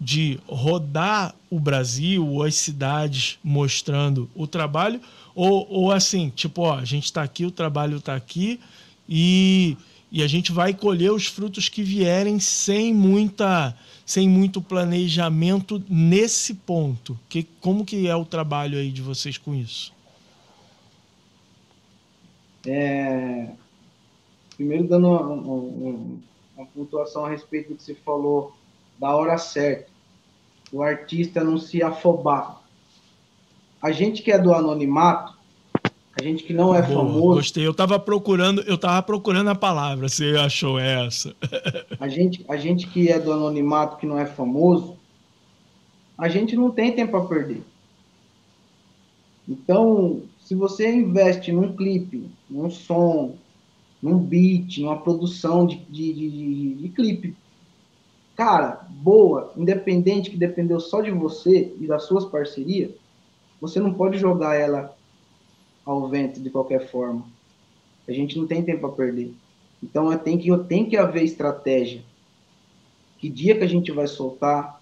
de 0.00 0.38
rodar 0.46 1.34
o 1.50 1.58
Brasil 1.58 2.26
ou 2.26 2.42
as 2.42 2.54
cidades 2.54 3.38
mostrando 3.42 4.28
o 4.34 4.46
trabalho? 4.46 5.00
Ou, 5.34 5.66
ou 5.68 5.92
assim, 5.92 6.30
tipo, 6.34 6.62
ó, 6.62 6.78
a 6.78 6.84
gente 6.84 7.04
está 7.04 7.22
aqui, 7.22 7.44
o 7.44 7.50
trabalho 7.50 7.98
está 7.98 8.14
aqui 8.14 8.60
e, 9.08 9.76
e 10.10 10.22
a 10.22 10.26
gente 10.26 10.52
vai 10.52 10.74
colher 10.74 11.12
os 11.12 11.26
frutos 11.26 11.68
que 11.68 11.82
vierem 11.82 12.38
sem 12.40 12.92
muita 12.92 13.74
sem 14.04 14.28
muito 14.28 14.62
planejamento 14.62 15.82
nesse 15.88 16.54
ponto. 16.54 17.18
Que, 17.28 17.42
como 17.60 17.84
que 17.84 18.06
é 18.06 18.14
o 18.14 18.24
trabalho 18.24 18.78
aí 18.78 18.92
de 18.92 19.02
vocês 19.02 19.36
com 19.36 19.52
isso? 19.52 19.95
É, 22.66 23.50
primeiro 24.56 24.88
dando 24.88 25.08
uma, 25.08 25.22
uma, 25.22 26.20
uma 26.56 26.66
pontuação 26.74 27.24
a 27.24 27.30
respeito 27.30 27.70
do 27.70 27.76
que 27.76 27.82
você 27.82 27.94
falou 27.94 28.52
da 28.98 29.14
hora 29.14 29.38
certa. 29.38 29.90
O 30.72 30.82
artista 30.82 31.44
não 31.44 31.58
se 31.58 31.82
afobar 31.82 32.66
a 33.86 33.92
gente 33.92 34.22
que 34.22 34.32
é 34.32 34.38
do 34.38 34.52
anonimato, 34.52 35.34
a 36.18 36.22
gente 36.22 36.42
que 36.42 36.52
não 36.52 36.74
é 36.74 36.82
Boa, 36.82 37.04
famoso. 37.04 37.34
Gostei. 37.36 37.66
Eu 37.66 37.72
estava 37.72 37.98
procurando, 37.98 38.62
eu 38.62 38.76
tava 38.76 39.02
procurando 39.02 39.48
a 39.50 39.54
palavra. 39.54 40.08
Você 40.08 40.34
achou 40.36 40.78
essa? 40.78 41.34
a 42.00 42.08
gente, 42.08 42.44
a 42.48 42.56
gente 42.56 42.88
que 42.88 43.08
é 43.08 43.18
do 43.18 43.32
anonimato, 43.32 43.96
que 43.96 44.06
não 44.06 44.18
é 44.18 44.26
famoso, 44.26 44.96
a 46.16 46.28
gente 46.28 46.56
não 46.56 46.70
tem 46.70 46.92
tempo 46.96 47.16
a 47.16 47.26
perder. 47.26 47.62
Então, 49.48 50.22
se 50.46 50.54
você 50.54 50.88
investe 50.88 51.50
num 51.50 51.74
clipe, 51.74 52.30
num 52.48 52.70
som, 52.70 53.34
num 54.00 54.16
beat, 54.16 54.78
numa 54.78 54.96
produção 54.96 55.66
de, 55.66 55.74
de, 55.90 56.12
de, 56.12 56.74
de 56.74 56.88
clipe, 56.90 57.36
cara, 58.36 58.86
boa, 58.88 59.52
independente 59.56 60.30
que 60.30 60.36
dependeu 60.36 60.78
só 60.78 61.02
de 61.02 61.10
você 61.10 61.74
e 61.80 61.88
das 61.88 62.04
suas 62.04 62.24
parcerias, 62.24 62.92
você 63.60 63.80
não 63.80 63.92
pode 63.92 64.18
jogar 64.18 64.54
ela 64.54 64.96
ao 65.84 66.08
vento 66.08 66.40
de 66.40 66.48
qualquer 66.48 66.88
forma. 66.92 67.26
A 68.06 68.12
gente 68.12 68.38
não 68.38 68.46
tem 68.46 68.62
tempo 68.62 68.86
a 68.86 68.92
perder. 68.92 69.34
Então 69.82 70.16
tenho 70.16 70.38
que, 70.38 70.64
tenho 70.68 70.88
que 70.88 70.96
haver 70.96 71.24
estratégia. 71.24 72.04
Que 73.18 73.28
dia 73.28 73.58
que 73.58 73.64
a 73.64 73.68
gente 73.68 73.90
vai 73.90 74.06
soltar? 74.06 74.75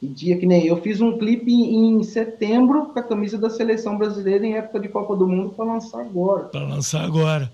Que 0.00 0.08
dia 0.08 0.38
que 0.38 0.46
nem 0.46 0.66
eu 0.66 0.80
fiz 0.80 1.00
um 1.00 1.18
clipe 1.18 1.52
em, 1.52 2.02
setembro 2.02 2.86
com 2.86 2.98
a 2.98 3.02
camisa 3.02 3.36
da 3.36 3.50
seleção 3.50 3.98
brasileira 3.98 4.46
em 4.46 4.54
época 4.54 4.80
de 4.80 4.88
Copa 4.88 5.14
do 5.14 5.28
Mundo 5.28 5.50
para 5.50 5.66
lançar 5.66 6.00
agora. 6.00 6.44
Para 6.44 6.66
lançar 6.66 7.04
agora. 7.04 7.52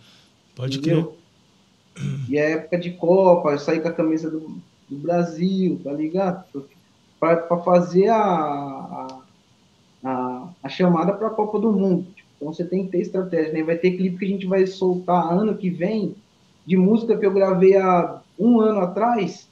Pode 0.55 0.79
Entendeu? 0.79 1.17
crer. 1.95 2.07
E 2.29 2.39
é 2.39 2.53
época 2.53 2.79
de 2.79 2.93
Copa, 2.93 3.51
eu 3.51 3.59
saí 3.59 3.81
com 3.81 3.89
a 3.89 3.93
camisa 3.93 4.31
do, 4.31 4.59
do 4.89 4.97
Brasil, 4.97 5.81
tá 5.83 5.93
ligado? 5.93 6.45
Para 7.19 7.59
fazer 7.59 8.09
a, 8.09 8.17
a 8.17 9.27
a, 10.07 10.49
a 10.63 10.69
chamada 10.69 11.13
para 11.13 11.27
a 11.27 11.31
Copa 11.31 11.59
do 11.59 11.73
Mundo. 11.73 12.07
Então 12.37 12.53
você 12.53 12.65
tem 12.65 12.85
que 12.85 12.93
ter 12.93 13.01
estratégia. 13.01 13.53
Né? 13.53 13.63
Vai 13.63 13.77
ter 13.77 13.97
clipe 13.97 14.19
que 14.19 14.25
a 14.25 14.29
gente 14.29 14.47
vai 14.47 14.67
soltar 14.67 15.33
ano 15.33 15.57
que 15.57 15.69
vem 15.69 16.15
de 16.65 16.77
música 16.77 17.17
que 17.17 17.27
eu 17.27 17.33
gravei 17.33 17.77
há 17.77 18.21
um 18.39 18.61
ano 18.61 18.81
atrás, 18.81 19.49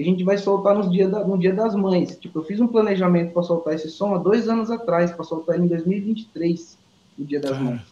que 0.00 0.08
a 0.08 0.10
gente 0.10 0.24
vai 0.24 0.38
soltar 0.38 0.74
nos 0.74 0.90
dia 0.90 1.08
da, 1.08 1.24
no 1.24 1.38
Dia 1.38 1.52
das 1.52 1.74
Mães. 1.74 2.16
Tipo, 2.16 2.38
eu 2.38 2.44
fiz 2.44 2.58
um 2.58 2.66
planejamento 2.66 3.32
para 3.32 3.42
soltar 3.42 3.74
esse 3.74 3.90
som 3.90 4.14
há 4.14 4.18
dois 4.18 4.48
anos 4.48 4.70
atrás, 4.70 5.12
para 5.12 5.24
soltar 5.24 5.56
ele 5.56 5.66
em 5.66 5.68
2023, 5.68 6.78
no 7.18 7.24
Dia 7.26 7.38
das 7.38 7.58
Mães. 7.58 7.82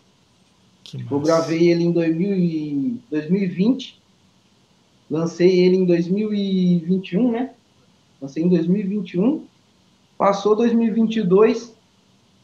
Tipo, 0.83 1.17
eu 1.17 1.21
gravei 1.21 1.71
ele 1.71 1.85
em 1.85 1.93
2000 1.93 2.37
e 2.37 3.01
2020, 3.11 4.01
lancei 5.11 5.61
ele 5.61 5.77
em 5.77 5.85
2021, 5.85 7.31
né? 7.31 7.53
Lancei 8.23 8.43
em 8.43 8.49
2021. 8.49 9.45
Passou 10.17 10.57
2022, 10.57 11.77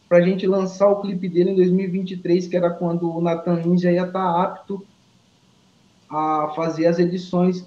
para 0.09 0.19
a 0.19 0.21
gente 0.21 0.47
lançar 0.47 0.89
o 0.89 1.01
clipe 1.01 1.27
dele 1.27 1.53
em 1.53 1.57
2023, 1.57 2.47
que 2.47 2.57
era 2.57 2.69
quando 2.69 3.11
o 3.11 3.21
Nathan 3.21 3.63
Ninja 3.65 3.91
ia 3.91 4.05
estar 4.05 4.13
tá 4.13 4.43
apto 4.43 4.85
a 6.11 6.53
fazer 6.55 6.87
as 6.87 6.99
edições 6.99 7.67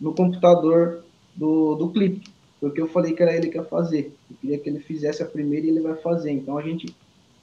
no 0.00 0.14
computador 0.14 1.02
do, 1.34 1.74
do 1.74 1.90
clipe. 1.90 2.22
Porque 2.60 2.80
eu 2.80 2.88
falei 2.88 3.12
que 3.12 3.22
era 3.22 3.34
ele 3.34 3.48
que 3.48 3.56
ia 3.56 3.64
fazer. 3.64 4.14
Eu 4.30 4.36
queria 4.40 4.58
que 4.58 4.68
ele 4.68 4.78
fizesse 4.78 5.22
a 5.22 5.26
primeira 5.26 5.66
e 5.66 5.70
ele 5.70 5.80
vai 5.80 5.96
fazer. 5.96 6.30
Então 6.30 6.56
a 6.56 6.62
gente 6.62 6.94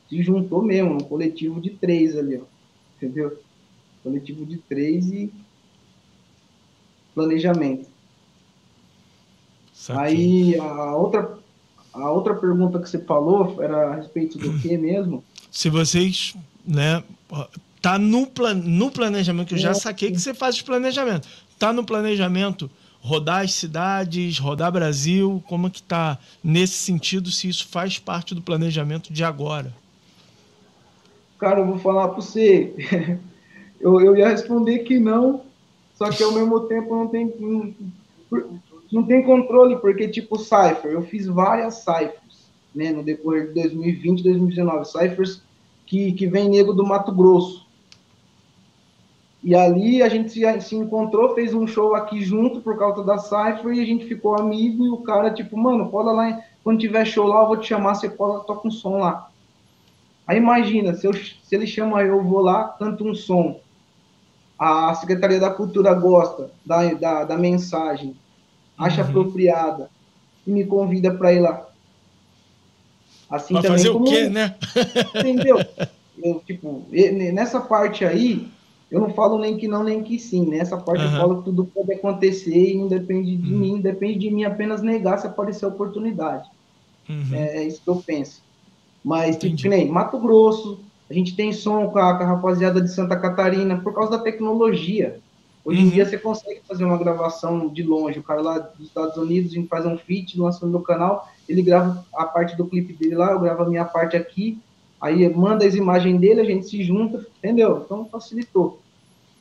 se 0.10 0.24
juntou 0.24 0.62
mesmo, 0.62 0.94
um 0.94 1.00
coletivo 1.00 1.60
de 1.60 1.72
três 1.72 2.18
ali, 2.18 2.38
ó. 2.38 2.46
Entendeu? 2.96 3.38
Coletivo 4.02 4.46
de 4.46 4.58
três 4.58 5.12
e 5.12 5.32
planejamento. 7.14 7.88
Aí 9.90 10.58
a 10.58 10.96
outra, 10.96 11.38
a 11.94 12.12
outra 12.12 12.36
pergunta 12.36 12.80
que 12.80 12.90
você 12.90 13.00
falou 13.00 13.62
era 13.62 13.92
a 13.92 13.96
respeito 13.96 14.38
do 14.38 14.58
que 14.60 14.76
mesmo? 14.80 15.24
Se 15.52 15.70
vocês, 15.70 16.36
né, 16.66 17.04
tá 17.82 17.98
no, 17.98 18.28
plan, 18.28 18.54
no 18.54 18.92
planejamento, 18.92 19.50
que 19.50 19.56
eu 19.56 19.60
já 19.60 19.72
é. 19.72 19.74
saquei 19.74 20.12
que 20.12 20.20
você 20.20 20.34
faz 20.34 20.56
os 20.56 20.62
planejamentos. 20.62 21.30
Tá 21.58 21.74
no 21.74 21.84
planejamento 21.84 22.70
rodar 23.02 23.44
as 23.44 23.54
cidades, 23.54 24.38
rodar 24.40 24.72
Brasil, 24.72 25.44
como 25.48 25.68
é 25.68 25.70
que 25.70 25.82
tá 25.82 26.18
nesse 26.44 26.74
sentido, 26.74 27.32
se 27.32 27.48
isso 27.48 27.68
faz 27.68 27.98
parte 27.98 28.36
do 28.36 28.42
planejamento 28.42 29.12
de 29.12 29.24
agora? 29.24 29.74
Cara, 31.38 31.62
eu 31.62 31.66
vou 31.68 31.80
falar 31.80 32.10
para 32.10 32.22
você, 32.22 32.74
eu, 33.80 34.02
eu 34.02 34.16
ia 34.18 34.30
responder 34.30 34.80
que 34.80 35.00
não, 35.00 35.42
só 35.96 36.10
que 36.10 36.22
ao 36.22 36.34
mesmo 36.34 36.62
tempo 36.62 36.96
não 36.96 37.08
tem, 37.08 37.34
não, 37.40 37.74
não 38.92 39.04
tem 39.04 39.24
controle, 39.24 39.78
porque 39.78 40.08
tipo 40.08 40.38
Cypher, 40.38 40.92
eu 40.92 41.02
fiz 41.04 41.28
várias 41.28 41.76
Cyphers, 41.76 42.50
né, 42.76 42.92
no 42.92 43.04
decorrer 43.04 43.48
de 43.48 43.54
2020 43.54 44.24
2019, 44.24 44.86
Cyphers 44.86 45.42
que, 45.90 46.12
que 46.12 46.28
vem 46.28 46.50
nego 46.50 46.72
do 46.72 46.86
Mato 46.86 47.12
Grosso, 47.12 47.59
e 49.42 49.56
ali 49.56 50.04
a 50.04 50.10
gente 50.10 50.32
se, 50.32 50.62
se, 50.62 50.76
encontrou, 50.76 51.34
fez 51.34 51.54
um 51.54 51.66
show 51.66 51.96
aqui 51.96 52.22
junto 52.22 52.60
por 52.62 52.78
causa 52.78 53.04
da 53.04 53.18
Cypher 53.18 53.74
e 53.74 53.82
a 53.82 53.86
gente 53.86 54.06
ficou 54.06 54.36
amigo 54.38 54.86
e 54.86 54.90
o 54.90 54.98
cara, 54.98 55.32
tipo, 55.32 55.58
mano, 55.58 55.90
cola 55.90 56.12
lá, 56.12 56.42
quando 56.64 56.80
tiver 56.80 57.06
show 57.06 57.26
lá, 57.26 57.42
eu 57.42 57.48
vou 57.48 57.58
te 57.58 57.68
chamar, 57.68 57.96
você 57.96 58.10
cola, 58.10 58.42
toca 58.42 58.68
um 58.68 58.72
som 58.72 58.98
lá. 58.98 59.30
Aí 60.28 60.38
imagina, 60.38 60.94
se, 60.94 61.08
eu, 61.08 61.14
se 61.14 61.56
ele 61.56 61.66
chama 61.66 62.04
eu, 62.04 62.22
vou 62.22 62.42
lá, 62.42 62.68
canto 62.78 63.08
um 63.08 63.16
som. 63.16 63.60
A 64.58 64.94
Secretaria 64.96 65.40
da 65.40 65.50
Cultura 65.50 65.94
gosta 65.94 66.52
da, 66.66 66.94
da, 66.94 67.24
da 67.24 67.38
mensagem, 67.38 68.16
acha 68.78 69.02
uhum. 69.02 69.10
apropriada 69.10 69.90
e 70.46 70.52
me 70.52 70.66
convida 70.66 71.14
para 71.14 71.32
ir 71.32 71.40
lá. 71.40 71.66
Assim 73.30 73.54
pra 73.54 73.64
também 73.64 73.78
fazer 73.78 73.90
o 73.90 74.04
quê, 74.04 74.28
né? 74.28 74.56
Entendeu? 75.16 75.58
Eu, 76.22 76.42
tipo, 76.46 76.86
nessa 77.34 77.62
parte 77.62 78.04
aí, 78.04 78.52
eu 78.92 79.00
não 79.00 79.12
falo 79.12 79.38
nem 79.38 79.58
que 79.58 79.68
não, 79.68 79.84
nem 79.84 80.02
que 80.02 80.18
sim. 80.18 80.46
Né? 80.46 80.66
parte 80.66 81.04
uhum. 81.04 81.14
eu 81.14 81.20
falo 81.20 81.38
que 81.38 81.44
tudo 81.46 81.66
pode 81.66 81.94
acontecer 81.94 82.72
e 82.74 82.78
não 82.78 82.88
depende 82.88 83.36
de 83.36 83.54
uhum. 83.54 83.60
mim, 83.60 83.82
depende 83.82 84.20
de 84.20 84.32
mim 84.32 84.44
apenas 84.44 84.82
negar 84.82 85.20
se 85.20 85.28
aparecer 85.28 85.66
a 85.66 85.70
oportunidade. 85.70 86.50
Uhum. 87.08 87.30
É, 87.34 87.58
é, 87.58 87.64
isso 87.68 87.82
que 87.84 87.90
eu 87.90 87.98
penso. 87.98 88.42
Mas, 89.04 89.38
tipo, 89.38 89.56
que 89.56 89.70
nem 89.70 89.88
Mato 89.88 90.20
Grosso, 90.20 90.80
a 91.10 91.14
gente 91.14 91.36
tem 91.36 91.54
som 91.54 91.88
com 91.88 92.00
a, 92.00 92.18
com 92.18 92.24
a, 92.24 92.28
rapaziada 92.28 92.82
de 92.82 92.92
Santa 92.92 93.16
Catarina 93.16 93.78
por 93.78 93.94
causa 93.94 94.12
da 94.12 94.20
tecnologia. 94.20 95.20
Hoje 95.64 95.82
em 95.82 95.86
uhum. 95.86 95.90
dia 95.92 96.06
você 96.06 96.18
consegue 96.18 96.62
fazer 96.68 96.84
uma 96.84 96.98
gravação 96.98 97.68
de 97.68 97.84
longe. 97.84 98.20
O 98.20 98.24
cara 98.24 98.42
lá 98.42 98.58
dos 98.58 98.88
Estados 98.88 99.18
Unidos, 99.18 99.54
faz 99.68 99.86
um 99.86 99.98
feat, 99.98 100.40
lança 100.40 100.66
no 100.66 100.72
meu 100.72 100.82
canal, 100.82 101.30
ele 101.48 101.62
grava 101.62 102.04
a 102.16 102.26
parte 102.26 102.56
do 102.56 102.66
clipe 102.66 102.94
dele 102.94 103.16
lá, 103.16 103.32
eu 103.32 103.40
gravo 103.40 103.64
a 103.64 103.70
minha 103.70 103.86
parte 103.86 104.18
aqui, 104.18 104.60
Aí 105.00 105.28
manda 105.34 105.66
as 105.66 105.76
imagens 105.76 106.20
dele, 106.20 106.42
a 106.42 106.46
gente 106.46 106.68
se 106.68 106.84
junta, 106.84 107.26
entendeu? 107.38 107.82
Então 107.86 108.06
facilitou. 108.06 108.82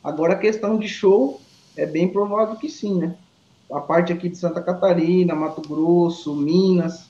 Agora 0.02 0.34
a 0.34 0.38
questão 0.38 0.78
de 0.78 0.88
show 0.88 1.40
é 1.76 1.84
bem 1.84 2.08
provável 2.08 2.56
que 2.56 2.68
sim, 2.68 2.98
né? 2.98 3.16
A 3.70 3.80
parte 3.80 4.12
aqui 4.12 4.28
de 4.28 4.38
Santa 4.38 4.62
Catarina, 4.62 5.34
Mato 5.34 5.60
Grosso, 5.60 6.34
Minas, 6.34 7.08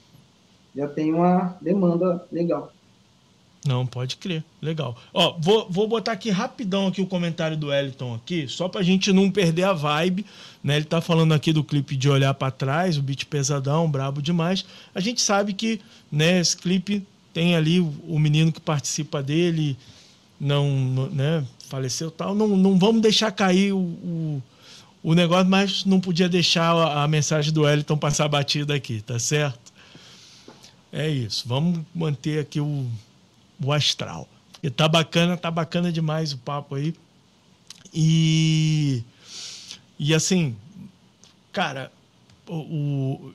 já 0.75 0.89
tem 0.89 1.13
uma 1.13 1.57
demanda 1.61 2.27
legal. 2.33 2.73
Não, 3.67 3.87
pode 3.87 4.17
crer. 4.17 4.43
Legal. 4.63 4.97
Ó, 5.13 5.37
vou, 5.39 5.69
vou 5.69 5.87
botar 5.87 6.13
aqui 6.13 6.31
rapidão 6.31 6.87
aqui 6.87 7.03
o 7.03 7.07
comentário 7.07 7.57
do 7.57 7.73
Eliton 7.73 8.15
aqui, 8.15 8.47
só 8.49 8.69
pra 8.69 8.83
gente 8.83 9.13
não 9.13 9.31
perder 9.31 9.65
a 9.65 9.73
vibe, 9.73 10.25
né? 10.63 10.77
Ele 10.77 10.85
tá 10.85 11.01
falando 11.01 11.35
aqui 11.35 11.53
do 11.53 11.65
clipe 11.65 11.97
de 11.97 12.09
olhar 12.09 12.33
para 12.35 12.51
trás, 12.51 12.97
o 12.97 13.03
beat 13.03 13.27
pesadão, 13.27 13.91
brabo 13.91 14.23
demais. 14.23 14.65
A 14.95 15.01
gente 15.01 15.21
sabe 15.21 15.53
que, 15.53 15.81
né, 16.11 16.41
esse 16.41 16.57
clipe 16.57 17.05
tem 17.39 17.55
ali 17.55 17.79
o 17.79 18.19
menino 18.19 18.51
que 18.51 18.61
participa 18.61 19.23
dele, 19.23 19.79
não, 20.41 21.07
né, 21.07 21.47
faleceu 21.69 22.11
tal. 22.11 22.35
Não, 22.35 22.49
não 22.49 22.77
vamos 22.77 23.01
deixar 23.01 23.31
cair 23.31 23.73
o, 23.73 23.79
o, 23.79 24.43
o 25.05 25.15
negócio, 25.15 25.49
mas 25.49 25.85
não 25.85 26.01
podia 26.01 26.29
deixar 26.29 26.73
a, 26.73 27.05
a 27.05 27.07
mensagem 27.07 27.53
do 27.53 27.63
Wellington 27.63 27.97
passar 27.97 28.27
batida 28.27 28.75
aqui, 28.75 29.01
tá 29.03 29.21
certo? 29.21 29.73
É 30.93 31.09
isso. 31.09 31.47
Vamos 31.47 31.85
manter 31.95 32.41
aqui 32.41 32.61
o, 32.61 32.91
o 33.63 33.73
astral. 33.73 34.29
E 34.61 34.69
tá 34.69 34.89
bacana, 34.89 35.37
tá 35.37 35.49
bacana 35.49 35.93
demais 35.93 36.33
o 36.33 36.39
papo 36.39 36.75
aí. 36.75 36.93
E, 37.95 39.05
e 39.97 40.13
assim, 40.13 40.57
cara, 41.53 41.93
o, 42.49 42.57
o 42.57 43.35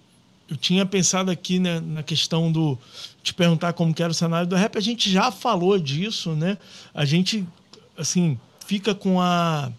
eu 0.50 0.58
tinha 0.58 0.86
pensado 0.86 1.32
aqui 1.32 1.60
né, 1.60 1.80
na 1.80 2.04
questão 2.04 2.52
do 2.52 2.78
te 3.22 3.34
perguntar 3.34 3.74
como 3.74 3.94
que 3.94 4.04
era 4.04 4.12
o 4.12 4.16
cenário 4.16 4.48
do 4.48 4.56
rap. 4.56 4.78
A 4.78 4.82
gente 4.82 5.10
já 5.10 5.32
falou 5.32 5.80
disso, 5.80 6.32
né? 6.32 6.58
A 6.94 7.06
gente 7.06 7.46
assim 7.98 8.38
fica 8.66 8.94
com 8.94 9.22
a 9.22 9.72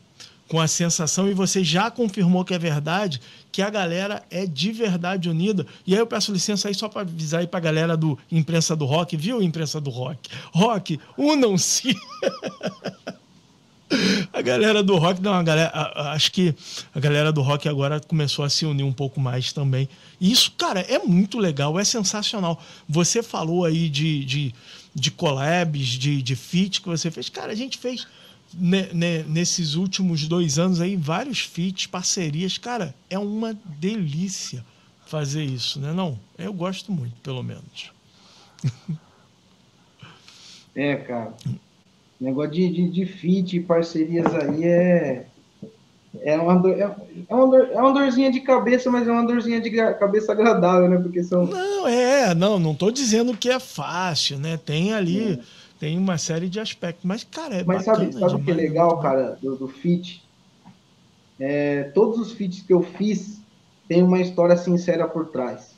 com 0.47 0.61
a 0.61 0.69
sensação 0.69 1.29
e 1.29 1.35
você 1.35 1.65
já 1.65 1.91
confirmou 1.91 2.45
que 2.45 2.55
é 2.55 2.59
verdade 2.59 3.21
que 3.51 3.63
a 3.63 3.71
galera 3.71 4.23
é 4.31 4.47
de 4.47 4.73
verdade 4.73 5.29
unida. 5.29 5.67
E 5.87 5.95
aí 5.95 6.01
eu 6.01 6.07
peço 6.07 6.33
licença 6.33 6.69
aí 6.69 6.75
só 6.75 6.89
para 6.89 7.03
avisar 7.03 7.41
aí 7.41 7.47
para 7.47 7.59
a 7.59 7.63
galera 7.63 7.97
do 7.97 8.19
imprensa 8.31 8.77
do 8.77 8.85
rock, 8.85 9.17
viu? 9.17 9.43
Imprensa 9.43 9.81
do 9.81 9.91
rock, 9.91 10.29
rock, 10.53 11.01
unam-se. 11.17 11.97
a 14.35 14.43
galera 14.43 14.83
do 14.83 14.97
rock, 14.97 15.23
não, 15.23 15.33
a 15.33 15.43
galera, 15.43 15.71
a, 15.71 16.13
acho 16.13 16.33
que 16.33 16.55
a 16.93 16.99
galera 16.99 17.33
do 17.33 17.41
rock 17.41 17.69
agora 17.69 18.01
começou 18.01 18.45
a 18.45 18.51
se 18.51 18.67
unir 18.67 18.83
um 18.83 18.93
pouco 18.93 19.21
mais 19.21 19.53
também. 19.53 19.89
E 20.21 20.33
isso, 20.33 20.53
cara, 20.59 20.81
é 20.81 20.99
muito 20.99 21.39
legal, 21.39 21.79
é 21.79 21.85
sensacional. 21.85 22.61
Você 22.89 23.23
falou 23.23 23.65
aí 23.65 23.89
de, 23.89 24.25
de, 24.25 24.55
de 24.93 25.11
collabs, 25.13 25.87
de, 25.87 26.21
de 26.21 26.35
feat 26.35 26.83
que 26.83 26.89
você 26.89 27.13
fez. 27.13 27.29
Cara, 27.29 27.53
a 27.53 27.55
gente 27.55 27.79
fez 27.79 28.09
ne, 28.53 28.93
ne, 28.93 29.23
nesses 29.23 29.75
últimos 29.77 30.27
dois 30.27 30.59
anos 30.59 30.81
aí 30.81 30.97
vários 30.97 31.39
feats, 31.39 31.87
parcerias. 31.87 32.59
Cara, 32.59 32.93
é 33.09 33.19
uma 33.19 33.55
delícia 33.79 34.65
fazer 35.07 35.45
isso, 35.45 35.79
né? 35.79 35.93
Não, 35.93 36.19
eu 36.37 36.53
gosto 36.53 36.91
muito, 36.91 37.15
pelo 37.21 37.43
menos. 37.43 37.93
É, 40.75 40.97
cara. 40.97 41.33
Negócio 42.21 42.53
de, 42.53 42.69
de, 42.71 42.89
de 42.89 43.07
fit, 43.07 43.61
parcerias 43.61 44.33
aí 44.35 44.65
é. 44.65 45.27
É 46.23 46.39
uma, 46.39 46.55
dor, 46.55 46.79
é, 46.79 46.97
é, 47.29 47.35
uma 47.35 47.47
dor, 47.49 47.69
é 47.73 47.81
uma 47.81 47.93
dorzinha 47.93 48.31
de 48.31 48.41
cabeça, 48.41 48.89
mas 48.89 49.09
é 49.09 49.11
uma 49.11 49.27
dorzinha 49.27 49.61
de 49.61 49.71
cabeça 49.95 50.31
agradável, 50.31 50.89
né? 50.89 50.97
Porque 50.97 51.25
são. 51.25 51.45
Não, 51.45 51.89
é, 51.89 52.33
não, 52.35 52.59
não 52.59 52.73
tô 52.73 52.91
dizendo 52.91 53.37
que 53.37 53.51
é 53.51 53.59
fácil, 53.59 54.39
né? 54.39 54.57
Tem 54.57 54.95
ali, 54.95 55.33
é. 55.33 55.39
tem 55.81 55.99
uma 55.99 56.17
série 56.17 56.49
de 56.49 56.61
aspectos, 56.61 57.05
mas, 57.05 57.25
cara, 57.25 57.57
é 57.57 57.65
Mas 57.65 57.85
sabe, 57.85 58.13
sabe 58.13 58.35
o 58.37 58.45
que 58.45 58.51
é 58.53 58.55
legal, 58.55 59.01
cara, 59.01 59.37
do, 59.43 59.57
do 59.57 59.67
fit? 59.67 60.23
É, 61.41 61.85
todos 61.95 62.21
os 62.21 62.31
fits 62.31 62.63
que 62.63 62.73
eu 62.73 62.83
fiz 62.83 63.41
tem 63.89 64.01
uma 64.01 64.21
história 64.21 64.57
sincera 64.57 65.09
por 65.09 65.27
trás. 65.27 65.75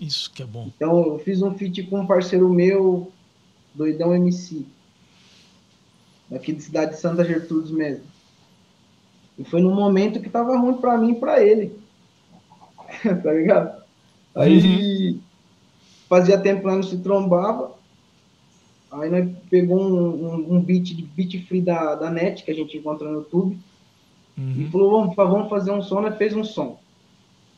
Isso 0.00 0.30
que 0.32 0.40
é 0.40 0.46
bom. 0.46 0.70
Então, 0.76 1.04
eu 1.04 1.18
fiz 1.18 1.42
um 1.42 1.52
fit 1.52 1.82
com 1.84 2.00
um 2.00 2.06
parceiro 2.06 2.48
meu, 2.48 3.10
Doidão 3.74 4.14
MC 4.14 4.64
daqui 6.30 6.52
de 6.52 6.62
cidade 6.62 6.92
de 6.92 7.00
Santa 7.00 7.24
Gertrudes 7.24 7.70
mesmo. 7.70 8.04
E 9.38 9.44
foi 9.44 9.60
num 9.60 9.74
momento 9.74 10.20
que 10.20 10.28
tava 10.28 10.58
ruim 10.58 10.74
para 10.74 10.98
mim 10.98 11.12
e 11.12 11.20
para 11.20 11.42
ele. 11.42 11.78
tá 13.22 13.32
ligado? 13.32 13.82
Aí 14.34 14.58
uhum. 14.58 15.20
fazia 16.08 16.38
tempo 16.38 16.62
que 16.62 16.66
não 16.66 16.82
se 16.82 16.98
trombava. 16.98 17.76
Aí 18.90 19.10
nós 19.10 19.30
pegou 19.50 19.80
um, 19.80 20.26
um, 20.26 20.54
um, 20.54 20.60
beat 20.60 20.96
de 20.96 21.02
beat 21.02 21.46
free 21.46 21.60
da, 21.60 21.94
da 21.94 22.10
net 22.10 22.42
que 22.42 22.50
a 22.50 22.54
gente 22.54 22.76
encontra 22.76 23.08
no 23.08 23.18
YouTube. 23.18 23.58
Uhum. 24.36 24.54
E 24.56 24.70
falou, 24.70 24.90
vamos, 24.90 25.16
vamos 25.16 25.50
fazer 25.50 25.70
um 25.70 25.82
som, 25.82 26.00
né? 26.00 26.12
Fez 26.12 26.34
um 26.34 26.44
som. 26.44 26.78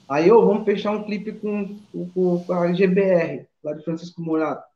Aí 0.09 0.29
eu, 0.29 0.45
vamos 0.45 0.65
fechar 0.65 0.91
um 0.91 1.05
clipe 1.05 1.33
com, 1.33 1.77
com, 1.93 2.43
com 2.45 2.53
a 2.53 2.73
GBR, 2.73 3.47
lá 3.63 3.75
de 3.75 3.85
Francisco 3.85 4.21
Morato. 4.21 4.67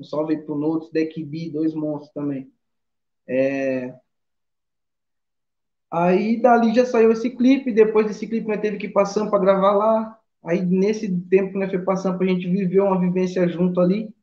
Um 0.00 0.04
salve 0.04 0.34
aí 0.34 0.42
pro 0.42 0.58
Notes, 0.58 0.90
Deck 0.90 1.22
B, 1.22 1.50
dois 1.50 1.74
monstros 1.74 2.12
também. 2.12 2.50
É... 3.28 3.94
Aí 5.90 6.40
dali 6.40 6.74
já 6.74 6.86
saiu 6.86 7.10
esse 7.10 7.30
clipe, 7.30 7.72
depois 7.72 8.06
desse 8.06 8.26
clipe 8.26 8.46
nós 8.46 8.60
teve 8.60 8.78
que 8.78 8.86
ir 8.86 8.92
para 8.92 9.06
Sampa 9.06 9.38
gravar 9.38 9.72
lá. 9.72 10.18
Aí 10.44 10.62
nesse 10.64 11.10
tempo 11.22 11.52
que 11.52 11.58
nós 11.58 11.70
foi 11.70 11.80
para 11.80 11.96
Sampa, 11.96 12.24
a 12.24 12.26
gente 12.26 12.48
viveu 12.48 12.84
uma 12.84 13.00
vivência 13.00 13.46
junto 13.48 13.80
ali, 13.80 14.14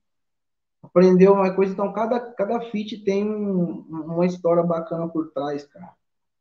aprendeu 0.82 1.34
uma 1.34 1.54
coisa. 1.54 1.74
Então 1.74 1.91
cada, 1.93 2.20
cada 2.20 2.62
feat 2.72 3.04
tem 3.04 3.30
um, 3.30 3.86
uma 3.89 4.26
história 4.26 4.64
bacana 4.64 5.08
por 5.10 5.32
trás, 5.32 5.66
cara. 5.66 5.91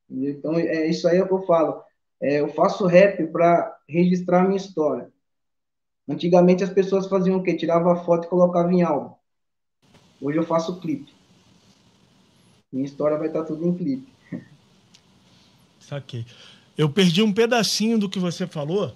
Então 0.08 0.54
é 0.54 0.86
isso 0.86 1.08
aí 1.08 1.18
é 1.18 1.24
o 1.24 1.26
que 1.26 1.34
eu 1.34 1.42
falo. 1.42 1.82
É, 2.20 2.40
eu 2.40 2.48
faço 2.48 2.86
rap 2.86 3.26
para 3.28 3.76
registrar 3.88 4.42
a 4.42 4.44
minha 4.44 4.56
história. 4.56 5.10
Antigamente 6.08 6.62
as 6.62 6.70
pessoas 6.70 7.08
faziam 7.08 7.38
o 7.38 7.42
quê? 7.42 7.56
Tirava 7.56 8.04
foto 8.04 8.26
e 8.26 8.30
colocava 8.30 8.72
em 8.72 8.82
álbum. 8.82 9.14
Hoje 10.22 10.38
eu 10.38 10.44
faço 10.44 10.80
clipe. 10.80 11.15
Minha 12.76 12.84
história 12.84 13.16
vai 13.16 13.28
estar 13.28 13.42
tudo 13.44 13.66
em 13.66 13.74
clipe. 13.74 14.06
Saquei. 15.80 16.26
Eu 16.76 16.90
perdi 16.90 17.22
um 17.22 17.32
pedacinho 17.32 17.98
do 17.98 18.06
que 18.06 18.18
você 18.18 18.46
falou. 18.46 18.94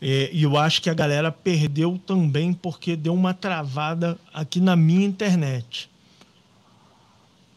É, 0.00 0.30
e 0.32 0.44
eu 0.44 0.56
acho 0.56 0.80
que 0.80 0.88
a 0.88 0.94
galera 0.94 1.30
perdeu 1.30 2.00
também 2.06 2.54
porque 2.54 2.96
deu 2.96 3.12
uma 3.12 3.34
travada 3.34 4.18
aqui 4.32 4.60
na 4.60 4.74
minha 4.74 5.04
internet. 5.04 5.90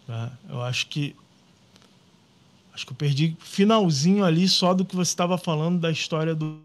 Tá? 0.06 0.30
Eu 0.50 0.62
acho 0.62 0.88
que. 0.88 1.16
Acho 2.74 2.86
que 2.86 2.92
eu 2.92 2.98
perdi 2.98 3.38
finalzinho 3.40 4.26
ali 4.26 4.50
só 4.50 4.74
do 4.74 4.84
que 4.84 4.94
você 4.94 5.10
estava 5.10 5.38
falando 5.38 5.80
da 5.80 5.90
história 5.90 6.36
do, 6.36 6.60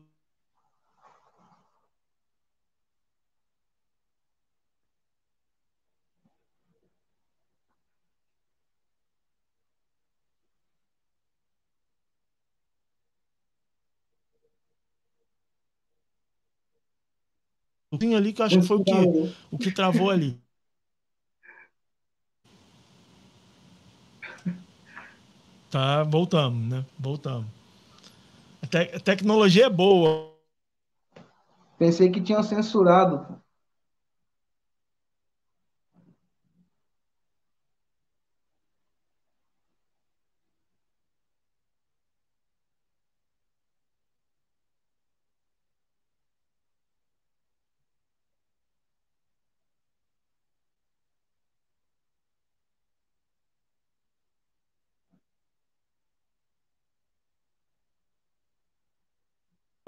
ali 18.17 18.33
que 18.33 18.41
eu 18.41 18.47
acho 18.47 18.61
que 18.61 18.67
foi 18.67 18.79
o 18.79 18.85
que, 18.85 18.93
o 19.51 19.59
que 19.59 19.71
travou 19.71 20.11
ali. 20.11 20.41
Tá, 25.71 26.03
voltamos, 26.03 26.69
né? 26.69 26.85
Voltamos. 26.99 27.47
A, 28.63 28.67
te 28.67 28.79
a 28.79 29.01
tecnologia 29.01 29.67
é 29.67 29.71
boa. 29.71 30.35
Pensei 31.79 32.11
que 32.11 32.21
tinham 32.21 32.43
censurado. 32.43 33.41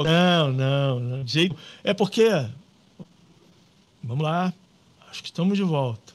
Não, 0.05 0.53
não, 0.53 1.01
não. 1.01 1.27
Jeito... 1.27 1.57
É 1.83 1.95
porque. 1.95 2.29
Vamos 4.03 4.25
lá. 4.25 4.53
Acho 5.11 5.23
que 5.23 5.29
estamos 5.29 5.57
de 5.57 5.63
volta. 5.63 6.13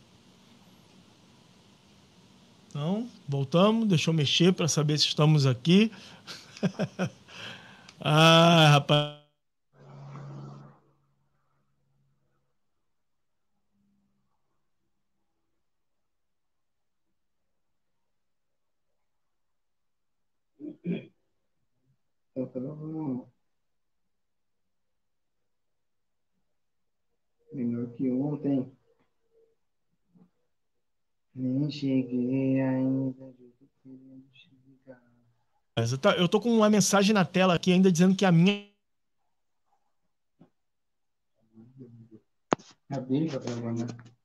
Então, 2.69 3.07
voltamos. 3.27 3.87
Deixa 3.87 4.09
eu 4.09 4.13
mexer 4.13 4.53
para 4.53 4.67
saber 4.67 4.97
se 4.97 5.07
estamos 5.07 5.45
aqui. 5.45 5.91
ah, 7.99 8.69
rapaz. 8.73 9.27
Então, 22.35 22.97
Nem 31.35 31.69
cheguei 31.69 32.61
ainda. 32.61 33.33
Eu 36.17 36.27
tô 36.27 36.41
com 36.41 36.49
uma 36.49 36.69
mensagem 36.69 37.13
na 37.13 37.23
tela 37.23 37.53
aqui 37.53 37.71
ainda 37.71 37.91
dizendo 37.91 38.15
que 38.15 38.25
a 38.25 38.31
minha. 38.31 38.67
A 42.89 42.99
dele 42.99 43.29
tá 43.29 43.39
travando, 43.39 43.85
né? 43.85 44.16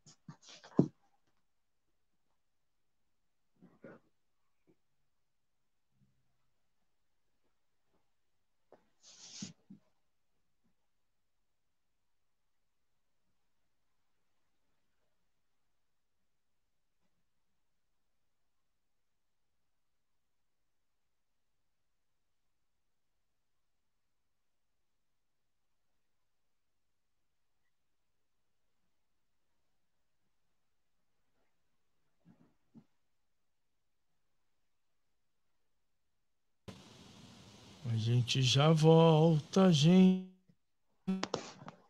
Gente 38.03 38.43
já 38.43 38.73
volta, 38.73 39.71
gente. 39.73 40.29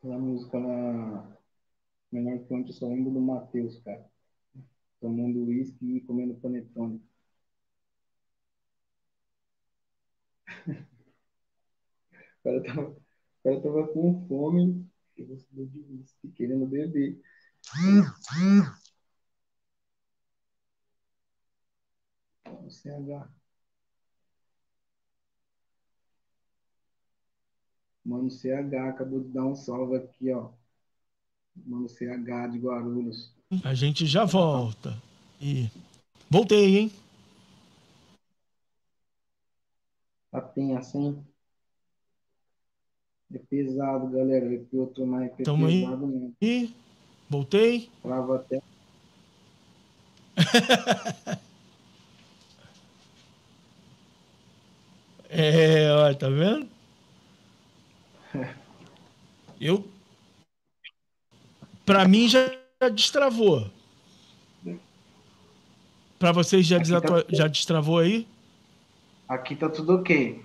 A 0.04 0.18
música 0.18 0.60
na 0.60 1.38
menor 2.12 2.38
que 2.40 2.52
ontem, 2.52 2.68
eu 2.68 2.74
só 2.74 2.86
lembro 2.86 3.10
do 3.10 3.20
Matheus, 3.20 3.78
cara. 3.78 4.04
Tomando 5.00 5.44
uísque 5.46 5.96
e 5.96 6.00
comendo 6.02 6.34
panetone. 6.34 7.02
O 12.40 12.42
cara 12.42 12.60
tava, 12.64 12.88
o 12.88 13.02
cara 13.44 13.62
tava 13.62 13.86
com 13.92 14.26
fome 14.26 14.84
e 15.16 15.22
gostou 15.22 15.64
de 15.64 15.78
uísque, 15.78 16.28
querendo 16.32 16.66
beber. 16.66 17.16
CH. 22.68 23.41
Mano 28.04 28.28
CH 28.30 28.88
acabou 28.88 29.20
de 29.20 29.28
dar 29.28 29.44
um 29.44 29.54
salve 29.54 29.96
aqui, 29.96 30.32
ó. 30.32 30.50
Mano 31.54 31.88
CH 31.88 32.48
de 32.50 32.58
Guarulhos. 32.58 33.32
A 33.64 33.74
gente 33.74 34.06
já 34.06 34.24
volta. 34.24 34.96
E 35.40 35.70
voltei, 36.28 36.78
hein? 36.78 36.92
Tá 40.30 40.40
tem 40.40 40.76
assim. 40.76 41.22
É 43.32 43.38
pesado, 43.38 44.08
galera. 44.10 44.54
É 44.54 44.58
tô 44.94 45.06
mais 45.06 45.30
é 45.38 45.42
Tamo 45.42 45.66
pesado 45.66 46.04
aí. 46.06 46.10
mesmo. 46.10 46.34
E 46.40 46.74
voltei. 47.28 47.90
Trava 48.02 48.36
até. 48.36 48.62
é, 55.28 55.92
ó, 55.92 56.14
tá 56.14 56.28
vendo? 56.30 56.71
Eu. 59.60 59.86
Para 61.84 62.06
mim 62.06 62.28
já 62.28 62.48
destravou. 62.94 63.70
Para 66.18 66.32
vocês 66.32 66.66
já, 66.66 66.78
tá 67.00 67.24
já 67.28 67.48
destravou 67.48 67.98
aí? 67.98 68.26
Aqui 69.28 69.56
tá 69.56 69.68
tudo 69.68 69.96
ok. 69.96 70.40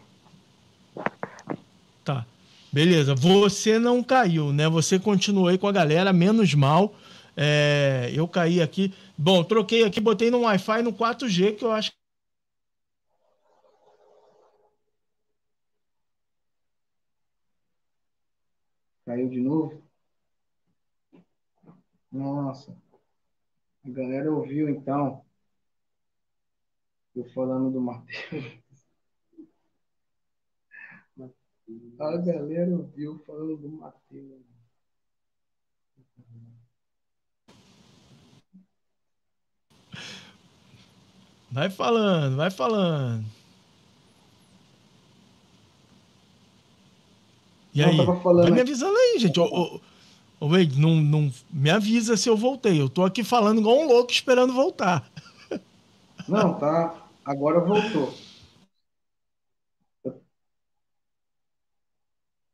Tá. 2.03 2.25
Beleza. 2.71 3.13
Você 3.13 3.77
não 3.77 4.03
caiu, 4.03 4.51
né? 4.51 4.67
Você 4.69 4.97
continuou 4.97 5.47
aí 5.47 5.57
com 5.57 5.67
a 5.67 5.71
galera, 5.71 6.11
menos 6.11 6.53
mal. 6.53 6.95
É, 7.35 8.11
eu 8.13 8.27
caí 8.27 8.61
aqui. 8.61 8.93
Bom, 9.15 9.43
troquei 9.43 9.83
aqui, 9.83 9.99
botei 9.99 10.31
no 10.31 10.41
Wi-Fi 10.41 10.81
no 10.81 10.91
4G, 10.91 11.55
que 11.55 11.63
eu 11.63 11.71
acho 11.71 11.91
Caiu 19.07 19.29
de 19.29 19.39
novo? 19.39 19.81
Nossa. 22.11 22.75
A 23.85 23.89
galera 23.89 24.29
ouviu 24.29 24.67
então. 24.67 25.23
Eu 27.15 27.23
falando 27.29 27.71
do 27.71 27.79
Matheus. 27.79 28.59
A 31.99 32.17
galera 32.17 32.69
ouviu 32.69 33.17
falando 33.19 33.55
do 33.55 33.69
Matheus. 33.69 34.43
Vai 41.49 41.69
falando, 41.69 42.35
vai 42.35 42.51
falando. 42.51 43.36
E 47.77 47.83
aí? 47.83 47.95
Vai 47.95 48.49
me 48.49 48.61
avisando 48.61 48.97
aí, 48.97 49.19
gente. 49.19 49.39
Ô, 49.39 49.79
ô, 50.39 50.49
Wade, 50.49 50.79
não, 50.79 50.95
não 50.95 51.31
me 51.53 51.69
avisa 51.69 52.17
se 52.17 52.27
eu 52.27 52.35
voltei. 52.35 52.81
Eu 52.81 52.89
tô 52.89 53.05
aqui 53.05 53.23
falando 53.23 53.59
igual 53.61 53.77
um 53.77 53.85
louco 53.85 54.11
esperando 54.11 54.51
voltar. 54.51 55.07
Não, 56.27 56.55
tá. 56.55 57.07
Agora 57.23 57.59
voltou. 57.59 58.11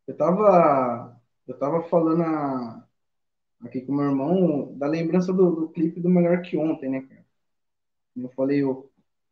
Eu 0.05 0.17
tava, 0.17 1.17
eu 1.47 1.57
tava 1.57 1.83
falando 1.83 2.21
a, 2.21 2.85
aqui 3.63 3.79
com 3.79 3.93
meu 3.93 4.05
irmão 4.05 4.77
da 4.77 4.87
lembrança 4.87 5.31
do, 5.31 5.51
do, 5.51 5.69
clipe 5.69 6.01
do 6.01 6.09
Melhor 6.09 6.41
Que 6.41 6.57
Ontem, 6.57 6.89
né, 6.89 7.01
cara? 7.01 7.25
Eu 8.17 8.29
falei, 8.35 8.61
o, 8.63 8.89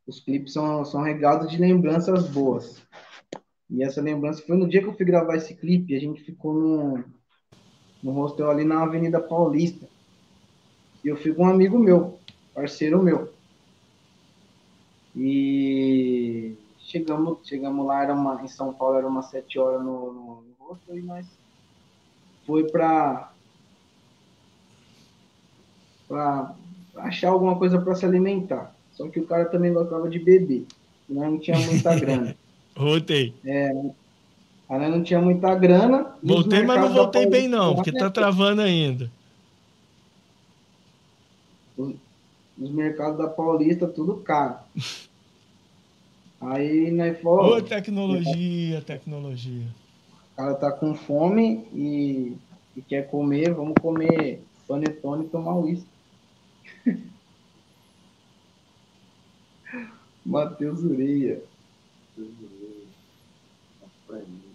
os 0.08 0.22
clipes 0.22 0.54
são, 0.54 0.86
são 0.86 1.02
regados 1.02 1.52
de 1.52 1.58
lembranças 1.58 2.30
boas. 2.30 2.82
E 3.72 3.84
essa 3.84 4.02
lembrança 4.02 4.44
foi 4.46 4.58
no 4.58 4.68
dia 4.68 4.82
que 4.82 4.88
eu 4.88 4.94
fui 4.94 5.06
gravar 5.06 5.38
esse 5.38 5.56
clipe, 5.56 5.96
a 5.96 6.00
gente 6.00 6.22
ficou 6.22 6.54
no, 6.54 7.04
no 8.04 8.12
hostel 8.12 8.52
ali 8.52 8.66
na 8.66 8.84
Avenida 8.84 9.20
Paulista. 9.20 9.88
E 11.04 11.08
eu 11.08 11.16
fui 11.16 11.34
com 11.34 11.44
um 11.44 11.50
amigo 11.50 11.80
meu, 11.80 12.20
parceiro 12.54 13.02
meu. 13.02 13.32
E 15.16 16.58
chegamos, 16.80 17.48
chegamos 17.48 17.86
lá, 17.86 18.04
era 18.04 18.14
uma, 18.14 18.44
em 18.44 18.48
São 18.48 18.74
Paulo 18.74 18.98
era 18.98 19.08
umas 19.08 19.28
sete 19.28 19.58
horas 19.58 19.84
no, 19.84 20.14
no, 20.14 20.42
no 20.42 20.66
hostel 20.68 20.98
e 20.98 21.02
nós 21.02 21.26
foi 22.46 22.70
para 22.70 23.32
para 26.10 26.54
achar 26.98 27.30
alguma 27.30 27.58
coisa 27.58 27.80
para 27.80 27.96
se 27.96 28.06
alimentar. 28.06 28.76
Só 28.92 29.08
que 29.08 29.22
o 29.22 29.26
cara 29.26 29.46
também 29.46 29.74
gostava 29.74 30.10
de 30.10 30.20
beber, 30.20 30.66
não 31.08 31.40
tinha 31.40 31.58
muita 31.58 31.96
grana. 31.98 32.36
Voltei. 32.76 33.34
É, 33.46 33.72
aí 34.70 34.90
não 34.90 35.04
tinha 35.04 35.22
muita 35.22 35.54
grana. 35.56 36.16
Voltei, 36.24 36.64
mas 36.64 36.82
não 36.82 36.94
voltei 36.94 37.26
bem 37.26 37.48
não, 37.48 37.76
porque 37.76 37.92
tá 37.92 38.10
travando 38.10 38.62
ainda. 38.62 39.12
Os, 41.78 41.96
os 42.60 42.72
mercados 42.72 43.18
da 43.18 43.28
Paulista, 43.28 43.88
tudo 43.88 44.18
caro. 44.18 44.58
Aí 46.42 46.90
nós 46.90 47.22
falou. 47.22 47.58
Ô, 47.58 47.62
tecnologia, 47.62 48.82
tecnologia. 48.82 49.68
O 50.34 50.36
cara 50.36 50.56
tá 50.56 50.72
com 50.72 50.96
fome 50.96 51.68
e, 51.72 52.36
e 52.76 52.82
quer 52.82 53.08
comer, 53.12 53.54
vamos 53.54 53.80
comer 53.80 54.44
panetone 54.68 55.26
e 55.26 55.30
tomar 55.30 55.56
uísque. 55.58 55.88
Matheus 60.26 60.84
Ureia. 60.84 61.44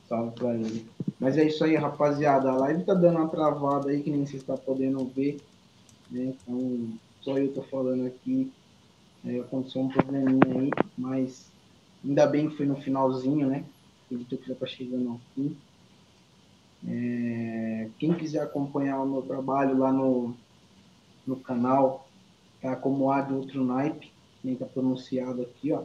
Salve 0.08 0.34
pra 0.36 0.54
ele. 0.54 0.86
Mas 1.18 1.36
é 1.36 1.44
isso 1.44 1.64
aí, 1.64 1.74
rapaziada. 1.74 2.50
A 2.50 2.56
live 2.56 2.84
tá 2.84 2.94
dando 2.94 3.18
uma 3.18 3.28
travada 3.28 3.90
aí, 3.90 4.02
que 4.02 4.10
nem 4.10 4.24
você 4.24 4.36
está 4.36 4.56
podendo 4.56 5.04
ver. 5.06 5.40
Né? 6.10 6.34
Então, 6.42 6.88
só 7.22 7.36
eu 7.38 7.52
tô 7.52 7.62
falando 7.62 8.06
aqui. 8.06 8.52
É, 9.24 9.40
aconteceu 9.40 9.82
um 9.82 9.88
probleminha 9.88 10.60
aí, 10.60 10.70
mas 10.96 11.50
ainda 12.04 12.26
bem 12.26 12.48
que 12.48 12.56
foi 12.56 12.66
no 12.66 12.76
finalzinho, 12.76 13.48
né? 13.48 13.64
Acredito 14.04 14.36
que 14.36 14.48
já 14.48 14.54
tá 14.54 14.66
chegando 14.66 15.10
ao 15.10 15.20
fim. 15.34 15.56
É, 16.86 17.88
quem 17.98 18.14
quiser 18.14 18.42
acompanhar 18.42 19.02
o 19.02 19.08
meu 19.08 19.22
trabalho 19.22 19.76
lá 19.76 19.92
no, 19.92 20.36
no 21.26 21.34
canal, 21.36 22.08
tá 22.62 22.76
como 22.76 23.10
A 23.10 23.20
de 23.22 23.32
outro 23.32 23.64
naipe, 23.64 24.12
nem 24.44 24.54
tá 24.54 24.66
pronunciado 24.66 25.42
aqui, 25.42 25.72
ó. 25.72 25.82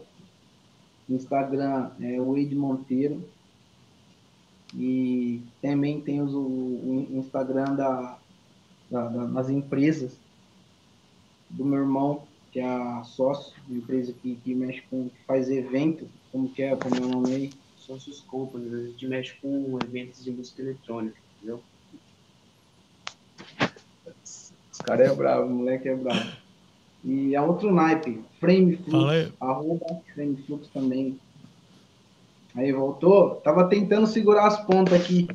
No 1.09 1.15
Instagram 1.15 1.89
é 1.99 2.21
o 2.21 2.37
Ed 2.37 2.53
Monteiro. 2.55 3.27
E 4.73 5.41
também 5.61 5.99
tem 6.01 6.21
os, 6.21 6.33
o, 6.33 6.39
o 6.39 7.07
Instagram 7.11 7.75
da, 7.75 8.17
da, 8.89 9.07
da, 9.07 9.25
das 9.25 9.49
empresas 9.49 10.17
do 11.49 11.65
meu 11.65 11.79
irmão, 11.79 12.23
que 12.51 12.59
é 12.59 12.65
a 12.65 13.03
sócio, 13.03 13.53
uma 13.67 13.77
empresa 13.77 14.13
que, 14.21 14.35
que 14.35 14.55
mexe 14.55 14.81
com, 14.89 15.09
que 15.09 15.23
faz 15.25 15.49
evento, 15.49 16.07
como 16.31 16.49
que 16.49 16.63
é, 16.63 16.75
como 16.75 16.95
é 16.95 16.99
o 16.99 17.09
nome 17.09 17.35
aí? 17.35 17.49
Sócios 17.77 18.21
Company, 18.21 18.73
a 18.73 18.87
gente 18.87 19.07
mexe 19.07 19.33
com 19.41 19.77
eventos 19.83 20.23
de 20.23 20.31
música 20.31 20.61
eletrônica, 20.61 21.17
entendeu? 21.37 21.61
Os 24.23 24.77
caras 24.83 25.11
é 25.11 25.15
bravo, 25.15 25.47
o 25.47 25.55
moleque 25.55 25.89
é 25.89 25.95
bravo. 25.95 26.31
E 27.03 27.35
é 27.35 27.41
outro 27.41 27.73
naipe, 27.73 28.21
Frame 28.39 28.77
Flux, 28.77 29.33
arroba 29.39 30.01
Frame 30.13 30.37
Flux 30.45 30.67
também. 30.67 31.19
Aí 32.55 32.71
voltou, 32.71 33.35
tava 33.35 33.69
tentando 33.69 34.07
segurar 34.07 34.47
as 34.47 34.65
pontas 34.65 34.99
aqui. 34.99 35.27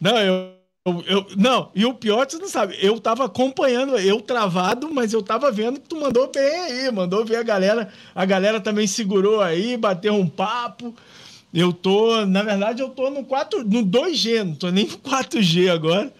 Não, 0.00 0.16
eu, 0.18 0.52
eu, 0.86 1.04
eu, 1.06 1.26
não, 1.36 1.70
e 1.74 1.84
o 1.84 1.94
pior, 1.94 2.28
você 2.28 2.38
não 2.38 2.48
sabe, 2.48 2.76
eu 2.80 2.98
tava 2.98 3.26
acompanhando, 3.26 3.98
eu 3.98 4.20
travado, 4.20 4.92
mas 4.92 5.12
eu 5.12 5.22
tava 5.22 5.50
vendo 5.52 5.80
que 5.80 5.88
tu 5.88 6.00
mandou 6.00 6.30
bem 6.32 6.60
aí, 6.60 6.90
mandou 6.90 7.24
ver 7.24 7.36
a 7.36 7.42
galera, 7.42 7.92
a 8.14 8.24
galera 8.24 8.60
também 8.60 8.86
segurou 8.86 9.40
aí, 9.40 9.76
bateu 9.76 10.14
um 10.14 10.28
papo. 10.28 10.94
Eu 11.52 11.72
tô, 11.72 12.24
na 12.26 12.42
verdade, 12.42 12.80
eu 12.80 12.88
tô 12.88 13.10
no 13.10 13.24
4, 13.24 13.64
no 13.64 13.84
2G, 13.84 14.44
não 14.44 14.54
tô 14.54 14.70
nem 14.70 14.86
no 14.86 14.98
4G 14.98 15.70
agora. 15.70 16.12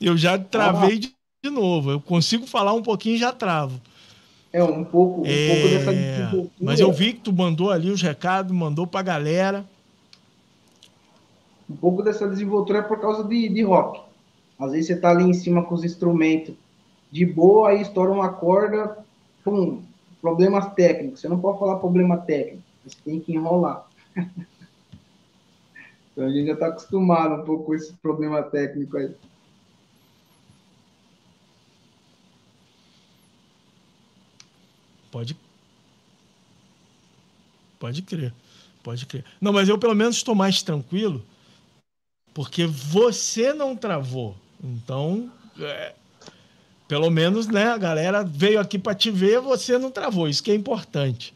Eu 0.00 0.16
já 0.16 0.38
travei 0.38 0.96
ah. 0.96 0.98
de 0.98 1.14
de 1.42 1.50
novo. 1.50 1.90
Eu 1.90 2.00
consigo 2.00 2.46
falar 2.46 2.72
um 2.72 2.82
pouquinho 2.82 3.16
e 3.16 3.18
já 3.18 3.32
travo. 3.32 3.80
É, 4.52 4.62
um 4.62 4.84
pouco, 4.84 5.22
um 5.22 5.24
é... 5.26 5.48
pouco 5.48 5.68
dessa 5.68 6.50
Mas 6.60 6.78
eu 6.78 6.92
vi 6.92 7.14
que 7.14 7.20
tu 7.20 7.32
mandou 7.32 7.70
ali 7.70 7.90
os 7.90 8.02
recados, 8.02 8.52
mandou 8.52 8.86
pra 8.86 9.00
galera. 9.00 9.64
Um 11.68 11.76
pouco 11.76 12.02
dessa 12.02 12.28
desenvoltura 12.28 12.80
é 12.80 12.82
por 12.82 13.00
causa 13.00 13.24
de, 13.24 13.48
de 13.48 13.62
rock. 13.62 14.00
Às 14.58 14.72
vezes 14.72 14.88
você 14.88 14.96
tá 14.96 15.10
ali 15.10 15.24
em 15.24 15.32
cima 15.32 15.64
com 15.64 15.74
os 15.74 15.84
instrumentos 15.84 16.54
de 17.10 17.24
boa, 17.24 17.70
aí 17.70 17.80
estoura 17.80 18.10
uma 18.10 18.28
corda, 18.28 18.98
pum, 19.42 19.82
problemas 20.20 20.72
técnicos. 20.74 21.20
Você 21.20 21.28
não 21.28 21.40
pode 21.40 21.58
falar 21.58 21.76
problema 21.76 22.18
técnico, 22.18 22.62
você 22.84 22.96
tem 23.04 23.20
que 23.20 23.34
enrolar. 23.34 23.86
então 26.12 26.26
a 26.26 26.30
gente 26.30 26.46
já 26.46 26.56
tá 26.56 26.66
acostumado 26.68 27.42
um 27.42 27.44
pouco 27.44 27.64
com 27.64 27.74
esse 27.74 27.92
problema 27.94 28.42
técnico 28.42 28.98
aí. 28.98 29.14
Pode. 35.12 35.36
Pode 37.78 38.02
crer. 38.02 38.34
Pode 38.82 39.06
crer. 39.06 39.24
Não, 39.40 39.52
mas 39.52 39.68
eu 39.68 39.78
pelo 39.78 39.94
menos 39.94 40.16
estou 40.16 40.34
mais 40.34 40.62
tranquilo 40.62 41.24
porque 42.34 42.66
você 42.66 43.52
não 43.52 43.76
travou. 43.76 44.34
Então, 44.62 45.30
é, 45.60 45.94
pelo 46.88 47.10
menos, 47.10 47.46
né, 47.46 47.68
a 47.68 47.78
galera 47.78 48.24
veio 48.24 48.58
aqui 48.58 48.78
para 48.78 48.94
te 48.94 49.10
ver, 49.10 49.40
você 49.40 49.78
não 49.78 49.90
travou. 49.90 50.28
Isso 50.28 50.42
que 50.42 50.50
é 50.50 50.54
importante. 50.54 51.34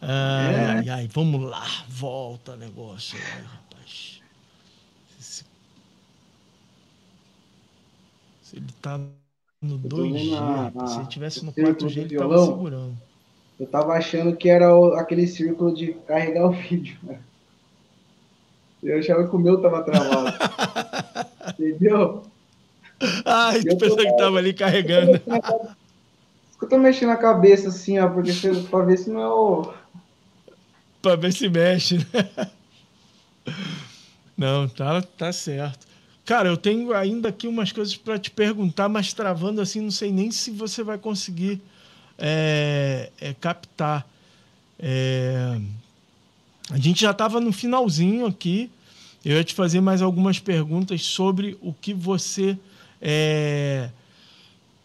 Ai, 0.00 0.86
é. 0.86 0.90
ai, 0.90 1.08
vamos 1.12 1.48
lá, 1.48 1.66
volta 1.88 2.56
negócio. 2.56 3.18
Ai, 3.18 3.42
rapaz. 3.42 4.20
Se 8.42 8.56
ele 8.56 8.66
tá 8.82 8.98
no 9.64 9.78
2G. 9.78 10.88
Se 10.88 10.98
ele 10.98 11.06
tivesse 11.08 11.44
no 11.44 11.52
4G, 11.52 11.96
ele 11.96 12.08
violão, 12.08 12.28
tava 12.28 12.46
segurando. 12.46 12.96
Eu 13.58 13.66
tava 13.66 13.92
achando 13.92 14.36
que 14.36 14.48
era 14.48 14.76
o, 14.76 14.94
aquele 14.94 15.26
círculo 15.26 15.74
de 15.74 15.94
carregar 16.06 16.46
o 16.46 16.50
vídeo. 16.50 16.98
Eu 18.82 18.98
achava 18.98 19.26
que 19.26 19.34
o 19.34 19.38
meu 19.38 19.60
tava 19.60 19.82
travado. 19.82 20.36
Entendeu? 21.58 22.22
Ai, 23.24 23.62
tu 23.62 23.76
pensou 23.76 23.96
que 23.96 24.16
tava 24.16 24.38
ali 24.38 24.52
carregando. 24.52 25.20
Eu 26.60 26.68
tô 26.68 26.78
mexendo 26.78 27.10
a 27.10 27.16
cabeça 27.16 27.68
assim, 27.68 27.98
ó, 27.98 28.08
porque 28.08 28.32
pra 28.70 28.84
ver 28.84 28.98
se 28.98 29.10
não 29.10 29.20
é 29.20 29.28
o. 29.28 29.74
Pra 31.02 31.16
ver 31.16 31.32
se 31.32 31.48
mexe, 31.48 31.98
né? 31.98 32.50
Não, 34.36 34.68
tá, 34.68 35.02
tá 35.02 35.32
certo. 35.32 35.83
Cara, 36.24 36.48
eu 36.48 36.56
tenho 36.56 36.94
ainda 36.94 37.28
aqui 37.28 37.46
umas 37.46 37.70
coisas 37.70 37.96
para 37.96 38.18
te 38.18 38.30
perguntar, 38.30 38.88
mas 38.88 39.12
travando 39.12 39.60
assim, 39.60 39.80
não 39.80 39.90
sei 39.90 40.10
nem 40.10 40.30
se 40.30 40.50
você 40.50 40.82
vai 40.82 40.96
conseguir 40.96 41.60
é, 42.18 43.10
é, 43.20 43.34
captar. 43.34 44.08
É, 44.78 45.60
a 46.70 46.78
gente 46.78 47.02
já 47.02 47.10
estava 47.10 47.40
no 47.40 47.52
finalzinho 47.52 48.26
aqui. 48.26 48.70
Eu 49.22 49.36
ia 49.36 49.44
te 49.44 49.54
fazer 49.54 49.80
mais 49.80 50.00
algumas 50.00 50.38
perguntas 50.38 51.02
sobre 51.02 51.58
o 51.60 51.72
que 51.72 51.92
você 51.92 52.58
é, 53.00 53.90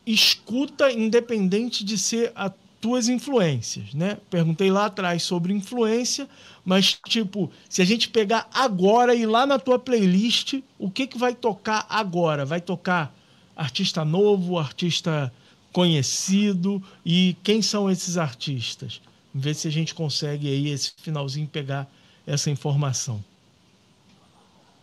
escuta, 0.06 0.92
independente 0.92 1.84
de 1.86 1.98
ser 1.98 2.32
a 2.36 2.52
tuas 2.82 3.10
influências, 3.10 3.94
né? 3.94 4.18
Perguntei 4.30 4.72
lá 4.72 4.86
atrás 4.86 5.24
sobre 5.24 5.54
influência, 5.54 6.28
mas 6.64 6.98
tipo, 7.08 7.52
se 7.70 7.82
a 7.82 7.86
gente 7.86 8.10
pegar 8.10 8.48
agora 8.54 9.14
e 9.14 9.26
lá 9.26 9.46
na 9.46 9.60
tua 9.60 9.78
playlist, 9.78 10.62
o 10.78 10.90
que 10.90 11.08
que 11.08 11.18
vai 11.18 11.36
tocar 11.36 11.86
agora? 11.90 12.46
Vai 12.46 12.62
tocar 12.62 13.14
artista 13.56 14.06
novo, 14.06 14.58
artista 14.58 15.32
conhecido 15.74 16.82
e 17.06 17.36
quem 17.44 17.62
são 17.62 17.90
esses 17.90 18.18
artistas? 18.18 19.02
Ver 19.34 19.54
se 19.54 19.68
a 19.68 19.72
gente 19.72 19.94
consegue 19.94 20.48
aí 20.48 20.70
esse 20.70 20.94
finalzinho 20.98 21.48
pegar 21.48 21.88
essa 22.26 22.50
informação. 22.50 23.24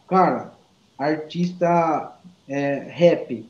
Cara, 0.07 0.53
artista 0.99 2.13
é, 2.49 2.87
rap, 2.91 3.45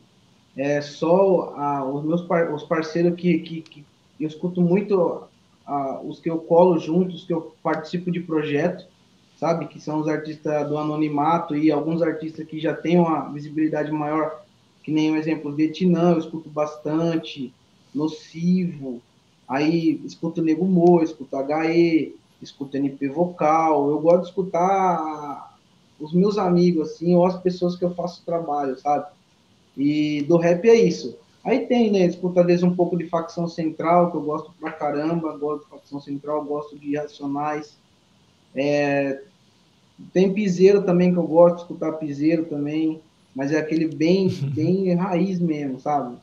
é 0.56 0.80
só 0.80 1.54
ah, 1.56 1.84
os 1.84 2.04
meus 2.04 2.22
par, 2.22 2.52
os 2.52 2.62
parceiros 2.62 3.14
que, 3.14 3.38
que, 3.40 3.60
que, 3.60 3.84
eu 4.20 4.28
escuto 4.28 4.60
muito, 4.60 5.22
ah, 5.66 6.00
os 6.04 6.20
que 6.20 6.30
eu 6.30 6.38
colo 6.38 6.78
juntos, 6.78 7.24
que 7.24 7.32
eu 7.32 7.54
participo 7.62 8.10
de 8.10 8.20
projeto, 8.20 8.86
sabe? 9.38 9.66
Que 9.66 9.80
são 9.80 10.00
os 10.00 10.08
artistas 10.08 10.68
do 10.68 10.78
anonimato 10.78 11.56
e 11.56 11.70
alguns 11.70 12.02
artistas 12.02 12.46
que 12.46 12.58
já 12.58 12.74
têm 12.74 12.98
uma 12.98 13.32
visibilidade 13.32 13.90
maior, 13.92 14.42
que 14.82 14.90
nem 14.90 15.12
o 15.12 15.16
exemplo 15.16 15.54
Vietnã, 15.54 16.12
eu 16.12 16.18
escuto 16.18 16.48
bastante, 16.48 17.52
Nocivo, 17.94 19.00
aí 19.48 20.00
escuto 20.04 20.42
Nego 20.42 20.64
Mo, 20.64 21.02
escuto 21.02 21.36
HE, 21.36 22.14
escuto 22.42 22.76
NP 22.76 23.08
vocal, 23.08 23.88
eu 23.90 23.98
gosto 24.00 24.22
de 24.22 24.28
escutar 24.28 25.56
os 25.98 26.12
meus 26.12 26.36
amigos, 26.36 26.90
assim, 26.90 27.14
ou 27.14 27.24
as 27.24 27.40
pessoas 27.40 27.76
que 27.76 27.84
eu 27.84 27.94
faço 27.94 28.24
trabalho, 28.24 28.78
sabe? 28.78 29.06
E 29.76 30.22
do 30.22 30.36
rap 30.36 30.68
é 30.68 30.74
isso. 30.74 31.16
Aí 31.46 31.64
tem, 31.64 31.92
né, 31.92 32.04
escuta 32.04 32.40
às 32.40 32.46
vezes 32.46 32.64
um 32.64 32.74
pouco 32.74 32.98
de 32.98 33.06
facção 33.06 33.46
central, 33.46 34.10
que 34.10 34.16
eu 34.16 34.22
gosto 34.22 34.52
pra 34.58 34.72
caramba, 34.72 35.38
gosto 35.38 35.62
de 35.62 35.70
facção 35.70 36.00
central, 36.00 36.44
gosto 36.44 36.76
de 36.76 36.96
Racionais. 36.96 37.78
É, 38.52 39.22
tem 40.12 40.34
piseiro 40.34 40.82
também, 40.82 41.12
que 41.12 41.18
eu 41.18 41.26
gosto 41.26 41.54
de 41.54 41.62
escutar 41.62 41.92
piseiro 41.92 42.46
também, 42.46 43.00
mas 43.32 43.52
é 43.52 43.58
aquele 43.58 43.86
bem, 43.86 44.28
bem 44.52 44.92
raiz 44.94 45.38
mesmo, 45.38 45.78
sabe? 45.78 46.16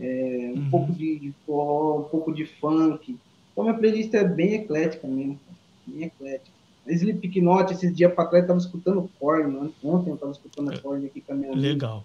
É, 0.00 0.52
um 0.56 0.58
uhum. 0.58 0.70
pouco 0.70 0.92
de, 0.94 1.18
de 1.18 1.34
forró, 1.44 1.98
um 1.98 2.04
pouco 2.04 2.32
de 2.32 2.46
funk. 2.46 3.18
Então 3.52 3.64
minha 3.64 3.76
playlist 3.76 4.14
é 4.14 4.24
bem 4.24 4.54
eclética 4.54 5.06
mesmo, 5.06 5.38
bem 5.86 6.04
eclética. 6.04 6.50
Slipknot, 6.86 7.74
esses 7.74 7.94
dias 7.94 8.12
para 8.14 8.24
trás, 8.24 8.44
eu 8.44 8.48
tava 8.48 8.58
escutando 8.58 9.10
Korn, 9.20 9.70
ontem 9.84 10.10
eu 10.10 10.16
tava 10.16 10.32
escutando 10.32 10.72
a 10.72 10.78
Korn 10.78 11.04
aqui 11.04 11.20
com 11.20 11.32
a 11.32 11.36
minha 11.36 11.54
Legal. 11.54 12.04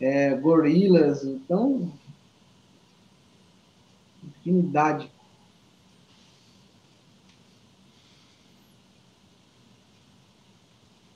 É, 0.00 0.34
Gorilas, 0.34 1.24
então. 1.24 1.90
Infinidade. 4.22 5.10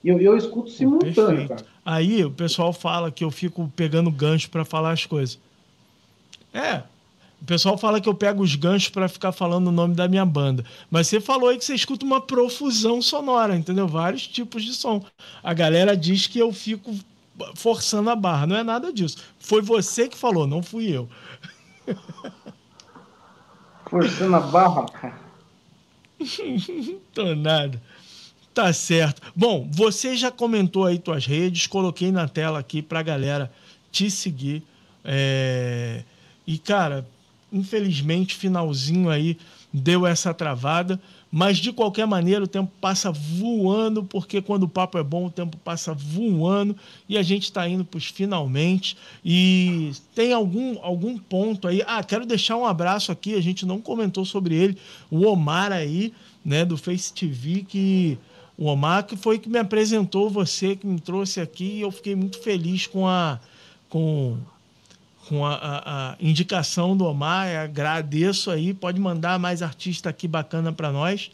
E 0.03 0.09
eu, 0.09 0.19
eu 0.19 0.35
escuto 0.35 0.69
simultâneo, 0.69 1.47
cara. 1.47 1.65
Aí 1.85 2.25
o 2.25 2.31
pessoal 2.31 2.73
fala 2.73 3.11
que 3.11 3.23
eu 3.23 3.31
fico 3.31 3.71
pegando 3.75 4.09
gancho 4.11 4.49
para 4.49 4.65
falar 4.65 4.91
as 4.91 5.05
coisas. 5.05 5.39
É, 6.53 6.83
o 7.41 7.45
pessoal 7.45 7.77
fala 7.77 8.01
que 8.01 8.09
eu 8.09 8.13
pego 8.13 8.43
os 8.43 8.55
ganchos 8.55 8.89
para 8.89 9.07
ficar 9.07 9.31
falando 9.31 9.67
o 9.67 9.71
nome 9.71 9.95
da 9.95 10.07
minha 10.07 10.25
banda. 10.25 10.63
Mas 10.89 11.07
você 11.07 11.19
falou 11.19 11.49
aí 11.49 11.57
que 11.57 11.65
você 11.65 11.73
escuta 11.73 12.05
uma 12.05 12.21
profusão 12.21 13.01
sonora, 13.01 13.55
entendeu? 13.55 13.87
Vários 13.87 14.27
tipos 14.27 14.63
de 14.63 14.73
som. 14.73 15.03
A 15.43 15.53
galera 15.53 15.95
diz 15.95 16.27
que 16.27 16.39
eu 16.39 16.51
fico 16.51 16.93
forçando 17.55 18.09
a 18.09 18.15
barra. 18.15 18.47
Não 18.47 18.55
é 18.55 18.63
nada 18.63 18.91
disso. 18.91 19.17
Foi 19.39 19.61
você 19.61 20.07
que 20.07 20.17
falou, 20.17 20.47
não 20.47 20.61
fui 20.61 20.87
eu. 20.89 21.09
Forçando 23.89 24.35
a 24.35 24.39
barra, 24.39 24.85
cara. 24.85 25.19
Tô 27.13 27.35
nada. 27.35 27.81
Tá 28.53 28.71
certo. 28.73 29.21
Bom, 29.35 29.67
você 29.71 30.15
já 30.15 30.29
comentou 30.29 30.85
aí 30.85 30.99
tuas 30.99 31.25
redes, 31.25 31.67
coloquei 31.67 32.11
na 32.11 32.27
tela 32.27 32.59
aqui 32.59 32.81
pra 32.81 33.01
galera 33.01 33.51
te 33.91 34.11
seguir. 34.11 34.63
É... 35.03 36.03
E, 36.45 36.57
cara, 36.57 37.07
infelizmente, 37.51 38.35
finalzinho 38.35 39.09
aí 39.09 39.37
deu 39.73 40.05
essa 40.05 40.33
travada, 40.33 41.01
mas 41.31 41.57
de 41.57 41.71
qualquer 41.71 42.05
maneira 42.05 42.43
o 42.43 42.47
tempo 42.47 42.71
passa 42.81 43.11
voando, 43.11 44.03
porque 44.03 44.41
quando 44.41 44.63
o 44.63 44.69
papo 44.69 44.97
é 44.97 45.03
bom, 45.03 45.27
o 45.27 45.31
tempo 45.31 45.55
passa 45.57 45.93
voando 45.93 46.75
e 47.07 47.17
a 47.17 47.23
gente 47.23 47.43
está 47.43 47.67
indo 47.67 47.85
para 47.85 47.97
os 47.97 48.05
finalmente. 48.05 48.97
E 49.23 49.91
tem 50.13 50.33
algum, 50.33 50.77
algum 50.83 51.17
ponto 51.17 51.67
aí. 51.67 51.81
Ah, 51.87 52.03
quero 52.03 52.25
deixar 52.25 52.57
um 52.57 52.65
abraço 52.65 53.11
aqui, 53.11 53.33
a 53.35 53.41
gente 53.41 53.65
não 53.65 53.79
comentou 53.79 54.25
sobre 54.25 54.55
ele, 54.55 54.77
o 55.09 55.25
Omar 55.25 55.71
aí, 55.71 56.13
né, 56.43 56.65
do 56.65 56.77
Face 56.77 57.13
TV, 57.13 57.65
que. 57.67 58.17
O 58.57 58.65
Omar 58.65 59.05
que 59.07 59.15
foi 59.15 59.39
que 59.39 59.49
me 59.49 59.57
apresentou 59.57 60.29
você, 60.29 60.75
que 60.75 60.85
me 60.85 60.99
trouxe 60.99 61.41
aqui, 61.41 61.77
e 61.77 61.81
eu 61.81 61.89
fiquei 61.89 62.13
muito 62.13 62.37
feliz 62.43 62.85
com 62.85 63.07
a, 63.07 63.39
com 63.89 64.37
com 65.31 65.45
a, 65.45 65.53
a, 65.53 66.11
a, 66.11 66.15
indicação 66.19 66.97
do 66.97 67.05
Omar. 67.05 67.47
Agradeço 67.55 68.51
aí. 68.51 68.73
Pode 68.73 68.99
mandar 68.99 69.39
mais 69.39 69.61
artista 69.61 70.09
aqui 70.09 70.27
bacana 70.27 70.73
para 70.73 70.91
nós 70.91 71.31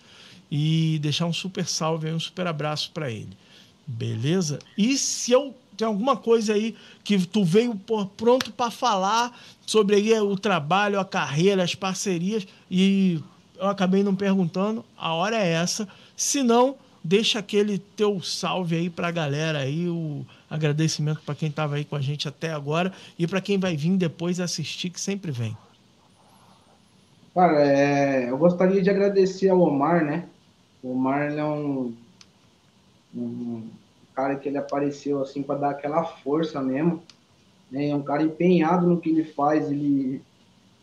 e 0.51 0.99
deixar 1.01 1.25
um 1.25 1.33
super 1.33 1.65
salve, 1.65 2.11
um 2.11 2.19
super 2.19 2.45
abraço 2.45 2.91
para 2.93 3.09
ele. 3.09 3.35
Beleza? 3.87 4.59
E 4.77 4.95
se 4.99 5.31
eu 5.31 5.55
tem 5.75 5.87
alguma 5.87 6.15
coisa 6.15 6.53
aí 6.53 6.75
que 7.03 7.17
tu 7.25 7.43
veio 7.43 7.73
por, 7.73 8.05
pronto 8.09 8.51
para 8.51 8.69
falar 8.69 9.35
sobre 9.65 9.95
aí 9.95 10.19
o 10.19 10.37
trabalho, 10.37 10.99
a 10.99 11.05
carreira, 11.05 11.63
as 11.63 11.73
parcerias 11.73 12.45
e 12.69 13.19
eu 13.59 13.67
acabei 13.67 14.03
não 14.03 14.15
perguntando, 14.15 14.85
a 14.95 15.13
hora 15.13 15.37
é 15.37 15.53
essa. 15.53 15.87
Se 16.15 16.43
não, 16.43 16.75
deixa 17.03 17.39
aquele 17.39 17.79
teu 17.79 18.21
salve 18.21 18.75
aí 18.75 18.89
para 18.91 19.07
a 19.07 19.11
galera 19.11 19.59
aí, 19.59 19.87
o 19.87 20.23
Agradecimento 20.49 21.21
para 21.25 21.35
quem 21.35 21.49
estava 21.49 21.75
aí 21.75 21.83
com 21.83 21.95
a 21.95 22.01
gente 22.01 22.27
até 22.27 22.51
agora 22.51 22.93
e 23.19 23.27
para 23.27 23.41
quem 23.41 23.57
vai 23.57 23.75
vir 23.75 23.97
depois 23.97 24.39
assistir, 24.39 24.89
que 24.89 24.99
sempre 24.99 25.31
vem. 25.31 25.55
Cara, 27.33 27.67
é, 27.67 28.29
eu 28.29 28.37
gostaria 28.37 28.81
de 28.81 28.89
agradecer 28.89 29.49
ao 29.49 29.59
Omar, 29.59 30.03
né? 30.03 30.25
O 30.81 30.93
Omar 30.93 31.31
é 31.31 31.43
um, 31.43 31.93
um 33.13 33.63
cara 34.15 34.35
que 34.35 34.49
ele 34.49 34.57
apareceu 34.57 35.21
assim 35.21 35.43
para 35.43 35.59
dar 35.59 35.69
aquela 35.71 36.03
força 36.03 36.61
mesmo. 36.61 37.03
Né? 37.71 37.89
É 37.89 37.95
um 37.95 38.01
cara 38.01 38.23
empenhado 38.23 38.87
no 38.87 38.99
que 38.99 39.09
ele 39.09 39.23
faz, 39.23 39.69
ele, 39.69 40.21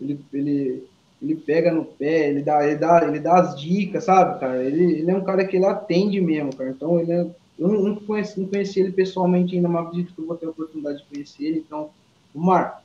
ele, 0.00 0.20
ele, 0.32 0.86
ele 1.20 1.34
pega 1.34 1.72
no 1.72 1.84
pé, 1.84 2.28
ele 2.28 2.42
dá, 2.42 2.64
ele 2.66 2.76
dá, 2.76 3.04
ele 3.04 3.18
dá 3.18 3.40
as 3.40 3.60
dicas, 3.60 4.04
sabe, 4.04 4.38
cara? 4.38 4.62
Ele, 4.62 5.00
ele 5.00 5.10
é 5.10 5.16
um 5.16 5.24
cara 5.24 5.44
que 5.44 5.56
ele 5.56 5.66
atende 5.66 6.20
mesmo, 6.20 6.54
cara. 6.54 6.70
Então 6.70 7.00
ele 7.00 7.12
é 7.12 7.26
eu 7.58 7.68
não, 7.68 7.96
conheci, 7.96 8.40
não 8.40 8.48
conheci 8.48 8.80
ele 8.80 8.92
pessoalmente 8.92 9.54
ainda, 9.54 9.68
mas 9.68 9.86
acredito 9.86 10.14
que 10.14 10.20
eu 10.20 10.26
vou 10.26 10.36
ter 10.36 10.46
a 10.46 10.50
oportunidade 10.50 10.98
de 10.98 11.04
conhecer 11.04 11.44
ele. 11.44 11.58
Então, 11.58 11.90
Mar, 12.34 12.82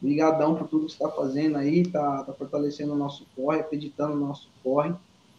obrigadão 0.00 0.54
por 0.54 0.68
tudo 0.68 0.86
que 0.86 0.92
você 0.92 1.02
está 1.02 1.08
fazendo 1.10 1.56
aí, 1.56 1.86
tá, 1.86 2.24
tá 2.24 2.32
fortalecendo 2.32 2.92
o 2.92 2.96
nosso 2.96 3.26
corre, 3.34 3.60
acreditando 3.60 4.16
no 4.16 4.26
nosso 4.26 4.48
corre, 4.62 4.94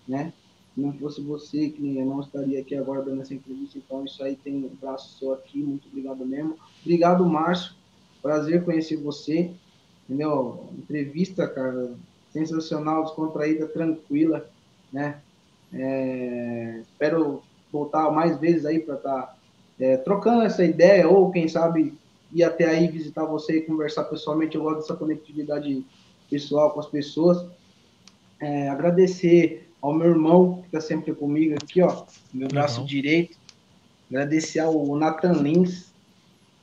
né? 0.08 0.34
Se 0.74 0.82
não 0.82 0.94
fosse 0.94 1.22
você, 1.22 1.70
que 1.70 1.98
eu 1.98 2.06
não 2.06 2.22
estaria 2.22 2.62
aqui 2.62 2.76
agora 2.76 3.02
dando 3.02 3.22
essa 3.22 3.34
entrevista, 3.34 3.78
então 3.78 4.06
isso 4.06 4.24
aí 4.24 4.36
tem 4.36 4.56
um 4.56 4.76
braço 4.80 5.20
seu 5.20 5.34
aqui, 5.34 5.60
muito 5.60 5.88
obrigado 5.88 6.26
mesmo. 6.26 6.58
Obrigado, 6.82 7.26
Márcio, 7.26 7.74
prazer 8.22 8.64
conhecer 8.64 8.96
você, 8.96 9.52
entendeu? 10.08 10.70
Entrevista, 10.78 11.48
cara, 11.48 11.94
sensacional, 12.32 13.04
descontraída, 13.04 13.68
tranquila, 13.68 14.50
né? 14.92 15.22
É, 15.74 16.82
espero 16.82 17.44
voltar 17.72 18.12
mais 18.12 18.38
vezes 18.38 18.66
aí 18.66 18.80
para 18.80 18.96
estar 18.96 19.22
tá, 19.22 19.36
é, 19.80 19.98
trocando 19.98 20.44
essa 20.44 20.64
ideia, 20.64 21.08
ou 21.08 21.32
quem 21.32 21.48
sabe 21.48 21.94
ir 22.34 22.44
até 22.44 22.66
aí 22.66 22.88
visitar 22.88 23.26
você 23.26 23.58
e 23.58 23.62
conversar 23.62 24.06
pessoalmente. 24.06 24.56
Eu 24.56 24.64
gosto 24.64 24.82
dessa 24.82 24.96
conectividade 24.96 25.86
pessoal 26.30 26.72
com 26.72 26.80
as 26.80 26.88
pessoas. 26.88 27.46
É, 28.40 28.70
agradecer 28.70 29.70
ao 29.82 29.94
meu 29.94 30.10
irmão, 30.10 30.62
que 30.62 30.68
está 30.68 30.82
sempre 30.82 31.14
comigo 31.14 31.56
aqui, 31.56 31.82
ó, 31.82 32.04
meu 32.34 32.48
braço 32.48 32.86
direito. 32.86 33.38
Agradecer 34.10 34.60
ao 34.60 34.96
Nathan 34.96 35.34
Lins. 35.34 35.92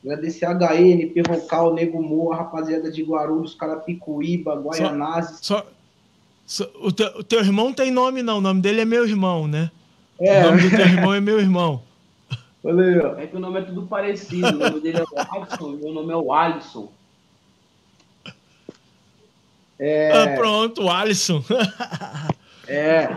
Agradecer 0.05 0.45
a 0.45 0.53
HNP 0.53 1.23
Vocal, 1.23 1.75
Nego 1.75 2.03
Moa, 2.03 2.37
rapaziada 2.37 2.91
de 2.91 3.03
Guarulhos, 3.03 3.55
Carapicuíba, 3.55 4.55
Guaianazes. 4.55 5.41
Só, 5.43 5.67
só, 6.47 6.65
só 6.65 6.71
o, 6.81 6.93
teu, 6.93 7.07
o 7.19 7.25
teu 7.25 7.41
irmão 7.41 7.73
tem 7.73 7.91
nome, 7.91 8.23
não. 8.23 8.39
O 8.39 8.41
nome 8.41 8.61
dele 8.61 8.83
é 8.83 8.85
meu 8.85 9.07
irmão, 9.07 9.49
né? 9.49 9.71
É. 10.21 10.45
O 10.45 10.51
nome 10.51 10.63
do 10.63 10.71
teu 10.71 10.87
irmão 10.87 11.15
é 11.15 11.21
meu 11.21 11.41
irmão. 11.41 11.83
Valeu. 12.63 13.19
É 13.19 13.27
que 13.27 13.37
o 13.37 13.41
nome 13.41 13.61
é 13.61 13.63
tudo 13.63 13.87
parecido. 13.87 14.49
O 14.49 14.53
nome 14.53 14.81
dele 14.81 14.99
é 14.99 15.03
o 15.03 15.37
Alisson 15.37 15.71
e 15.71 15.77
meu 15.77 15.93
nome 15.93 16.13
é 16.13 16.17
o 16.17 16.33
Alisson. 16.33 16.93
É... 19.79 20.11
Ah, 20.13 20.37
pronto, 20.37 20.89
Alisson. 20.89 21.43
é. 22.67 23.09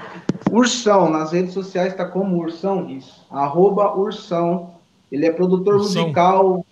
Ursão, 0.52 1.10
nas 1.10 1.32
redes 1.32 1.54
sociais 1.54 1.94
está 1.94 2.06
como 2.06 2.38
Ursão, 2.38 2.90
isso. 2.90 3.26
Arroba 3.32 3.96
Ursão. 3.96 4.76
Ele 5.12 5.26
é 5.26 5.32
produtor 5.32 5.76
Ursão. 5.76 6.04
musical, 6.04 6.66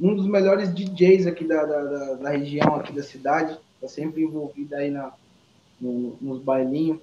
um 0.00 0.14
dos 0.14 0.26
melhores 0.26 0.72
DJs 0.72 1.26
aqui 1.26 1.44
da, 1.44 1.64
da, 1.64 1.82
da, 1.82 2.14
da 2.14 2.30
região, 2.30 2.76
aqui 2.76 2.92
da 2.92 3.02
cidade. 3.02 3.56
Está 3.76 3.88
sempre 3.88 4.22
envolvido 4.22 4.74
aí 4.76 4.90
na, 4.90 5.10
no, 5.80 6.16
nos 6.20 6.42
bailinhos 6.42 6.98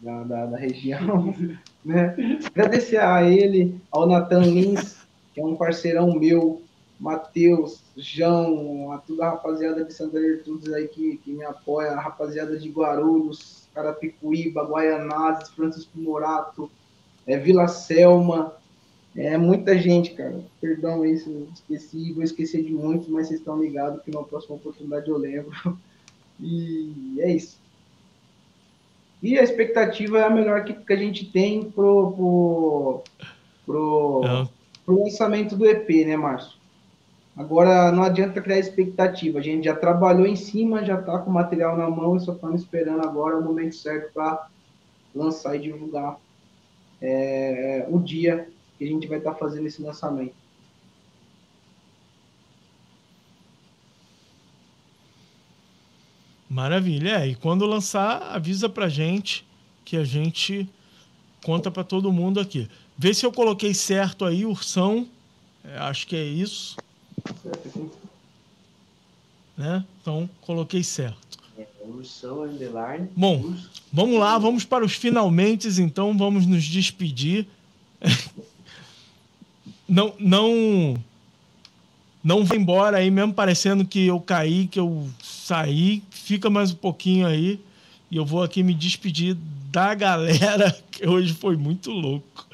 da, 0.00 0.22
da, 0.24 0.46
da 0.46 0.56
região. 0.56 1.34
Né? 1.82 2.14
Agradecer 2.44 2.98
a 2.98 3.22
ele, 3.22 3.80
ao 3.90 4.06
Nathan 4.06 4.42
Lins, 4.42 4.98
que 5.32 5.40
é 5.40 5.44
um 5.46 5.56
parceirão 5.56 6.12
meu, 6.12 6.60
Matheus, 7.00 7.82
João, 7.96 8.92
a 8.92 8.98
toda 8.98 9.24
a 9.24 9.30
rapaziada 9.30 9.82
de 9.82 9.94
Santa 9.94 10.20
Gertrudes 10.20 10.70
aí 10.70 10.86
que, 10.88 11.16
que 11.16 11.32
me 11.32 11.42
apoia, 11.42 11.92
a 11.92 12.00
rapaziada 12.00 12.58
de 12.58 12.68
Guarulhos, 12.68 13.66
Carapicuíba, 13.74 14.62
Guaianazes, 14.64 15.48
Francisco 15.48 15.98
Morato, 15.98 16.70
é, 17.26 17.38
Vila 17.38 17.66
Selma, 17.66 18.54
É 19.16 19.38
muita 19.38 19.78
gente, 19.78 20.12
cara. 20.12 20.44
Perdão 20.60 21.02
aí 21.02 21.16
se 21.16 21.48
esqueci, 21.54 22.12
vou 22.12 22.22
esquecer 22.22 22.62
de 22.62 22.74
muitos, 22.74 23.08
mas 23.08 23.28
vocês 23.28 23.40
estão 23.40 23.58
ligados 23.58 24.02
que 24.02 24.10
na 24.10 24.22
próxima 24.22 24.56
oportunidade 24.56 25.08
eu 25.08 25.16
lembro. 25.16 25.50
E 26.42 27.18
é 27.18 27.32
isso. 27.32 27.60
E 29.22 29.38
a 29.38 29.42
expectativa 29.42 30.18
é 30.18 30.24
a 30.24 30.30
melhor 30.30 30.64
que, 30.64 30.72
que 30.72 30.92
a 30.92 30.96
gente 30.96 31.26
tem 31.26 31.70
pro, 31.70 32.12
pro, 32.12 33.04
pro, 33.66 34.48
pro 34.84 35.04
lançamento 35.04 35.56
do 35.56 35.66
EP, 35.66 36.06
né, 36.06 36.16
Márcio? 36.16 36.58
Agora 37.36 37.92
não 37.92 38.02
adianta 38.02 38.40
criar 38.40 38.58
expectativa. 38.58 39.38
A 39.38 39.42
gente 39.42 39.64
já 39.64 39.74
trabalhou 39.74 40.26
em 40.26 40.36
cima, 40.36 40.84
já 40.84 40.98
está 40.98 41.18
com 41.18 41.30
o 41.30 41.34
material 41.34 41.76
na 41.76 41.88
mão 41.88 42.16
e 42.16 42.20
só 42.20 42.32
estamos 42.32 42.62
esperando 42.62 43.02
agora 43.02 43.38
o 43.38 43.42
momento 43.42 43.74
certo 43.74 44.12
para 44.12 44.48
lançar 45.14 45.56
e 45.56 45.60
divulgar 45.60 46.18
é, 47.00 47.86
o 47.88 47.98
dia 47.98 48.48
que 48.78 48.84
a 48.84 48.86
gente 48.86 49.06
vai 49.06 49.18
estar 49.18 49.32
tá 49.32 49.38
fazendo 49.38 49.66
esse 49.66 49.82
lançamento. 49.82 50.34
Maravilha. 56.50 57.20
É, 57.20 57.28
e 57.28 57.36
quando 57.36 57.64
lançar, 57.64 58.34
avisa 58.34 58.68
pra 58.68 58.88
gente 58.88 59.46
que 59.84 59.96
a 59.96 60.02
gente 60.02 60.68
conta 61.44 61.70
para 61.70 61.84
todo 61.84 62.12
mundo 62.12 62.40
aqui. 62.40 62.68
Vê 62.98 63.14
se 63.14 63.24
eu 63.24 63.30
coloquei 63.30 63.72
certo 63.72 64.24
aí, 64.24 64.44
Ursão. 64.44 65.06
É, 65.64 65.78
acho 65.78 66.08
que 66.08 66.16
é 66.16 66.24
isso. 66.24 66.76
Certo, 67.40 67.92
né? 69.56 69.84
Então, 70.02 70.28
coloquei 70.40 70.82
certo. 70.82 71.38
É, 71.56 71.66
Ursão 71.84 72.42
Underline. 72.42 73.08
Bom, 73.16 73.54
vamos 73.92 74.18
lá, 74.18 74.36
vamos 74.36 74.64
para 74.64 74.84
os 74.84 74.94
finalmente, 74.94 75.68
então 75.80 76.18
vamos 76.18 76.46
nos 76.46 76.64
despedir. 76.64 77.46
não, 79.88 80.14
não 80.18 80.96
não 82.22 82.44
vai 82.44 82.58
embora 82.58 82.98
aí, 82.98 83.10
mesmo 83.10 83.32
parecendo 83.32 83.84
que 83.84 84.06
eu 84.06 84.20
caí, 84.20 84.66
que 84.66 84.78
eu 84.78 85.08
saí. 85.50 86.02
Fica 86.10 86.48
mais 86.48 86.70
um 86.70 86.76
pouquinho 86.76 87.26
aí 87.26 87.60
e 88.08 88.16
eu 88.16 88.24
vou 88.24 88.42
aqui 88.42 88.62
me 88.62 88.72
despedir 88.72 89.36
da 89.70 89.94
galera, 89.96 90.76
que 90.90 91.06
hoje 91.06 91.34
foi 91.34 91.56
muito 91.56 91.90
louco. 91.90 92.46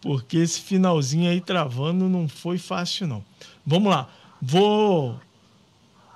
Porque 0.00 0.38
esse 0.38 0.60
finalzinho 0.60 1.30
aí 1.30 1.40
travando 1.40 2.08
não 2.08 2.26
foi 2.26 2.56
fácil, 2.56 3.06
não. 3.06 3.24
Vamos 3.64 3.90
lá. 3.90 4.08
Vou. 4.40 5.14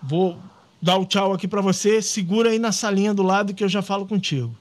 Vou 0.02 0.38
dar 0.80 0.96
o 0.96 1.04
tchau 1.04 1.32
aqui 1.32 1.46
para 1.46 1.60
você. 1.60 2.00
Segura 2.00 2.50
aí 2.50 2.58
na 2.58 2.72
salinha 2.72 3.12
do 3.12 3.22
lado 3.22 3.54
que 3.54 3.62
eu 3.62 3.68
já 3.68 3.82
falo 3.82 4.06
contigo. 4.06 4.54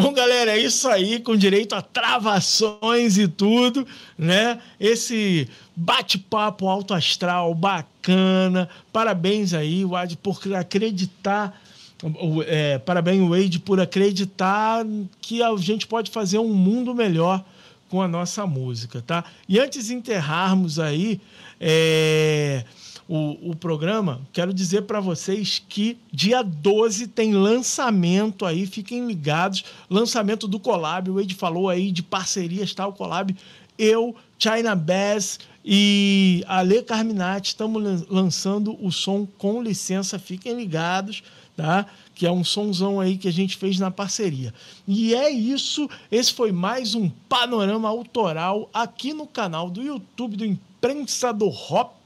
Bom, 0.00 0.12
galera, 0.12 0.52
é 0.52 0.58
isso 0.60 0.88
aí, 0.88 1.18
com 1.18 1.36
direito 1.36 1.74
a 1.74 1.82
travações 1.82 3.18
e 3.18 3.26
tudo, 3.26 3.84
né? 4.16 4.60
Esse 4.78 5.48
bate-papo 5.74 6.68
alto 6.68 6.94
astral 6.94 7.52
bacana. 7.52 8.68
Parabéns 8.92 9.52
aí, 9.52 9.84
Wade, 9.84 10.16
por 10.16 10.38
acreditar. 10.54 11.60
É, 12.46 12.78
parabéns, 12.78 13.28
Wade, 13.28 13.58
por 13.58 13.80
acreditar 13.80 14.86
que 15.20 15.42
a 15.42 15.52
gente 15.56 15.84
pode 15.84 16.12
fazer 16.12 16.38
um 16.38 16.54
mundo 16.54 16.94
melhor 16.94 17.44
com 17.90 18.00
a 18.00 18.06
nossa 18.06 18.46
música, 18.46 19.02
tá? 19.04 19.24
E 19.48 19.58
antes 19.58 19.88
de 19.88 19.94
enterrarmos 19.94 20.78
aí, 20.78 21.20
é, 21.60 22.62
o, 23.08 23.52
o 23.52 23.56
programa, 23.56 24.20
quero 24.34 24.52
dizer 24.52 24.82
para 24.82 25.00
vocês 25.00 25.62
que 25.66 25.98
dia 26.12 26.42
12 26.42 27.08
tem 27.08 27.32
lançamento 27.32 28.44
aí, 28.44 28.66
fiquem 28.66 29.06
ligados, 29.06 29.64
lançamento 29.88 30.46
do 30.46 30.60
Collab, 30.60 31.10
o 31.10 31.18
Ed 31.18 31.34
falou 31.34 31.70
aí 31.70 31.90
de 31.90 32.02
parcerias, 32.02 32.74
tá? 32.74 32.86
O 32.86 32.92
Collab, 32.92 33.34
eu, 33.78 34.14
China 34.38 34.76
Bass 34.76 35.38
e 35.64 36.44
Ale 36.46 36.82
Carminati 36.82 37.48
estamos 37.48 38.06
lançando 38.10 38.76
o 38.84 38.92
som 38.92 39.26
com 39.38 39.62
licença, 39.62 40.18
fiquem 40.18 40.54
ligados, 40.54 41.22
tá? 41.56 41.86
Que 42.14 42.26
é 42.26 42.30
um 42.30 42.44
sonzão 42.44 43.00
aí 43.00 43.16
que 43.16 43.28
a 43.28 43.32
gente 43.32 43.56
fez 43.56 43.78
na 43.78 43.90
parceria. 43.90 44.52
E 44.86 45.14
é 45.14 45.30
isso, 45.30 45.88
esse 46.12 46.34
foi 46.34 46.52
mais 46.52 46.94
um 46.94 47.08
panorama 47.26 47.88
autoral 47.88 48.68
aqui 48.74 49.14
no 49.14 49.26
canal 49.26 49.70
do 49.70 49.80
YouTube 49.80 50.36
do 50.36 50.44
Imprensa 50.44 51.32
do 51.32 51.48
Hop 51.48 51.97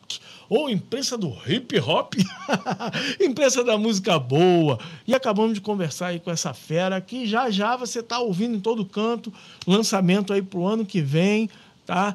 ou 0.52 0.68
imprensa 0.68 1.16
do 1.16 1.34
hip 1.46 1.80
hop, 1.80 2.12
imprensa 3.18 3.64
da 3.64 3.78
música 3.78 4.18
boa. 4.18 4.78
E 5.06 5.14
acabamos 5.14 5.54
de 5.54 5.62
conversar 5.62 6.08
aí 6.08 6.20
com 6.20 6.30
essa 6.30 6.52
fera 6.52 7.00
que 7.00 7.26
já 7.26 7.50
já 7.50 7.74
você 7.74 8.00
está 8.00 8.18
ouvindo 8.18 8.54
em 8.56 8.60
todo 8.60 8.84
canto, 8.84 9.32
lançamento 9.66 10.30
aí 10.30 10.42
para 10.42 10.58
o 10.58 10.66
ano 10.66 10.84
que 10.84 11.00
vem, 11.00 11.48
tá? 11.86 12.14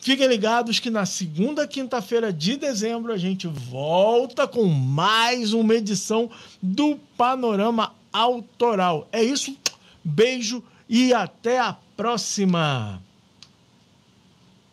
Fiquem 0.00 0.26
ligados 0.26 0.80
que 0.80 0.90
na 0.90 1.06
segunda 1.06 1.64
quinta-feira 1.64 2.32
de 2.32 2.56
dezembro 2.56 3.12
a 3.12 3.16
gente 3.16 3.46
volta 3.46 4.48
com 4.48 4.64
mais 4.64 5.52
uma 5.52 5.76
edição 5.76 6.28
do 6.60 6.98
Panorama 7.16 7.94
Autoral. 8.12 9.06
É 9.12 9.22
isso, 9.22 9.56
beijo 10.02 10.60
e 10.88 11.14
até 11.14 11.60
a 11.60 11.76
próxima! 11.96 13.05